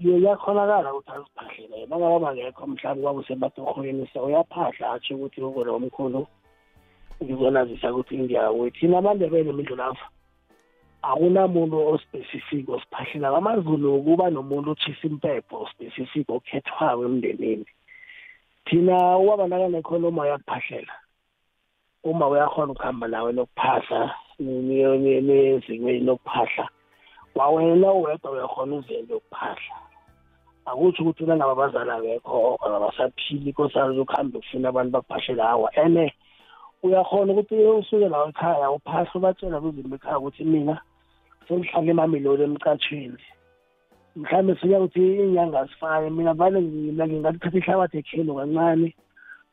ye 0.00 0.20
yakhonakala 0.20 0.94
ukuthi 0.94 1.12
aziphahlele 1.12 1.86
nangabe 1.86 2.18
bangekho 2.24 2.66
mhlawumbe 2.66 3.02
kwakusematohweni 3.04 4.08
so 4.12 4.24
uyaphahla 4.24 4.92
atsho 4.92 5.14
ukuthi 5.14 5.40
ukona 5.40 5.72
omkhulu 5.72 6.26
ngizonazisa 7.22 7.92
ukuthi 7.92 8.18
ngiyawe. 8.18 8.70
Thina 8.70 8.98
amandebele 8.98 9.52
mindlu 9.52 9.76
lapha 9.76 10.08
akunamuntu 11.02 11.76
ospecific 11.92 12.68
osiphahlela 12.68 13.36
amazulu 13.36 14.02
kuba 14.04 14.30
nomuntu 14.30 14.70
otshisa 14.70 15.08
impepho 15.08 15.54
ospecific 15.64 16.26
okhethwayo 16.28 17.04
emndenini. 17.08 17.66
Thina 18.66 19.18
ubaba 19.18 19.48
nakanekhono 19.48 20.08
uma 20.08 20.22
uyakuphahlela 20.22 20.94
uma 22.04 22.28
uyakhona 22.28 22.72
ukuhamba 22.72 23.08
nawe 23.08 23.32
nokuphahla 23.32 24.14
nezikweni 24.40 26.00
lokuphahla 26.00 26.68
wawena 27.34 27.92
uwedwa 27.92 28.30
uyakhona 28.30 28.76
uzele 28.76 29.06
yokuphahla 29.10 29.74
akutsho 30.66 31.02
ukuthi 31.02 31.24
nangabe 31.24 31.52
abazali 31.52 31.90
abekho 31.90 32.58
abasaphili 32.64 33.52
kosazi 33.52 33.98
ukuhambe 34.00 34.38
ufuna 34.38 34.68
abantu 34.68 34.90
bakuphahlela 34.92 35.44
hawa 35.44 35.68
ene 35.76 36.14
uyakhona 36.82 37.32
ukuthi 37.32 37.54
usuke 37.54 38.08
lawo 38.08 38.28
ekhaya 38.28 38.70
uphahla 38.70 39.10
ubatshela 39.14 39.60
kwizinto 39.60 39.96
ekhaya 39.96 40.18
ukuthi 40.18 40.44
mina 40.44 40.80
sengihlala 41.50 41.90
emamelodi 41.90 42.42
emcatshweni 42.46 43.18
mhlawumbe 44.16 44.54
sika 44.60 44.78
ukuthi 44.78 45.16
inyanga 45.24 45.64
zifane 45.64 46.10
mina 46.10 46.34
vane 46.34 46.60
mina 46.60 47.06
ngingalithatha 47.06 47.58
ihlabathi 47.58 47.98
ekhelo 47.98 48.34
kancane 48.34 48.94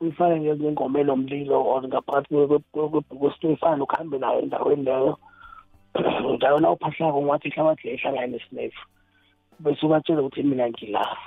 uyifake 0.02 0.40
ngengomelo 0.40 1.16
mlilo 1.16 1.58
or 1.62 1.84
ngaphakathi 1.88 2.60
kwesitoyifane 3.20 3.82
ukuhambe 3.82 4.18
nayo 4.18 4.40
endaweni 4.42 4.84
leyo. 4.84 5.18
Njalo 6.34 6.60
na 6.60 6.72
uphahlako 6.72 7.20
ungathi 7.20 7.48
ihlabathi 7.48 7.84
leyo 7.88 7.98
ihlangane 7.98 8.28
nesinefu 8.28 8.88
bese 9.60 9.86
ubatshela 9.86 10.22
ukuthi 10.22 10.44
mina 10.44 10.70
ngila 10.70 11.18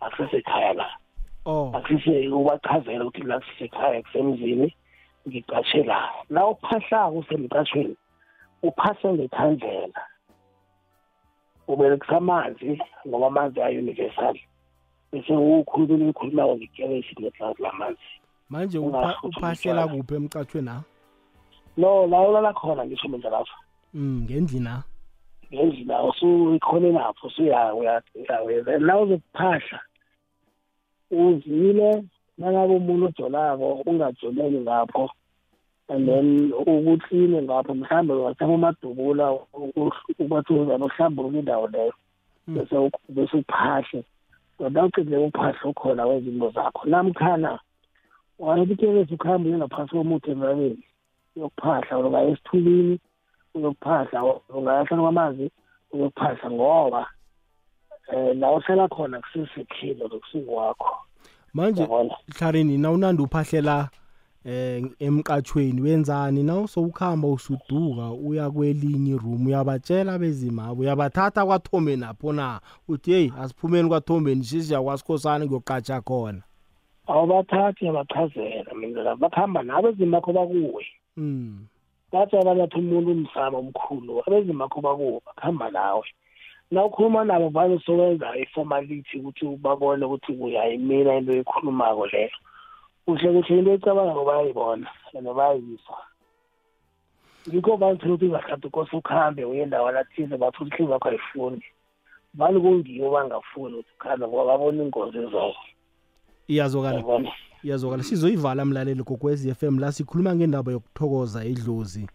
akusesekhaya 0.00 0.72
la. 0.74 0.88
Oh. 1.46 1.72
Akusise 1.74 2.28
ubachazela 2.28 3.04
ukuthi 3.04 3.22
la 3.22 3.40
kusesekhaya 3.40 4.02
kusemzini 4.02 4.74
ngiqashe 5.28 5.82
la. 5.84 6.08
La 6.30 6.46
uphahlako 6.46 7.18
usemqashweni 7.18 7.96
uphase 8.62 9.08
ngekhandlela. 9.12 10.09
Uberekisa 11.72 12.16
amanzi 12.16 12.78
ngoba 13.08 13.26
amanzi 13.26 13.60
ayi-universal. 13.62 14.36
Bese 15.12 15.32
ukhuluma 15.32 16.04
uyikhulumako 16.04 16.56
ngekeresi 16.56 17.14
neglasi 17.18 17.62
lamanzi 17.62 18.08
manje 18.50 18.78
upha- 18.78 19.18
uphahlela 19.22 19.88
kuphi 19.88 20.14
emcathweni 20.14 20.66
na 20.66 20.82
no 21.76 22.06
la 22.06 22.20
ulala 22.20 22.52
khona 22.52 22.86
ngisho 22.86 23.08
mina 23.08 23.30
lapha. 23.30 23.56
Mm 23.94 24.22
ngendlini 24.24 24.64
na 24.64 24.82
ngendlela 25.52 25.94
la 25.98 26.04
usuyikhone 26.08 26.92
lapho 26.92 27.26
usuyawenza 27.26 28.78
la 28.78 28.98
uzokuphahla 28.98 29.80
uzile 31.10 32.04
nangabe 32.38 32.74
umuntu 32.74 33.06
ojolako 33.06 33.72
ungajoleli 33.86 34.60
ngapho. 34.60 35.10
And 35.90 36.06
then 36.08 36.52
ukutline 36.52 37.42
ngapho 37.42 37.74
mhlawumbe 37.74 38.14
ungathama 38.14 38.54
umadubula 38.54 39.32
ubathi 40.18 40.52
uzana 40.52 40.84
uhlambuluka 40.84 41.38
indawo 41.38 41.66
leyo. 41.68 41.94
Bese 42.46 42.76
u- 42.78 42.90
bese 43.08 43.36
uphahle 43.36 44.04
kodwa 44.58 44.84
ucindile 44.84 45.16
uphahla 45.26 45.64
ukhona 45.64 46.06
wezinto 46.06 46.50
zakho. 46.50 46.88
Namkhana 46.88 47.58
wayebukelesi 48.38 49.14
ukuhamba 49.14 49.48
uye 49.48 49.58
ngaphasi 49.58 49.90
komuthi 49.90 50.30
emrabeni 50.30 50.84
uyokuphahla 51.36 51.98
ungaya 51.98 52.28
esithubini 52.28 52.98
uyokuphahla 53.54 54.24
ungayahlala 54.48 55.02
kwamanzi 55.02 55.50
uyokuphahla 55.92 56.50
ngoba 56.50 57.06
um 58.12 58.40
la 58.40 58.50
uhlala 58.52 58.88
khona 58.88 59.20
kusesekhilo 59.20 60.08
lokusuku 60.08 60.56
wakho 60.56 60.96
manje 61.54 61.88
hlarini 62.38 62.78
na 62.78 62.90
unandi 62.90 63.22
uphahlela 63.22 63.88
eh 64.44 64.82
emqathweni 64.98 65.80
wenzani 65.80 66.42
na? 66.42 66.60
Usowukhamba 66.60 67.28
usuduka 67.28 68.10
uya 68.10 68.50
kwelinye 68.50 69.16
room 69.16 69.46
uyabatshela 69.46 70.18
bezimabo 70.18 70.82
uyabathatha 70.82 71.46
kwathombe 71.46 71.96
napho 71.96 72.32
na? 72.32 72.60
Uthi 72.88 73.12
hey 73.12 73.30
asiphumeni 73.40 73.88
kwathombeni 73.88 74.44
sisiya 74.44 74.82
kwasikhosana 74.82 75.46
kuyoqatsha 75.46 76.00
khona. 76.00 76.42
Awubathathi 77.06 77.84
uyabachazela 77.84 78.74
mina 78.74 79.02
la 79.02 79.16
bakuhamba 79.16 79.62
nabo 79.62 79.88
ezimakho 79.88 80.32
bakuwe. 80.32 80.86
Mm 81.16 81.66
batshela 82.12 82.54
bathi 82.54 82.78
umuntu 82.78 83.10
umsama 83.12 83.58
omkhulu 83.58 84.22
abezimakho 84.26 84.80
bakuwo 84.80 85.22
bakuhamba 85.26 85.70
nawe. 85.70 86.06
Na 86.70 86.84
ukhuluma 86.84 87.24
nabo 87.24 87.48
vane 87.48 87.78
sokwenza 87.84 88.36
i-formality 88.42 89.18
ukuthi 89.18 89.56
babone 89.64 90.04
ukuthi 90.04 90.32
uyayimina 90.32 91.16
into 91.16 91.32
eyikhulumako 91.32 92.06
leyo. 92.06 92.38
Kuhle 93.10 93.32
kuhle 93.32 93.58
into 93.58 93.72
ecabangako 93.72 94.24
bayayibona 94.24 94.86
and 95.18 95.26
bayayizwa 95.26 95.98
ngikho 97.48 97.76
bangithola 97.76 98.14
ukuthi 98.14 98.28
ngahlathi 98.28 98.68
kose 98.70 98.96
ukuhambe 98.96 99.44
uye 99.44 99.62
endawana 99.62 100.04
thize 100.04 100.36
bathi 100.36 100.56
ukuthi 100.56 100.74
ihliziyo 100.74 100.92
yakho 100.92 101.08
ayifuni 101.08 101.64
vane 102.34 102.60
kungiwo 102.60 103.10
bangafuni 103.10 103.74
ukuthi 103.74 103.92
ukhambe 103.94 104.26
ngoba 104.26 104.44
babona 104.44 104.82
ingozi 104.84 105.18
ezayo 105.18 105.54
iyazokala 106.48 106.96
Yabona. 106.96 107.30
iyazokala 107.62 108.02
sizoyivala 108.02 108.64
mlaleli 108.64 109.04
kokwezi 109.04 109.54
FM 109.54 109.78
la 109.78 109.92
sikhuluma 109.92 110.34
ngendaba 110.34 110.72
yokuthokoza 110.72 111.44
idlozi. 111.44 112.06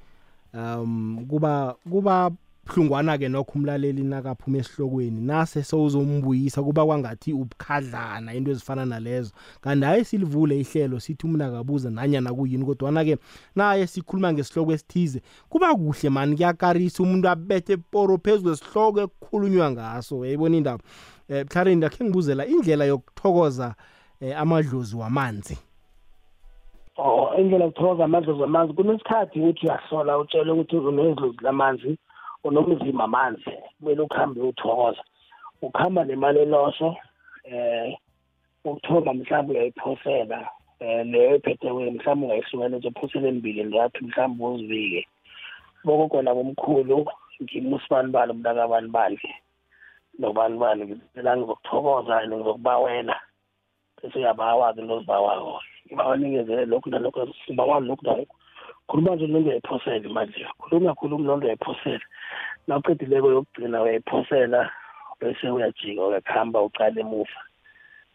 Um 0.54 1.26
kuba 1.30 1.76
kuba 1.92 2.32
buhlungwana 2.66 3.18
ke 3.18 3.30
nokho 3.30 3.60
umlaleli 3.60 4.04
nakaphuma 4.04 4.58
esihlokweni 4.58 5.22
nase 5.22 5.64
sewuzombuyisa 5.64 6.64
kuba 6.64 6.86
kwangathi 6.86 7.34
ubukhadlana 7.34 8.34
into 8.34 8.52
ezifana 8.52 8.86
nalezo. 8.86 9.32
Kanti 9.62 9.86
hayi 9.86 10.06
silivule 10.06 10.60
ihlelo 10.60 11.00
sithi 11.00 11.26
umuntu 11.28 11.46
akabuza 11.46 11.90
nanyana 11.90 12.34
kuyini 12.34 12.66
kodwana 12.66 13.06
ke 13.06 13.18
naye 13.56 13.88
sikhuluma 13.88 14.34
ngesihloko 14.34 14.74
esithize 14.74 15.22
kuba 15.50 15.76
kuhle 15.76 16.10
mani 16.10 16.36
kuyakarisa 16.36 17.04
umuntu 17.04 17.30
abethe 17.30 17.78
poro 17.78 18.18
phezulu 18.18 18.58
kwesihloko 18.58 19.02
ekukhulunywa 19.02 19.72
ngaso. 19.72 20.20
Uyayibona 20.20 20.58
indaba? 20.58 20.84
Um 21.30 21.44
buhlarini 21.44 21.76
ndakhe 21.76 22.04
ngibuzela 22.04 22.46
indlela 22.46 22.86
yokuthokoza 22.86 23.76
um 24.22 24.34
amadlozi 24.38 24.96
wamanzi. 24.96 25.58
Oh 26.98 27.30
indlela 27.38 27.66
yokuthokoza 27.66 28.06
amadlozi 28.06 28.44
amanzi 28.44 28.74
kunesikhathi 28.74 29.40
ukuthi 29.40 29.66
uyahlola 29.66 30.18
utshele 30.18 30.52
ukuthi 30.52 30.76
unedlozi 30.78 31.38
lamanzi. 31.42 31.98
Unomzimba 32.46 33.04
amanzi 33.04 33.52
kumele 33.78 34.02
ukuhambe 34.02 34.42
uthokoza 34.42 35.04
ukuhamba 35.62 36.04
nemali 36.04 36.40
eloso 36.40 36.96
eh 37.44 37.98
ukuthoma 38.66 39.14
mhlawumbe 39.14 39.54
uyayiphosela 39.54 40.40
eh 40.80 41.06
leyo 41.06 41.36
ephethewe 41.36 41.92
mhlawumbe 41.92 42.26
ungayihlukanisa 42.26 42.90
uphosele 42.90 43.28
embili 43.30 43.64
ndathu 43.64 44.00
mhlawumbe 44.06 44.46
uzivike 44.46 45.02
boko 45.86 46.08
kona 46.08 46.36
komkhulu 46.36 46.98
ngimusibani 47.42 48.10
bani 48.16 48.32
umntakabani 48.32 48.90
bani 48.96 49.20
nobani 50.20 50.58
bani 50.58 50.82
ngicela 50.86 51.38
ngizokuthokoza 51.38 52.18
and 52.18 52.34
ngizokubawela 52.34 53.16
bese 53.98 54.18
uyabawa-ke 54.20 54.82
into 54.82 54.94
ozibawako 54.96 55.62
ngibawanikeze 55.86 56.66
lokhu 56.66 56.90
nalokhu 56.90 57.20
ngibawani 57.50 57.88
lokhu 57.88 58.06
nalokhu 58.06 58.36
khuluma 58.88 59.16
nje 59.16 59.28
lonto 59.28 59.50
uyayiphosela 59.50 60.08
imali 60.10 60.32
leyo 60.32 60.52
khuluma 60.60 60.96
khuluma 60.96 61.28
lonto 61.28 61.46
uyayiphosela 61.46 62.06
nawuqedileko 62.68 63.28
yokugcina 63.36 63.82
uyayiphosela 63.82 64.62
bese 65.20 65.50
uyajika 65.50 66.02
uyakuhamba 66.06 66.62
ucala 66.68 67.00
emuva. 67.02 67.40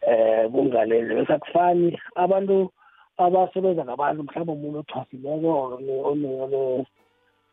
Eh 0.07 0.49
kungalezi 0.51 1.15
bese 1.15 1.33
akufani 1.33 1.99
abantu 2.15 2.71
abasebenza 3.17 3.85
ngabantu 3.85 4.23
mhlawumbe 4.23 4.53
umuntu 4.53 4.79
othwasileko 4.79 5.49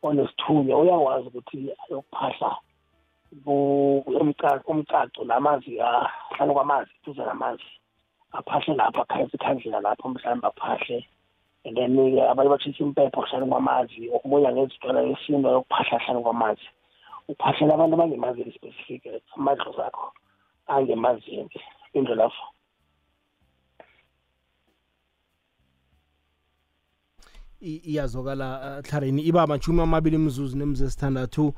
onesithunya 0.03 0.75
uyakwazi 0.77 1.27
ukuthi 1.29 1.59
ayokuphahla 1.83 2.51
umcaco 4.71 5.25
namazi 5.25 5.81
ahlala 5.81 6.53
kwamanzi 6.57 6.93
duze 7.05 7.23
namanzi 7.25 7.71
aphahle 8.33 8.75
lapho 8.75 9.01
akhayisa 9.03 9.37
ikhandlela 9.37 9.81
lapho 9.81 10.09
mhlawumbe 10.09 10.47
aphahle. 10.47 10.99
And 11.65 11.77
then-ke 11.77 12.21
abanye 12.31 12.51
batshisa 12.51 12.85
impepho 12.85 13.21
hlanu 13.23 13.47
kwamanzi 13.47 14.11
okubuya 14.15 14.53
ngezitwana 14.53 15.01
yesinto 15.01 15.49
yokuphahla 15.51 15.99
hlanu 15.99 16.23
kwamanzi. 16.23 16.67
Uphahlela 17.29 17.75
abantu 17.75 17.95
abangemazini 17.95 18.53
specific 18.53 19.03
amadlo 19.37 19.73
zakho 19.77 20.13
angemazini 20.67 21.51
into 21.95 22.15
lapho. 22.15 22.45
I- 27.61 27.81
iyazokala 27.85 28.79
uh, 28.79 28.87
hlarini 28.91 29.23
iba 29.23 29.43
amashumi 29.43 29.81
amabili 29.83 30.17
imzuzu 30.17 30.57
nemzuzu 30.59 30.85
esithandathu 30.87 31.55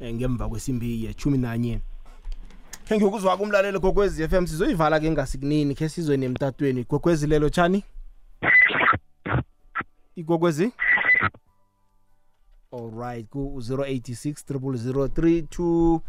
eh, 0.00 0.14
ngemva 0.14 0.48
kwesimbi 0.48 1.04
yeshumi 1.04 1.38
nanye. 1.38 1.80
Khe 2.88 2.96
ngiyokuzwa 2.96 3.36
kumlaleli 3.36 3.78
kokwezi 3.80 4.28
FM 4.28 4.46
sizoyivala 4.46 5.00
ke 5.00 5.10
ngasikunini 5.10 5.74
khe 5.74 5.88
sizwe 5.88 6.16
nemtatweni. 6.16 6.84
Kokwezi 6.84 7.26
lelo 7.26 7.48
tshani 7.50 7.84
ikokwezi 10.16 10.72
alright 12.72 13.28
ku 13.28 13.58
086 13.58 16.00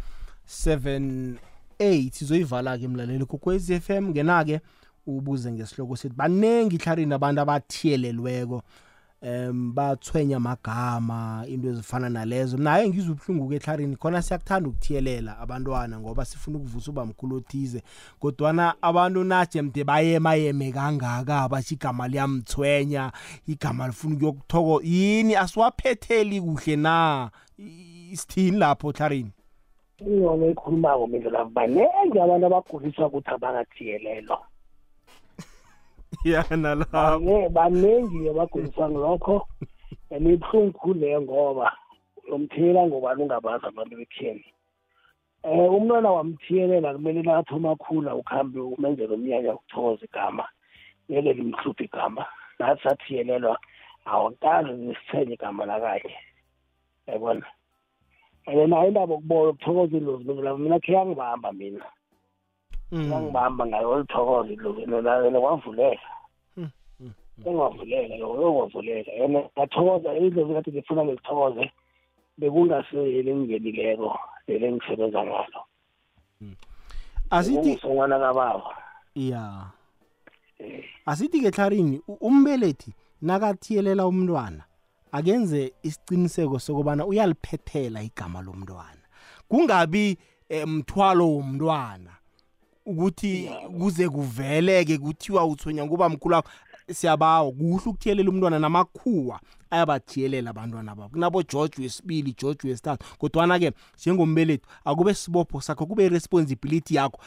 3278 0.47 2.11
sizoyivala 2.11 2.77
ke 2.77 2.87
mlaleli 2.87 3.25
kokwezi 3.25 3.79
FM 3.79 4.09
ngena 4.09 4.45
ke 4.45 4.61
ubuze 5.07 5.51
ngesihloko 5.51 5.95
sethi 5.95 6.15
banengi 6.15 6.77
hlarini 6.77 7.13
abantu 7.13 7.41
abathiyelelweko. 7.41 8.61
Em 9.21 9.73
bathwenya 9.73 10.37
amagama 10.37 11.45
into 11.47 11.67
ezifana 11.69 12.09
nalezo. 12.09 12.57
Naye 12.57 12.89
ngizwe 12.89 13.11
ubuhlungu 13.13 13.49
ke 13.49 13.55
ehlarini 13.55 13.95
khona 13.95 14.21
siyakuthanda 14.21 14.69
ukuthiyelela 14.69 15.39
abantwana 15.39 15.99
ngoba 15.99 16.25
sifuna 16.25 16.57
ukuvusa 16.57 16.91
uba 16.91 17.05
mkhulu 17.05 17.35
othize. 17.35 17.83
Kodwana 18.19 18.73
abantu 18.81 19.23
naje 19.23 19.61
mde 19.61 19.83
bayemayeme 19.83 20.71
kangaka 20.71 21.49
bathi 21.49 21.73
igama 21.73 22.07
liyamthwenya 22.07 23.11
igama 23.47 23.87
lifuna 23.87 24.15
ukuyokuthoko 24.15 24.81
yini? 24.83 25.35
Asiwaphetheli 25.35 26.41
kuhle 26.41 26.75
na? 26.75 27.29
I- 27.59 28.11
isithini 28.11 28.57
lapho 28.57 28.91
hlarini 28.91 29.31
ingcono 29.99 30.45
ekhulumako 30.45 31.07
mina 31.07 31.29
lapho 31.29 31.49
baningi 31.49 32.19
abantu 32.19 32.45
abaguliswa 32.45 33.07
ukuthi 33.07 33.29
abangathiyelelwa 33.29 34.39
ya 36.25 36.43
nalapho 36.57 37.49
baningi 37.49 38.29
abaguliswa 38.29 38.89
ngilokho. 38.89 39.47
And 40.11 40.27
ibuhlungu 40.27 40.73
khulu 40.79 40.99
leyo 40.99 41.21
ngoba 41.21 41.71
umthelela 42.33 42.87
ngobani 42.87 43.23
ungabazi 43.23 43.65
abantu 43.65 43.95
bekutheni 43.97 44.45
um 45.43 45.59
umntwana 45.59 46.09
wamthiyelela 46.11 46.93
kumele 46.93 47.21
nakathoma 47.21 47.75
khula 47.75 48.15
ukuhambe 48.15 48.59
umenzela 48.59 49.13
umnyanya 49.13 49.51
wokuthokoza 49.51 50.05
igama 50.05 50.45
ngeke 51.09 51.33
limhluphe 51.33 51.83
igama. 51.85 52.25
Nathi 52.59 52.81
sathiyelelwa 52.83 53.57
awakazi 54.05 54.71
zisithenye 54.75 55.33
igama 55.33 55.65
lakakhe 55.65 56.15
yabona? 57.07 57.45
And 58.47 58.69
nayo 58.69 58.87
indaba 58.87 59.13
yokubola 59.13 59.49
ukuthokoza 59.49 59.97
idlozi 59.97 60.23
mina 60.25 60.57
mina 60.57 60.79
khe 60.79 60.93
yangibamba 60.93 61.51
mina. 61.53 61.85
Yangibamba 62.91 63.67
ngayo 63.67 63.89
olithokoza 63.89 64.53
idlozi 64.53 64.85
lona 64.85 65.39
kwavuleka 65.39 66.09
engavuleka 67.45 68.15
yokwavuleka 68.15 69.11
and 69.23 69.35
ngathokoza 69.57 70.17
idlozi 70.17 70.53
kade 70.53 70.71
ngifuna 70.71 71.03
ngilithokoze 71.03 71.71
bekungaseyeli 72.37 73.29
engingenileko 73.29 74.19
leli 74.47 74.65
engisebenza 74.65 75.23
ngalo. 75.23 75.61
Asithi 77.29 77.57
kungisongwana 77.57 78.19
kababa. 78.19 78.75
Ya. 79.15 79.71
Asithi 81.05 81.41
ke 81.41 81.49
hlarini 81.49 82.01
umbelethi 82.21 82.93
nakathiyelela 83.21 84.07
umntwana 84.07 84.63
akenze 85.11 85.73
isiqiniseko 85.83 86.59
sokubana 86.59 87.05
uyaliphethela 87.05 88.01
igama 88.01 88.41
lomntwana. 88.41 89.03
Kungabi 89.49 90.17
eh, 90.49 90.67
mthwalo 90.67 91.27
womntwana. 91.27 92.11
Ukuthi 92.85 93.49
kuze 93.79 94.09
kuveleke 94.09 94.97
kuthiwa 94.97 95.45
uthwenya 95.45 95.85
kuba 95.85 96.09
mkhulu 96.09 96.35
wakho 96.35 96.49
siyabawa 96.93 97.51
kuhle 97.51 97.81
ukuthiyelela 97.85 98.29
umntwana 98.29 98.59
namakhuwa 98.59 99.39
ayabathiyelela 99.69 100.49
abantwana 100.49 100.95
babo. 100.95 101.09
Kunabo 101.09 101.43
george 101.43 101.81
wesibili 101.81 102.33
george 102.33 102.67
wesithathu 102.67 103.17
kodwana-ke 103.17 103.71
njengombelethi 103.97 104.65
akube 104.85 105.13
sibopho 105.13 105.61
sakho 105.61 105.85
kube 105.85 106.05
i-responsibility 106.05 106.95
yakho. 106.95 107.19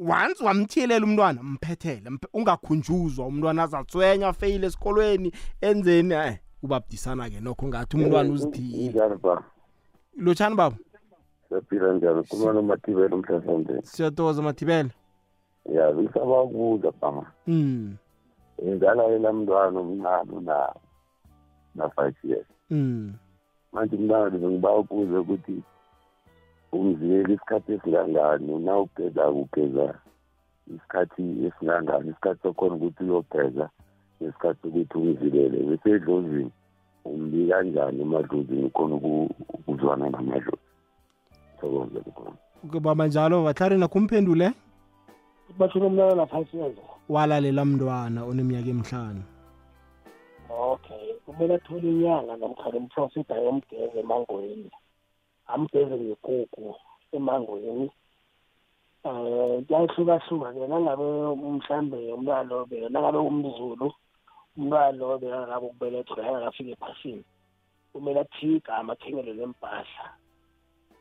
Once 0.00 0.44
wamthiyelela 0.44 1.06
umntwana 1.06 1.42
mphethele 1.42 2.10
mp- 2.10 2.28
ungakhunjuzwa 2.32 3.26
umntwana 3.26 3.62
azatswenya 3.62 4.32
feyile 4.32 4.66
esikolweni 4.66 5.32
enzeni 5.60 6.14
eh 6.14 6.38
ubabudisana-ke 6.62 7.40
nokho 7.40 7.66
ngathi 7.68 7.96
umntwana 7.96 8.30
uzithiyile 8.32 8.88
njani 8.88 9.16
ba 9.22 9.42
lotshani 10.16 10.56
baba? 10.56 10.76
Siyaphila 11.48 11.92
njani 11.92 12.22
khuluma 12.22 12.52
nomathibela 12.52 13.16
umhlahlandlela 13.16 13.82
siyatoza 13.82 14.42
mathibele. 14.42 14.90
Ya 15.74 15.92
bengisaba 15.92 16.42
ukubuza 16.42 16.92
bama 17.00 17.26
mm. 17.46 17.96
ingala 18.64 19.02
yena 19.04 19.32
mntwana 19.32 19.80
omncane 19.80 20.40
na 20.40 20.74
na-five 21.74 22.16
years. 22.24 22.46
Mm. 22.70 23.14
manje 23.72 23.96
umntwana 23.96 24.30
bengiba 24.30 24.76
ukubuze 24.76 25.16
ukuthi 25.18 25.62
umziyeli 26.72 27.34
isikhathi 27.34 27.72
esingangani 27.72 28.58
na 28.58 28.78
ugeza 28.78 29.28
ugeza 29.30 29.94
isikhathi 30.74 31.22
esingangani 31.46 32.10
isikhathi 32.10 32.42
sokhona 32.42 32.74
ukuthi 32.74 33.04
uyogeza 33.04 33.68
nesikhathi 34.20 34.60
sokuthi 34.62 34.98
umzilele 34.98 35.58
bese 35.68 35.90
edlozini 35.90 36.50
umbi 37.04 37.48
kanjani 37.48 38.00
emadlozini? 38.02 38.70
Khona 38.70 38.94
uku- 38.94 39.34
ukuzwana 39.48 40.10
namadlozi? 40.10 40.67
Thokoze 41.60 42.00
khona 42.16 42.80
baba 42.80 43.06
njalo 43.06 43.44
batlarina 43.44 43.88
kumphendule 43.88 44.52
bathula 45.58 45.86
umntwana 45.86 46.14
naphasi 46.14 46.56
yenza 46.56 46.82
walalela 47.08 47.64
mntwana 47.64 48.24
oneminyaka 48.24 48.70
emhlanu 48.70 49.22
okay 50.48 51.08
kumele 51.24 51.54
athole 51.54 51.88
inyanga 51.88 52.36
namkhana 52.36 52.76
umprofita 52.78 53.34
ayomgeza 53.34 53.98
emangweni. 54.00 54.70
Amgeze 55.46 55.96
ngekuku 55.96 56.74
emangweni. 57.12 57.90
Um 59.04 59.64
kuyahlukahluka 59.64 60.52
ke 60.52 60.66
nangabe 60.68 61.06
mhlambe 61.36 61.98
umntwana 62.12 62.48
lobe 62.50 62.88
nangabe 62.88 63.18
umzulu 63.18 63.92
umntwana 64.56 64.98
lobe 64.98 65.26
angabe 65.32 65.66
ukubelethwa 65.66 66.18
angakafika 66.26 66.70
ephasini 66.72 67.24
kumele 67.92 68.20
athiye 68.20 68.56
igama 68.56 68.92
athengelele 68.92 69.42
empahla 69.42 70.04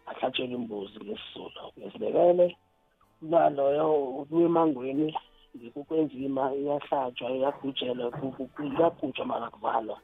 ahlatshelwe 0.10 0.56
imbuzi 0.60 0.98
ngesizulu 1.04 1.62
ngesibekele 1.78 2.46
umntwana 3.22 3.50
loyo 3.58 3.86
ubuya 4.22 4.46
emangweni 4.50 5.08
ngikukwenzima 5.56 6.44
iyahlatshwa 6.60 7.28
iyagujelwa 7.36 8.06
iyagujwa 8.66 9.24
mara 9.32 9.48
kuvalwa 9.54 9.98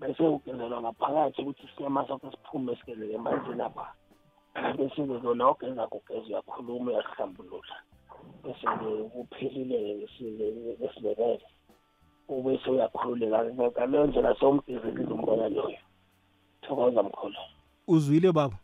bese 0.00 0.22
ugezelwa 0.22 0.80
ngaphakathi 0.80 1.42
ukuthi 1.42 1.62
isinyama 1.66 2.06
sakho 2.08 2.30
siphume 2.30 2.76
sigelele 2.76 3.14
emanzini 3.14 3.62
apha. 3.62 3.86
Bese-ke 4.76 5.16
lona 5.24 5.44
ogeza 5.52 5.86
kugeza 5.92 6.26
uyakhuluma 6.28 6.90
uyahlambulula 6.90 7.76
bese-ke 8.42 8.88
kuphelile-ke 9.12 9.92
ngesibekele 10.78 11.46
ubese 12.28 12.70
uyakhululeka 12.70 13.38
ngaleyo 13.44 14.06
ndlela 14.06 14.34
sewumgezelile 14.38 15.12
umbona 15.14 15.48
loyo. 15.48 15.80
Thokoza 16.62 17.02
mkhulu. 17.02 17.40
Uzwile 17.86 18.32
baba? 18.32 18.56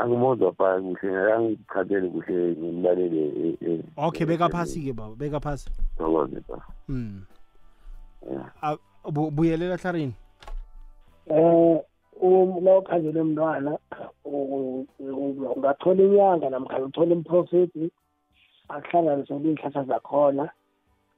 Angimuzwa 0.00 0.52
pha 0.52 0.80
kuhle 0.80 1.32
angikhatheli 1.32 2.10
kuhle 2.10 2.56
ngimlalele 2.56 3.22
e- 3.26 3.58
e- 3.70 3.84
okay 3.96 4.26
beka 4.26 4.48
phasi-ke 4.48 4.92
baba 4.92 5.14
beka 5.14 5.40
phasi 5.40 5.70
thokoze 5.98 6.40
pha 6.40 6.58
mm. 6.88 7.20
Yeah. 8.30 8.48
Ah, 8.62 8.76
bu- 9.04 9.30
buyelela 9.30 9.78
tlarini 9.78 10.14
eh 11.26 11.80
la 12.62 12.78
ukhandele 12.78 13.22
mntwana 13.22 13.78
u- 14.24 14.86
u- 14.98 15.52
ungathola 15.56 16.02
inyanga 16.02 16.50
namkhana 16.50 16.84
uthole 16.84 17.14
umprofeti 17.14 17.90
akuhlanganisele 18.68 19.50
iy'hlahla 19.50 19.84
zakhona 19.84 20.48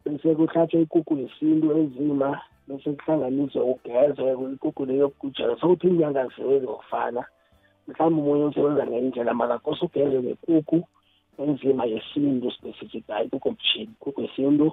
bese 0.05 0.35
kuhlatshwe 0.35 0.83
ikukhu 0.83 1.18
yesintu 1.18 1.72
enzima 1.79 2.41
bese 2.68 2.93
kuhlanganiswe 2.93 3.61
ugezwe 3.62 4.53
ikukhu 4.53 4.85
leyo 4.87 5.09
kujela 5.09 5.57
sokuthi 5.61 5.87
inyanga 5.89 6.22
azisebenzi 6.22 6.66
ngokufana 6.66 7.24
mhlawumbe 7.89 8.20
umunye 8.22 8.45
usebenza 8.45 8.87
ngendlela 8.87 9.34
mara 9.34 9.59
kose 9.59 9.84
ugeze 9.84 10.18
ngekukhu 10.22 10.78
enzima 11.39 11.84
yesintu 11.84 12.51
specific 12.51 13.07
hayi 13.09 13.28
kukho 13.28 13.51
mshini 13.51 13.93
kukho 14.01 14.22
yesintu 14.22 14.72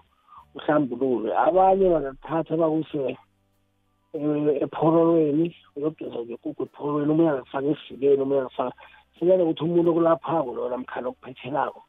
uhlambululwe 0.55 1.38
abanye 1.38 1.89
bangakuthatha 1.89 2.57
bakuse 2.57 3.18
eh, 4.14 4.61
ephorolweni 4.64 5.55
uyogeza 5.76 6.20
ngekukhu 6.26 6.64
ephorolweni 6.64 7.11
omunye 7.11 7.30
angakufaka 7.30 7.68
esiveni 7.68 8.22
omunye 8.22 8.39
angakufaka 8.41 8.76
sikele 9.20 9.43
ukuthi 9.43 9.64
umuntu 9.64 9.89
okulaphako 9.91 10.49
lo 10.55 10.70
namkhana 10.70 11.07
okuphethelako 11.09 11.82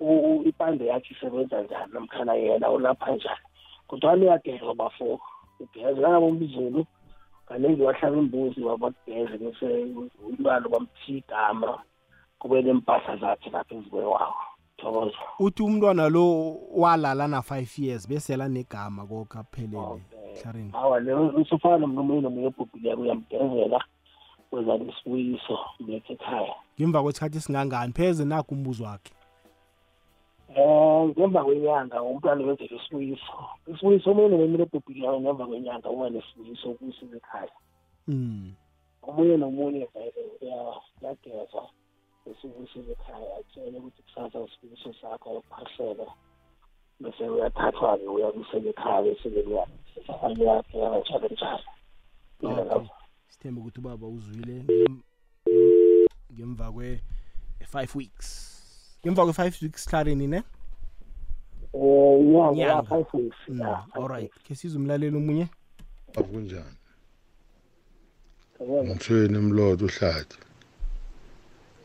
u- 0.00 0.22
u- 0.28 0.42
ipande 0.48 0.86
yakhe 0.86 1.14
isebenza 1.14 1.62
njani 1.62 1.92
namkhana 1.92 2.34
yena 2.34 2.70
ulapha 2.70 3.12
njani. 3.16 3.44
Kodwana 3.88 4.22
uyagezwa 4.22 4.74
bafo 4.74 5.20
ugeze 5.60 6.00
kanabo 6.02 6.26
umzulu 6.26 6.86
kaningi 7.46 7.82
wahlaba 7.82 8.16
imbuzi 8.16 8.60
wabageze 8.60 9.38
bese 9.38 9.66
umntwana 10.26 10.68
bamthiya 10.68 11.18
igama 11.18 11.78
kube 12.38 12.62
nempahla 12.62 13.16
zakhe 13.16 13.50
lapha 13.50 13.74
ezikwewawo 13.74 14.34
thokoza. 14.76 15.16
Uthi 15.38 15.62
umntwana 15.62 16.08
lo 16.08 16.56
walala 16.74 17.28
na-five 17.28 17.78
years 17.78 18.08
bese 18.08 18.36
lanegama 18.36 19.06
koke 19.06 19.38
aphelele 19.38 20.02
tlarini 20.42 20.70
awa 20.74 21.00
le 21.00 21.14
usufana 21.14 21.78
nomnumeni 21.78 22.20
nomunye 22.22 22.46
obhubhileko 22.46 23.02
uyamgezela 23.02 23.80
wenza 24.52 24.78
nesibuyiso 24.78 25.58
mlethe 25.80 26.12
ekhaya 26.12 26.54
ngemva 26.80 27.02
kwesikhathi 27.02 27.38
esingangani 27.38 27.92
pheze 27.92 28.24
nakho 28.24 28.54
umbuzo 28.54 28.84
wakhe. 28.84 29.12
Um 30.48 31.08
ngemva 31.10 31.44
kwenyanga 31.44 32.02
umntwana 32.02 32.44
wenzela 32.46 32.76
isibuyiso. 32.76 33.32
Isibuyiso 33.66 34.10
omunye 34.10 34.28
nomunye 34.28 34.62
obhubhileko 34.62 35.20
ngemva 35.20 35.46
kwenyanga 35.46 35.90
uba 35.90 36.10
nesibuyiso 36.10 36.70
ukuyisiza 36.70 37.16
ekhaya. 37.16 37.52
Mm. 38.08 38.54
omunye 39.02 39.36
nomunye 39.36 39.88
vele 39.94 40.22
uya- 40.40 40.80
uyagezwa 41.02 41.62
esibuyisile 42.26 42.92
ekhaya 42.92 43.36
atshele 43.38 43.78
ukuthi 43.78 44.02
kusasa 44.02 44.38
isibuyiso 44.44 44.92
sakho 45.00 45.30
ayokuphahlelwa 45.30 46.06
bese 47.00 47.22
uyathathwa-ke 47.28 48.06
uyabuyisela 48.08 48.70
ekhaya 48.70 49.02
bese-ke 49.02 49.40
uyakeka 49.46 51.28
njalo. 51.28 51.64
Njalo 52.42 52.86
sithembe 53.28 53.60
ukuthi 53.60 53.80
ubaba 53.80 54.06
uzwile 54.06 54.56
ngem- 54.62 55.02
ngemva 56.34 56.72
kwe-five 56.72 57.94
weeks. 57.94 58.55
Ngemva 59.06 59.24
kwe-five 59.24 59.54
weeks 59.62 59.86
tlarini 59.86 60.26
ne 60.26 60.42
um 61.72 62.20
inyanga 62.20 62.52
Inyanga. 62.52 62.72
ya-five 62.72 63.06
weeks. 63.14 63.36
Mm, 63.48 63.60
ya 63.60 63.84
alright 63.94 64.32
khe 64.44 64.54
size 64.54 64.76
umlaleli 64.78 65.16
omunye? 65.16 65.48
Akunjani 66.18 66.76
ngithweni 68.84 69.38
mlodo 69.38 69.84
uhlathi 69.86 70.38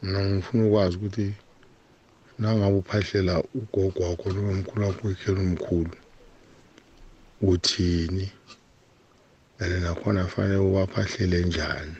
mina 0.02 0.20
ngifuna 0.26 0.66
ukwazi 0.68 0.98
ukuthi 0.98 1.34
nangabe 2.40 2.76
uphahlela 2.78 3.44
ugogo 3.56 4.04
wakho 4.04 4.30
noma 4.34 4.54
mkhulu 4.54 4.86
wakho 4.88 5.10
ekhela 5.12 5.40
umkhulu 5.42 5.92
uthini? 7.42 8.32
And 9.60 9.84
nakhona 9.84 10.26
fanele 10.28 10.58
ubaphahlele 10.58 11.46
njani? 11.46 11.96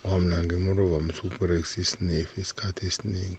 Ngoba 0.00 0.20
mina 0.20 0.44
ngimurova 0.44 1.00
msuperex 1.00 1.78
isnefu 1.78 2.40
isikhathi 2.40 2.86
esiningi. 2.86 3.38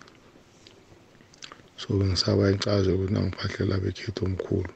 So 1.78 1.88
bengisaba 1.98 2.52
incazo 2.52 2.90
ukuthi 2.96 3.14
nangiphahlela 3.14 3.76
bekhetha 3.84 4.22
omkhulu. 4.26 4.74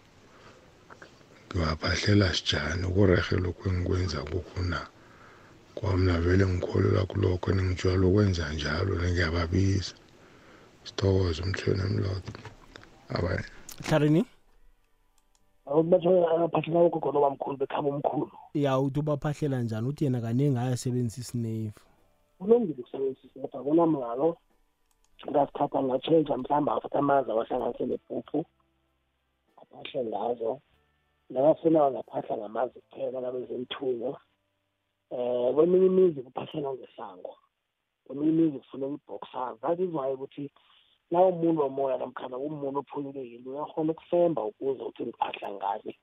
Ngiwaphahlela 1.48 2.28
sijani? 2.34 2.84
Ukurehe 2.90 3.36
lokhu 3.44 3.64
engikwenza 3.70 4.20
kukhuna 4.32 4.80
ngoba 5.74 5.98
mina 5.98 6.20
vele 6.22 6.46
ngikholelwa 6.46 7.06
kulokho 7.06 7.52
ningijwayele 7.52 8.06
ukwenza 8.06 8.54
njalo 8.54 8.96
nengiyababiza 8.96 9.94
sithokoze 10.84 11.42
umthweni 11.44 11.82
emlodo 11.88 12.32
abaye 13.16 13.44
tlarini 13.86 14.22
batho 15.92 16.12
abaphahlela 16.34 16.80
ugogo 16.88 17.12
nobamkhulu 17.12 17.58
bekhaba 17.58 17.90
omkhulu. 17.90 18.32
Ya 18.54 18.80
uthi 18.80 19.00
ubaphahlela 19.00 19.62
njani? 19.62 19.88
Uthi 19.88 20.04
yena 20.06 20.22
kaningi 20.22 20.58
ayasebenzisa 20.58 21.22
isinefu 21.22 21.82
kulungile 22.38 22.82
ukusebenzisa 22.82 23.28
isepa 23.28 23.64
kunamngalo 23.64 24.38
ngasikhathi 25.30 25.78
angatshentsha 25.78 26.38
mhlawumbe 26.38 26.72
afata 26.72 27.00
amanzi 27.00 27.32
awahlanganise 27.32 27.86
nepuphu 27.86 28.40
aphahle 29.62 30.02
ngazo 30.10 30.52
nabafuna 31.30 31.80
bangaphahla 31.80 32.38
ngamanzi 32.38 32.80
kuphela 32.82 33.22
nabezemthunywa 33.22 34.12
um 35.12 35.54
kweminye 35.56 35.86
imizi 35.86 36.20
kuphahlela 36.26 36.74
ngesango 36.74 37.34
kweminye 38.06 38.32
imizi 38.32 38.58
kufuneka 38.60 38.94
ibhoksazi 38.98 39.60
that 39.62 39.80
is 39.80 39.94
why 39.94 40.14
ukuthi 40.14 40.52
na 41.12 41.22
umuntu 41.22 41.62
womoya 41.62 41.98
namkhana 41.98 42.38
umuntu 42.38 42.80
ophululekile 42.80 43.50
uyakhona 43.50 43.92
ukusemba 43.92 44.42
ukuze 44.44 44.84
uthi 44.84 45.04
ngiphahla 45.04 45.48
ngani 45.52 45.94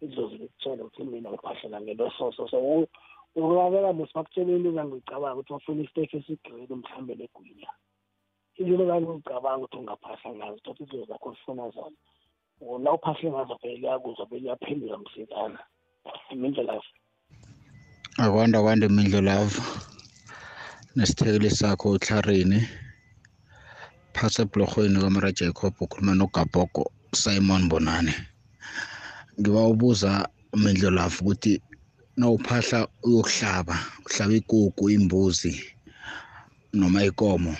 idlozi 0.00 0.36
likutshele 0.38 0.82
ukuthi 0.82 1.04
mina 1.04 1.30
ngiphahlela 1.30 1.80
ngento 1.80 2.10
soso 2.18 2.48
so 2.48 2.58
u- 2.58 2.88
ukulabela 3.36 3.92
musi 3.92 4.14
bakutshela 4.14 4.52
into 4.52 4.68
engangiyicabanga 4.70 5.34
ukuthi 5.34 5.52
bafuna 5.52 5.82
isiteki 5.82 6.16
esigrili 6.16 6.74
mhlawumbe 6.74 7.14
negwinya 7.14 7.70
izinto 8.58 8.82
engangizicabanga 8.84 9.64
ukuthi 9.64 9.76
ungaphahla 9.78 10.30
ngazo 10.36 10.58
thothi 10.64 10.82
izinto 10.84 11.06
zakho 11.10 11.28
zifuna 11.34 11.64
zona 11.74 11.96
la 12.84 12.90
uphahle 12.96 13.30
ngazo 13.30 13.54
vele 13.62 13.76
liyakuzwa 13.76 14.26
vele 14.26 14.40
liyaphendula 14.42 14.98
msikana 14.98 15.58
imindlela 16.32 16.74
akwanda 18.22 18.62
kwanda 18.62 18.86
imindlo 18.86 19.20
lavo 19.20 19.62
nesithekeli 20.96 21.50
sakho 21.50 21.86
uhlarini 21.96 22.60
phasi 24.14 24.42
ebhlorhweni 24.42 25.00
kamara 25.02 25.32
jacob 25.38 25.74
ukhuluma 25.80 26.14
nogabhogo 26.14 26.84
simon 27.20 27.68
bonane 27.68 28.14
ngiba 29.38 29.60
ubuza 29.72 30.10
imindlo 30.54 30.90
lavo 30.90 31.18
ukuthi 31.20 31.54
nawuphahla 32.16 32.78
uyokuhlaba 33.06 33.76
uhlaba 34.06 34.34
ikuku 34.38 34.84
imbuzi 34.96 35.52
noma 36.78 37.04
ikomo. 37.04 37.54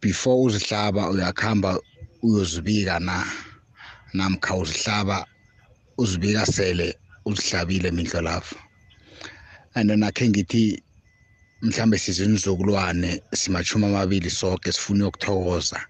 Before 0.00 0.42
uzihlaba 0.46 1.10
uyakuhamba 1.10 1.78
uyozibika 2.22 2.98
na? 3.00 3.24
Namkha 4.14 4.54
uzihlaba 4.56 5.26
uzibika 5.98 6.46
sele 6.46 6.94
uzihlabile 7.26 7.90
mindlo 7.90 8.20
lapho? 8.20 8.56
And 9.74 9.90
nakhe 9.90 10.28
ngithi 10.28 10.82
mhlambe 11.62 11.98
sizinizukulwane 11.98 13.22
simachuma 13.34 13.86
amabili 13.86 14.30
sonke 14.30 14.72
sifuna 14.72 15.08
ukuthokoza. 15.08 15.80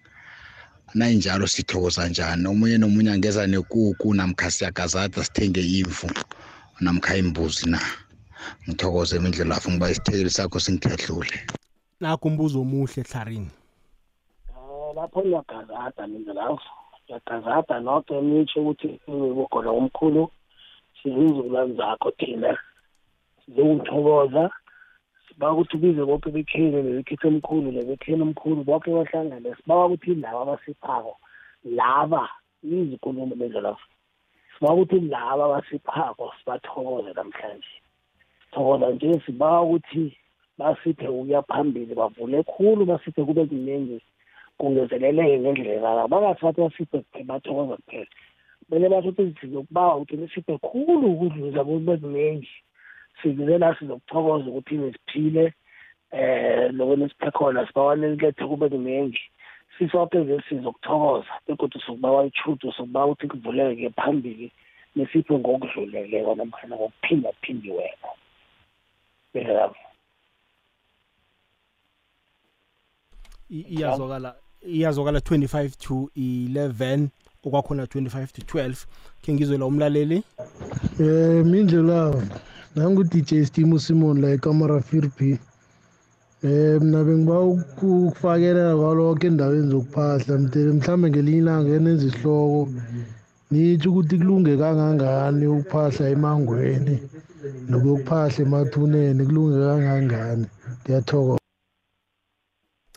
Nayinjalo 0.94 1.46
sithokoza 1.46 2.08
njani? 2.08 2.46
Omunye 2.48 2.78
nomunye 2.78 3.10
angeza 3.10 3.46
nekuku 3.46 4.14
namkha 4.14 4.50
siyagazada 4.50 5.24
sithenge 5.24 5.60
imvu 5.60 6.10
namkha 6.80 7.16
imbuzi 7.16 7.70
na? 7.70 7.80
Ngithokoze 8.68 9.16
imindlela 9.16 9.54
lapho 9.54 9.70
ngiba 9.70 9.90
isithekeli 9.90 10.30
sakho 10.30 10.60
singithethlule 10.60 11.40
nakho 12.00 12.28
umbuzo 12.28 12.60
omuhle 12.60 13.02
hlarini 13.02 13.50
lapho 14.92 15.20
ngiyagazada 15.22 16.06
mina 16.06 16.32
lapho 16.32 16.70
ngiyagazada 17.04 17.80
nonke 17.80 18.20
nitsho 18.20 18.60
ukuthi 18.60 18.88
ukhona 19.42 19.70
omkhulu 19.70 20.22
sizizukulwane 21.02 21.74
zakho 21.74 22.10
thina 22.10 22.58
sizokuthokoza 23.44 24.50
siba 25.26 25.52
ukuthi 25.52 25.76
bize 25.76 26.02
bonke 26.04 26.30
bekhele 26.30 26.82
nebekhethe 26.82 27.26
omkhulu 27.28 27.68
nebekhele 27.72 28.22
omkhulu 28.22 28.64
bonke 28.64 28.90
bahlangane 28.90 29.54
sibawa 29.56 29.86
ukuthi 29.86 30.14
laba 30.14 30.40
abasiphako 30.42 31.12
laba 31.64 32.28
izinkulumo 32.62 33.34
lezo 33.34 33.60
lapho. 33.60 33.86
Sibawa 34.52 34.74
ukuthi 34.74 35.00
laba 35.00 35.44
abasiphako 35.44 36.32
sibathokoze 36.38 37.12
namhlanje. 37.12 37.74
Sithokoza 38.44 38.90
nje 38.90 39.20
sibawa 39.26 39.62
ukuthi 39.62 40.16
basiphe 40.58 41.08
ukuya 41.08 41.42
phambili 41.42 41.94
bavule 41.94 42.42
khulu 42.42 42.86
basiphe 42.86 43.24
kube 43.24 43.44
kuningi 43.46 44.00
kungezeleleke 44.60 45.38
ngendlela 45.40 46.08
bangathi 46.12 46.44
bathi 46.44 46.60
basiphe 46.60 46.98
kuphela 47.02 47.24
bathokoza 47.30 47.76
kuphela 47.76 48.06
kumele 48.68 48.88
basho 48.88 49.08
ukuthi 49.08 49.40
sizokubawa 49.40 49.96
ukuthi 49.96 50.16
nisiphe 50.16 50.58
khulu 50.58 51.06
ukudluza 51.12 51.64
kube 51.64 51.96
kuningi 51.96 52.54
size 53.22 53.58
la 53.58 53.74
sizokuthokoza 53.78 54.44
ukuthi 54.50 54.74
nisiphile 54.74 55.54
eh 56.12 56.72
lokho 56.72 57.08
siphe 57.08 57.30
khona 57.30 57.66
sibawane 57.66 58.16
lethe 58.16 58.44
kube 58.46 58.68
kuningi 58.68 59.20
sisonke 59.78 60.18
nje 60.18 60.42
sizokuthokoza 60.48 61.32
begodwa 61.46 61.80
sokubawa 61.86 62.26
ichudo 62.26 62.72
sokubawa 62.72 63.06
ukuthi 63.06 63.28
kuvuleke 63.28 63.90
phambili 63.90 64.52
nisiphe 64.94 65.34
ngokudluleleko 65.38 66.34
namkhana 66.34 66.76
ngokuphindaphindiweko 66.76 68.10
bela 69.34 69.74
I- 73.50 73.66
iyazwakala 73.74 74.34
iyazwakala 74.66 75.18
25 75.18 75.70
to 75.78 76.10
11 76.16 77.08
okwakhona 77.44 77.84
25 77.84 78.26
to 78.26 78.58
12 78.58 78.74
khe 79.22 79.34
ngizwe 79.34 79.58
la 79.58 79.66
umlaleli. 79.66 80.22
Eh 81.00 81.44
mindlela 81.44 82.14
nangu 82.76 83.04
DJ 83.04 83.44
Stimo 83.44 83.78
Simon 83.78 84.20
la 84.20 84.30
ekamera 84.30 84.78
4B 84.78 85.38
eh 86.42 86.80
mina 86.80 87.04
bengiba 87.04 87.40
ukufakela 87.40 88.76
kwalokho 88.76 89.26
endaweni 89.26 89.70
zokuphahla 89.70 90.38
mtele 90.38 90.72
mhlambe 90.72 91.10
ngelinye 91.10 91.38
ilanga 91.38 91.70
enenza 91.76 92.06
isihloko 92.06 92.68
nithi 93.50 93.88
ukuthi 93.88 94.18
kulunge 94.18 94.56
kangangani 94.56 95.46
ukuphahla 95.46 96.08
emangweni 96.14 96.96
nokuyokuphahla 97.68 98.40
emathuneni 98.44 99.22
kulunge 99.26 99.56
kangangani. 99.66 100.46
Ngiyathokoza. 100.80 101.39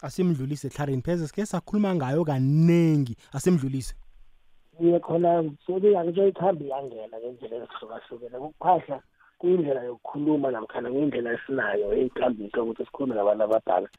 Asimdlulise 0.03 0.67
hlarini 0.69 1.01
pheze 1.01 1.27
sike 1.27 1.45
sakhuluma 1.45 1.95
ngayo 1.95 2.23
kaningi 2.23 3.15
asimdlulise. 3.33 3.95
Iye 4.81 4.99
khona 4.99 5.43
sobe 5.65 5.97
angitsho 5.97 6.27
ikhambi 6.27 6.69
yangena 6.69 7.17
ngendlela 7.19 7.55
ezihlukahlukene 7.63 8.37
ukuphahla 8.37 8.97
kuyindlela 9.39 9.83
yokukhuluma 9.83 10.51
namkhana 10.51 10.89
kuyindlela 10.89 11.33
esinayo 11.33 11.93
eyinkambiso 11.93 12.63
ukuthi 12.63 12.85
sikhulume 12.85 13.15
nabantu 13.15 13.43
abadala. 13.43 13.89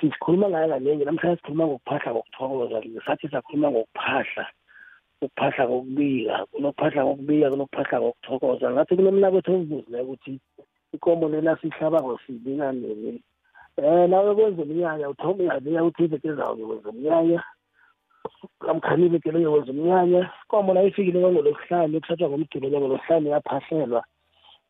Sikhuluma 0.00 0.46
ngayo 0.48 0.68
kaningi 0.68 1.04
namhlanje 1.04 1.36
sikhuluma 1.36 1.66
ngokuphahla 1.66 2.10
ngokuthokoza 2.12 2.76
sathi 3.06 3.26
sakhuluma 3.28 3.68
ngokuphahla 3.70 4.44
ukuphahla 5.22 5.66
kokubika 5.66 6.46
kunokuphahla 6.50 7.04
kokubika 7.04 7.50
kunokuphahla 7.50 7.96
ngokuthokoza 8.00 8.66
ngathi 8.70 8.96
kunomnaketho 8.96 9.52
ozibuzileyo 9.54 10.04
ukuthi 10.04 10.32
ikomo 10.94 11.28
lela 11.28 11.56
sihlabako 11.60 12.18
sibika 12.26 12.72
nini 12.72 13.22
um 13.76 14.10
nawe 14.10 14.34
kwenza 14.34 14.62
umnyanya 14.62 15.08
uthoma 15.08 15.42
uyabika 15.42 15.84
ukuthi 15.84 16.04
iveke 16.04 16.34
zawo 16.34 16.56
ngikwenza 16.56 16.88
umnyanya 16.88 17.42
namkhani 18.66 19.06
iveke 19.06 19.32
leyo 19.32 19.50
kwenza 19.50 19.72
umnyanya 19.72 20.30
ikomo 20.44 20.74
la 20.74 20.82
ifikile 20.82 21.20
kwangolosihlanu 21.20 22.00
kuhlatshwa 22.00 22.28
ngomdulo 22.28 22.78
ngolosihlanu 22.80 23.28
yaphahlelwa. 23.28 24.02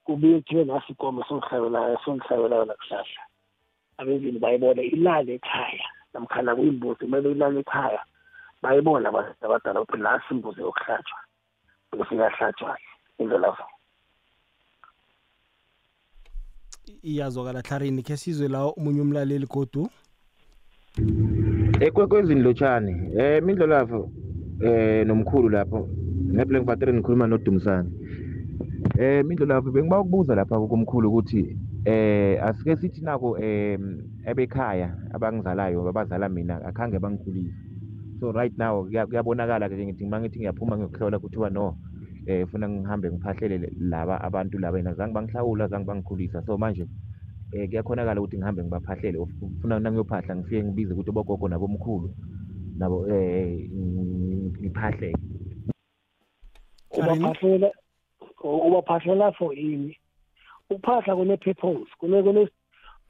Kubuye 0.05 0.41
kuthiwe 0.41 0.65
nasi 0.65 0.93
ikomo 0.93 1.25
songihlabelayo 1.29 1.99
songihlabelayo 2.05 2.65
nakuhlahla. 2.65 3.23
Abezini 3.99 4.39
bayibone 4.39 4.83
ilale 4.83 5.35
ekhaya 5.35 5.87
namkhana 6.15 6.57
kuyimbuzi 6.57 7.05
kumele 7.05 7.31
ilale 7.31 7.61
ekhaya 7.61 8.01
bayibona 8.63 9.09
abantu 9.09 9.45
abadala 9.47 9.81
ukuthi 9.81 10.03
nasi 10.03 10.29
imbuzi 10.35 10.61
yokuhlatshwa 10.61 11.19
bese 11.99 12.15
iyahlatshwa 12.15 12.79
indlelafo 13.19 13.67
iyazwakala 17.03 17.61
hlarini 17.61 18.03
khe 18.03 18.17
sizwe 18.17 18.49
la 18.49 18.65
omunye 18.65 19.01
umlaleli 19.01 19.47
godu? 19.47 19.89
Ekwekwezini 21.81 22.41
lotshani 22.43 22.93
eh 23.19 23.43
mindlo 23.43 23.67
lapho 23.67 24.11
eh 24.61 25.07
nomkhulu 25.07 25.49
lapho 25.49 25.89
ngeblank 26.35 26.67
battery 26.67 26.93
ngikhuluma 26.93 27.27
nodumisani 27.27 27.91
eh 28.99 29.25
mindlo 29.25 29.47
lapho 29.47 29.71
bengiba 29.71 30.01
ukubuza 30.01 30.35
lapha 30.35 30.61
kumkhulu 30.61 31.09
ukuthi 31.09 31.57
eh 31.85 32.45
asike 32.45 32.77
sithi 32.77 33.01
nako 33.01 33.39
eh 33.39 33.79
ebekhaya 34.27 34.95
abangizalayo 35.15 35.89
abazala 35.89 36.29
mina 36.29 36.55
akhange 36.65 36.99
bangikhulise. 36.99 37.55
So 38.21 38.33
right 38.33 38.53
now 38.59 38.85
kuya- 38.85 39.07
kuyabonakala 39.07 39.69
ke 39.69 39.77
ngithi 39.87 40.07
mangithi 40.07 40.39
ngiyaphuma 40.39 40.77
ngiyokuhlola 40.77 41.19
kuthiwa 41.19 41.51
no. 41.51 41.77
Eh 42.31 42.47
funa 42.47 42.69
ngihambe 42.69 43.11
ngiphahlele 43.11 43.73
laba 43.81 44.21
abantu 44.21 44.59
laba 44.59 44.79
yena 44.79 44.95
zange 44.95 45.15
bangihlawula 45.15 45.69
zange 45.69 45.87
bangikhulisa 45.87 46.43
so 46.47 46.59
manje 46.59 46.87
eh 47.53 47.69
kuyakhonakala 47.69 48.21
ukuthi 48.21 48.37
ngihambe 48.39 48.63
ngibaphahlele. 48.63 49.19
Of- 49.19 49.61
funa 49.61 49.79
nangiyophahla 49.81 50.37
ngifike 50.37 50.65
ngibize 50.65 50.93
ukuthi 50.93 51.11
obogogo 51.11 51.49
nabomkhulu 51.49 52.09
nabo 52.79 53.09
eh 53.09 53.69
ngiphahleke 54.63 55.17
ubaphahlela 56.99 57.71
ubaphahlela 58.43 59.33
for 59.33 59.55
ini? 59.55 59.97
Ukuphahla 60.71 61.17
kune-purpose 61.17 61.91
kune 61.99 62.23
kune 62.23 62.49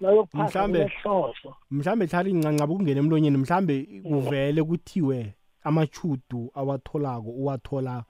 nayokuphahla 0.00 0.48
Mhlambe- 0.48 0.88
kunehloso 0.88 1.54
mhlambe 1.70 2.06
hlali 2.06 2.32
ncancabe 2.32 2.72
ukungena 2.72 3.00
emlonyeni 3.00 3.36
mhlambe 3.36 3.76
kuvele 4.02 4.62
kuthiwe 4.62 5.34
amachudu 5.64 6.50
awatholako 6.54 7.30
uwathola 7.30 8.04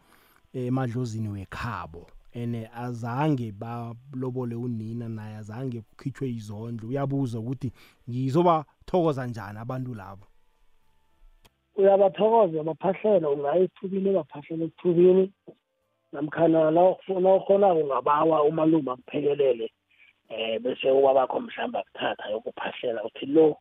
emadlozini 0.55 1.29
wekhabo 1.29 2.07
ene 2.33 2.71
azange 2.75 3.53
balobole 3.53 4.55
unina 4.55 5.09
naye 5.09 5.37
azange 5.37 5.81
kukhitshwe 5.81 6.31
izondlo. 6.31 6.89
Uyabuza 6.89 7.39
ukuthi 7.39 7.73
ngizobathokoza 8.09 9.27
njani 9.27 9.59
abantu 9.59 9.95
labo 9.95 10.27
uyabathokoza 11.81 12.63
baphahlela 12.63 13.27
ungaya 13.31 13.63
ethubini 13.65 14.11
baphahlela 14.19 14.65
ethubini 14.65 15.25
namkhana 16.13 16.71
la 16.71 16.83
ufuna 16.93 17.35
ukhonako 17.35 17.81
ungabawa 17.81 18.43
umalume 18.43 18.91
akuphekelele 18.93 19.67
eh 20.29 20.61
bese 20.63 20.91
ubabakho 20.91 21.41
mhlawumbe 21.41 21.79
akuthatha 21.79 22.31
yokuphahlela 22.33 23.05
uthi 23.05 23.27
lo 23.27 23.57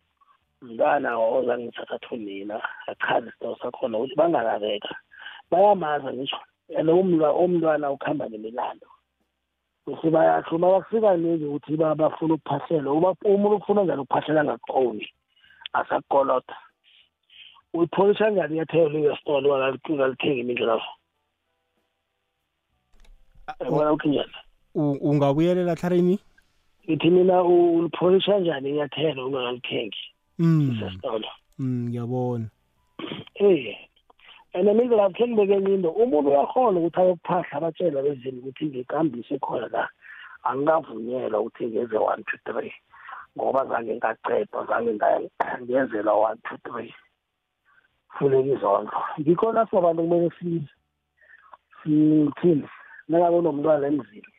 mntwana 0.61 1.17
ozangithatha 1.17 1.97
thunina 2.03 2.55
achaze 2.91 3.27
isitoro 3.29 3.55
sakhona 3.61 3.97
ukuthi 3.97 4.15
bangakareka. 4.15 4.93
Bayamaza 5.51 6.13
ngisho. 6.13 6.39
And 6.77 6.89
umlwa 6.89 7.33
umntwana 7.33 7.91
ukuhamba 7.91 8.29
nemilando. 8.29 8.87
Bese 9.87 10.09
bayasho 10.09 10.55
uma 10.55 10.67
bakufika 10.71 11.17
ningi 11.17 11.45
ukuthi 11.45 11.77
ba- 11.77 11.95
bafuna 11.95 12.33
ukuphahlela 12.33 12.91
uba 12.91 13.15
umuntu 13.25 13.55
ufuna 13.57 13.83
njani 13.83 14.01
ukuphahlela 14.01 14.43
ngakuqondi 14.43 15.07
asakolota. 15.73 16.55
Uyipholisha 17.73 18.29
njani 18.29 18.55
iyathelo 18.55 18.89
leyo 18.89 19.15
stolo 19.17 19.75
ungalithengi 19.89 20.39
imindlela 20.39 20.81
yabona 23.59 23.93
ukuthi 23.93 24.09
njani? 24.09 24.33
U- 24.75 24.97
ungabuyelela 25.01 25.75
hlarini 25.75 26.19
ngithi 26.85 27.09
mina 27.09 27.43
ulipholisha 27.43 28.39
njani 28.39 28.69
inyathelo 28.69 29.27
ungakalithengi 29.27 29.97
mm. 30.39 30.77
sesitolo 30.79 31.27
mm, 31.59 31.89
ngiyabona. 31.89 32.49
Eh 33.35 33.88
and 34.53 34.67
mindlela 34.67 35.13
khe 35.13 35.27
ngibeke 35.27 35.53
enye 35.57 35.73
into 35.75 35.89
umuntu 35.91 36.29
uyakhona 36.29 36.79
ukuthi 36.79 36.99
ayokuphahla 37.01 37.53
abatshela 37.57 38.01
bezini 38.01 38.39
ukuthi 38.41 38.65
ngikambiso 38.65 39.37
khona 39.39 39.67
la 39.69 39.83
angikavunyelwa 40.43 41.39
ukuthi 41.41 41.67
ngenze 41.67 41.97
one 41.97 42.23
two 42.23 42.37
three. 42.45 42.73
Ngoba 43.37 43.65
zange 43.65 43.95
ngacedwa 43.95 44.65
zange 44.65 44.91
ngenzelwa 45.61 46.13
one 46.13 46.39
two 46.49 46.57
three. 46.65 46.93
Funeka 48.17 48.49
izondlo. 48.57 48.99
Ngikho 49.19 49.51
lapho 49.53 49.77
abantu 49.77 50.01
kumele 50.03 50.29
si- 50.39 50.69
sithini 51.83 52.67
nangabe 53.07 53.35
unomntwana 53.37 53.87
emzini 53.87 54.33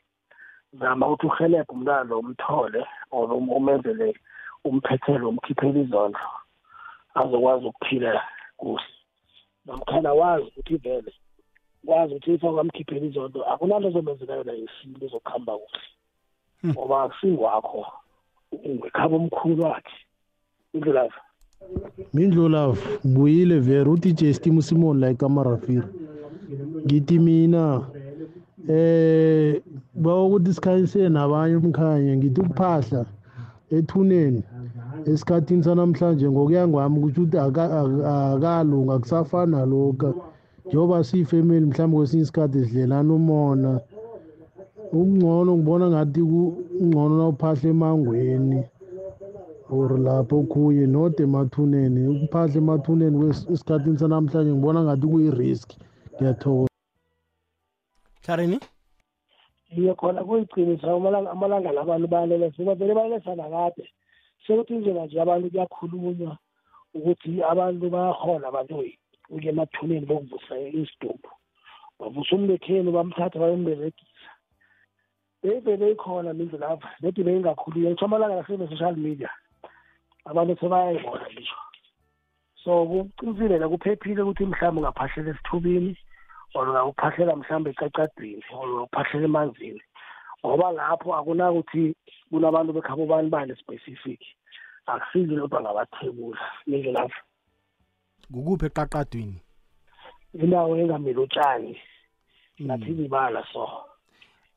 zama 0.73 1.07
ukuthi 1.07 1.27
uhelebhe 1.27 1.71
umntwana 1.73 2.05
lo 2.11 2.19
umthole 2.19 2.83
or 3.11 3.31
um- 3.33 3.51
umenzele 3.53 4.15
umphethelo 4.65 5.29
umkhiphele 5.29 5.81
izondlo. 5.87 6.27
Azokwazi 7.15 7.67
ukuphila 7.67 8.23
kuhle. 8.59 9.00
Namkhana 9.71 10.13
wazi 10.13 10.47
ukuthi 10.49 10.77
vele 10.77 11.13
kwazi 11.87 12.15
ukuthi 12.15 12.35
if 12.35 12.45
angamkhipheli 12.45 13.07
izondlo 13.07 13.41
akunanto 13.53 13.89
ezomenzela 13.89 14.35
yona 14.39 14.53
yesintu 14.53 15.05
ezokuhamba 15.07 15.53
kuhle. 15.63 15.87
Ngoba 16.67 16.97
akusingwakho 17.03 17.83
ngekhaba 18.75 19.17
omkhulu 19.17 19.63
wakhe. 19.65 19.97
Indlulavu 20.75 21.21
mindlulavu 22.15 22.83
buyile 23.05 23.59
vere 23.67 23.89
udj 23.91 24.21
stim 24.37 24.61
simon 24.63 25.01
la 25.01 25.11
ekamarafiri 25.11 25.89
ngithi 26.85 27.19
mina 27.19 27.65
eh 28.69 29.63
bawa 30.03 30.27
ukuthi 30.27 30.55
sikhanyise 30.55 31.09
nabanye 31.09 31.57
umkhanya 31.57 32.17
ngithi 32.17 32.41
ukuphahla 32.41 33.03
ethuneni. 33.77 34.43
Esikhathini 35.07 35.63
sanamhlanje 35.65 36.31
ngokuya 36.31 36.69
ngwami 36.69 37.01
kusho 37.01 37.23
ukuthi 37.23 37.39
aka- 37.39 37.73
aka- 37.81 38.33
akalunga 38.35 38.99
kusafani 38.99 39.53
nalokha 39.53 40.13
njengoba 40.67 41.05
siyifamily 41.05 41.67
mhlawumbe 41.67 41.97
kwesinye 41.97 42.23
isikhathi 42.23 42.65
sidlelana 42.65 43.15
umona. 43.15 43.81
Ukungcono 44.93 45.57
ngibona 45.57 45.87
ngathi 45.91 46.21
kungcono 46.23 47.15
nawuphahla 47.19 47.69
emangweni 47.71 48.65
or 49.71 49.91
lapho 49.99 50.41
okhunye 50.43 50.87
not 50.87 51.21
emathuneni. 51.21 52.01
Ukuphahla 52.09 52.57
emathuneni 52.59 53.17
esikhathini 53.53 53.99
sanamhlanje 53.99 54.53
ngibona 54.53 54.83
ngathi 54.85 55.07
kuyi-risk. 55.07 55.69
Ngiyathokoza. 56.17 56.71
Hlarini 58.27 58.59
iye 59.77 59.95
khona 59.95 60.25
kuyiqiniso 60.25 60.87
amalanga 60.91 61.31
amalanga 61.31 61.73
labantu 61.73 62.07
bayalelesa 62.09 62.63
ngoba 62.63 62.75
vele 62.75 62.95
bayalesa 62.95 63.35
nakade 63.35 63.85
sekuthi 64.45 64.73
indlela 64.75 65.07
nje 65.07 65.21
abantu 65.21 65.51
kuyakhulunywa 65.51 66.33
ukuthi 66.95 67.31
abantu 67.53 67.85
bayakhona 67.95 68.45
abantu 68.49 68.73
ukuya 69.31 69.51
emathuneni 69.53 70.07
bokuvusa 70.07 70.55
isidumbu. 70.59 71.31
Bavusa 71.99 72.37
umbekheni 72.37 72.91
bamthatha 72.91 73.39
bayomberegisa 73.43 74.31
beyivele 75.43 75.93
ikhona 75.93 76.33
mindlelava 76.33 76.89
nedi 77.01 77.21
beyingakhulunywa 77.27 77.91
ngitsho 77.91 78.05
amalanga 78.07 78.37
nasebe-social 78.39 78.97
media 78.97 79.31
abantu 80.31 80.53
sebayayibona 80.61 81.27
ngisho. 81.33 81.61
So 82.63 82.71
kuqinisile 82.91 83.59
la 83.59 83.69
kuphephile 83.69 84.23
ukuthi 84.23 84.45
mhlawumbe 84.47 84.81
ungaphahlela 84.81 85.31
esithubini 85.31 85.97
or 86.55 86.69
ungakuphahlela 86.69 87.37
mhlawumbe 87.37 87.71
ecacadweni 87.71 88.45
or 88.53 88.69
ungakuphahlela 88.69 89.25
emanzini. 89.25 89.83
Ngoba 90.45 90.73
lapho 90.73 91.15
akunakuthi 91.15 91.95
kunabantu 92.31 92.73
bekhabo 92.73 93.07
bani 93.07 93.29
bani 93.29 93.57
specific. 93.57 94.21
Akusili 94.87 95.37
lodwa 95.37 95.61
ngabathebula 95.61 96.41
nindle 96.67 96.93
lapho. 96.93 97.23
Kukuphi 98.33 98.67
eqaqadweni? 98.67 99.39
Indawo 100.35 100.77
engamili 100.77 101.21
utshani 101.21 101.77
nathi 102.59 102.91
ibala 103.05 103.45
so. 103.53 103.69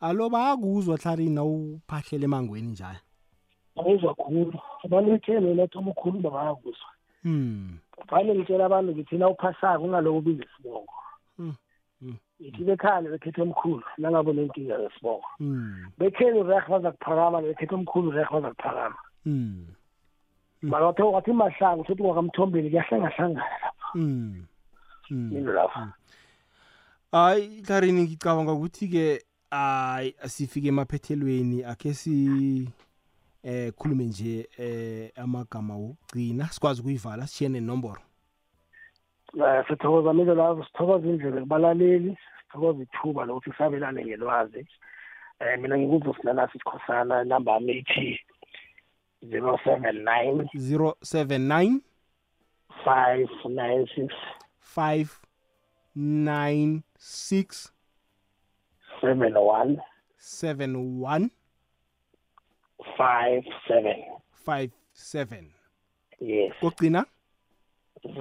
Alo 0.01 0.29
bayakuzwa 0.29 0.97
hlarini 0.97 1.35
nawuphahlela 1.35 2.25
emangweni 2.25 2.71
njalo 2.71 3.01
awuzwa 3.75 4.13
khulu. 4.15 4.59
Abantu 4.85 5.11
betheni 5.11 5.53
nathoma 5.53 5.91
ukhuluma 5.91 6.29
bayakuzwa. 6.29 6.89
Hmm. 7.23 7.79
Fanele 8.07 8.35
ngitshela 8.35 8.65
abantu 8.65 8.91
ngithi 8.91 9.17
na 9.17 9.29
uphasako 9.29 9.83
ungaloku 9.83 10.17
ubiza 10.17 10.43
isibongo 10.43 10.93
Hmm. 12.43 12.49
Hmm. 12.49 12.51
ngithi 12.51 12.63
bekhale 12.63 13.09
bekhethe 13.09 13.41
omkhulu 13.41 13.83
nangabe 13.97 14.33
nenkinga 14.33 14.77
zesibongo 14.77 15.23
hmm 15.37 15.85
bekheni 15.97 16.43
reh 16.43 16.69
bazakuphakama 16.69 17.41
bekhethe 17.41 17.75
omkhulu 17.75 18.11
reh 18.11 18.27
bazakuphakama 18.31 18.95
hmm. 19.23 19.67
Mara 20.61 20.85
wathe 20.85 21.03
wathi 21.03 21.33
mahlangu 21.33 21.85
sothi 21.85 22.03
kwakamthombeni 22.03 22.69
kuyahlangahlangana 22.69 23.57
lapho 23.63 23.91
hmm. 23.93 24.45
Hmm. 25.09 25.37
Into 25.37 25.53
lapho 25.53 25.79
hayi 27.11 27.61
hlarini 27.67 28.03
ngicabanga 28.03 28.53
ukuthi-ke 28.53 29.23
hayi 29.51 30.15
sifike 30.25 30.67
emaphethelweni 30.67 31.63
akhe 31.63 31.93
si 31.93 32.69
eh 33.43 33.73
khulume 33.73 34.05
nje 34.05 34.49
eh 34.57 35.11
amagama 35.15 35.75
wokugcina. 35.75 36.47
Sikwazi 36.47 36.81
ukuyivala 36.81 37.27
sishiye 37.27 37.49
nenomboro. 37.49 38.01
Um 39.33 39.63
sithokoza 39.67 40.13
milo 40.13 40.35
lapho 40.35 40.63
sithokoza 40.63 41.07
indlela 41.07 41.41
kubalaleli. 41.41 42.17
Sithokoza 42.53 42.83
ithuba 42.83 43.25
lokuthi 43.25 43.51
sabelane 43.57 44.05
ngelwazi. 44.05 44.67
Um 45.41 45.61
mina 45.61 45.77
ngikuvusinanasi 45.77 46.53
sikhosana 46.59 47.21
inamba 47.21 47.51
yami 47.51 47.73
ithi 47.77 48.19
zero 49.29 49.59
seven 49.63 50.03
nine 50.03 50.49
079 50.53 51.81
five 52.83 53.29
nine 53.45 53.87
six 53.95 54.13
596 55.95 57.71
seven 59.01 59.37
one 59.37 59.81
71 60.19 61.29
five 62.97 63.43
seven. 63.67 64.03
57 64.45 65.51
yes. 66.19 66.53
Kokugcina 66.61 67.05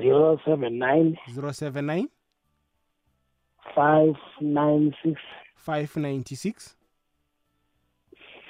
zero 0.01 0.39
seven 0.45 0.79
nine 0.79 1.19
079 1.35 2.09
five 3.75 4.17
nine 4.41 4.95
six 5.03 5.21
596 5.57 6.77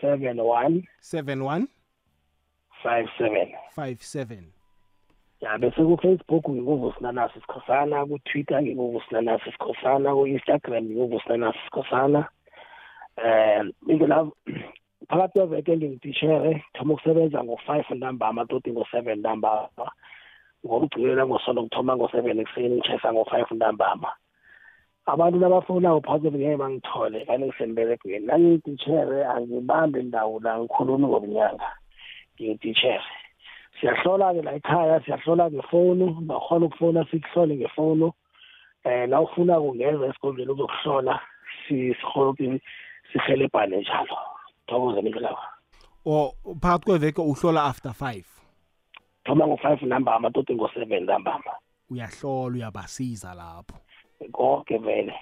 seven 0.00 0.36
one 0.42 0.82
71 1.00 1.68
five 2.82 3.06
seven. 3.18 3.52
57 3.76 4.42
ya 5.40 5.58
bese 5.58 5.82
ku-facebook 5.84 6.48
ngikuvusinanasi 6.48 7.40
sikhosana 7.40 8.06
ku-twitter 8.06 8.62
ngikuvusinanasi 8.62 9.50
sikhosana 9.52 10.14
ku-instagram 10.14 10.84
ngikuvusinanasi 10.84 11.58
sikhosana. 11.64 12.28
Um 13.18 13.72
into 13.88 14.06
la 14.06 14.30
phakathi 15.08 15.38
kweveke 15.38 15.76
ngingititshere 15.76 16.64
thoma 16.74 16.94
ukusebenza 16.94 17.44
ngo-five 17.44 17.84
ntambama 17.94 18.46
toti 18.46 18.70
ngo-seven 18.72 19.18
ntambama 19.18 19.90
ngokugcilela 20.66 21.26
ngosonto 21.26 21.62
kuthoma 21.62 21.96
ngo-seven 21.96 22.40
ekuseni 22.40 22.68
ngitshayisa 22.76 23.12
ngo-five 23.12 23.50
ntambama 23.50 24.08
abantu 25.06 25.38
nabafonako 25.38 26.00
phakathi 26.00 26.38
ngeke 26.38 26.56
bangithole 26.56 27.24
kane 27.26 27.46
ngisemberegweni. 27.46 28.26
Nangiyititshere 28.26 29.24
angibambi 29.26 30.00
indawo 30.00 30.40
la 30.40 30.58
ngikhulumi 30.58 31.06
ngobunyanga 31.06 31.68
ngiyititshere 32.36 33.04
siyahlola-ke 33.80 34.42
la 34.42 34.52
ekhaya 34.54 35.00
siyahlola 35.04 35.50
ngefoni 35.50 36.06
bakhona 36.28 36.66
ukufona 36.66 37.04
sikuhlole 37.10 37.56
ngefoni 37.56 38.04
um 38.04 39.10
la 39.10 39.20
ufuna 39.20 39.60
kungeza 39.60 40.06
esikolweni 40.06 40.52
uzokuhlola 40.52 41.20
si- 41.68 41.94
sikhona 41.94 42.30
ukuthi 42.30 42.60
sihelebhane 43.12 43.76
njalo. 43.80 44.16
Thokoze 44.66 45.02
mindlelawa 45.02 45.42
o 46.06 46.34
phakathi 46.60 46.84
kweveke 46.84 47.20
uhlola 47.22 47.64
after 47.64 47.92
5 47.92 48.22
thoma 49.24 49.46
ngo-five 49.46 49.82
ntambama 49.86 50.30
toti 50.30 50.54
ngo-seven 50.54 51.02
ntambama 51.04 51.52
uyahlola 51.90 52.54
uyabasiza 52.56 53.34
lapho. 53.34 53.76
Konke 54.32 54.78
vele. 54.78 55.14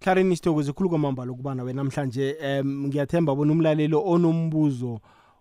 Hlarini 0.00 0.36
sithokoze 0.36 0.72
khulu 0.72 0.88
kwamambala 0.88 1.32
ukubana 1.32 1.62
wena 1.62 1.82
namhlanje 1.82 2.36
um 2.40 2.86
ngiyathemba 2.86 3.34
bona 3.34 3.52
umlaleli 3.52 3.94
onombuzo 3.94 5.00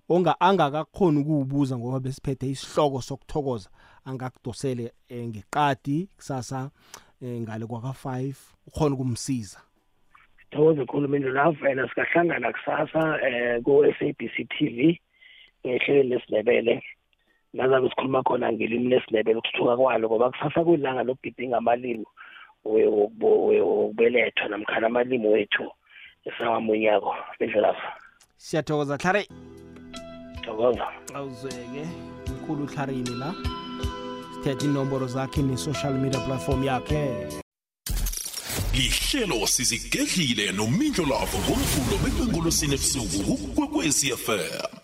onga 0.09 0.39
angakakhoni 0.39 1.19
ukuwubuza 1.19 1.77
ngoba 1.77 1.99
besiphethe 1.99 2.47
isihloko 2.49 3.01
sokuthokoza 3.01 3.69
angakudosele 4.05 4.91
eh, 5.09 5.27
ngeqadi 5.27 6.09
kusasa 6.15 6.72
eh, 7.22 7.41
ngale 7.41 7.65
kwaka-5 7.65 8.34
ukhona 8.68 8.95
ukumsiza. 8.95 9.59
Thokoze 10.51 10.85
khulu 10.85 11.07
mindlelavu 11.07 11.65
and 11.65 11.89
singahlangana 11.89 12.51
kusasa 12.51 13.01
um 13.27 13.64
ku-SABC 13.64 14.35
TV 14.49 14.99
ngehlelweni 15.65 16.09
lesindebele 16.09 16.84
nazabe 17.53 17.89
sikhuluma 17.89 18.23
khona 18.23 18.51
ngelimi 18.53 18.89
lesindebele 18.89 19.38
ukuthuthuka 19.38 19.77
kwalo 19.77 20.07
ngoba 20.07 20.31
kusasa 20.31 20.64
kuyilanga 20.64 21.03
lokugidinga 21.03 21.57
amalimi. 21.57 22.05
Wokubelethwa 22.68 24.48
namkhana 24.49 24.88
amalimi 24.88 25.27
wethu 25.27 25.72
esawamunyako 26.26 27.15
mindlelavu 27.39 27.88
siyathokoza 28.38 28.98
hlare 28.98 29.27
thokoza 30.41 30.88
awuzeke 31.14 31.84
mkhulu 32.27 32.64
uhlarini 32.64 33.15
la 33.19 33.34
sithethe 34.34 34.65
inomboro 34.65 35.07
zakhe 35.07 35.41
ne-social 35.41 35.94
media 35.94 36.19
platform 36.19 36.64
yakhe 36.64 37.27
lihlelo 38.73 39.48
sizigedlile 39.48 40.52
nomindlo 40.52 41.06
lavo 41.06 41.38
ngomvulo 41.38 41.98
bekwengolosini 42.03 42.73
ebusuku 42.73 43.38
kukwekwezi 43.38 44.07
fm 44.26 44.77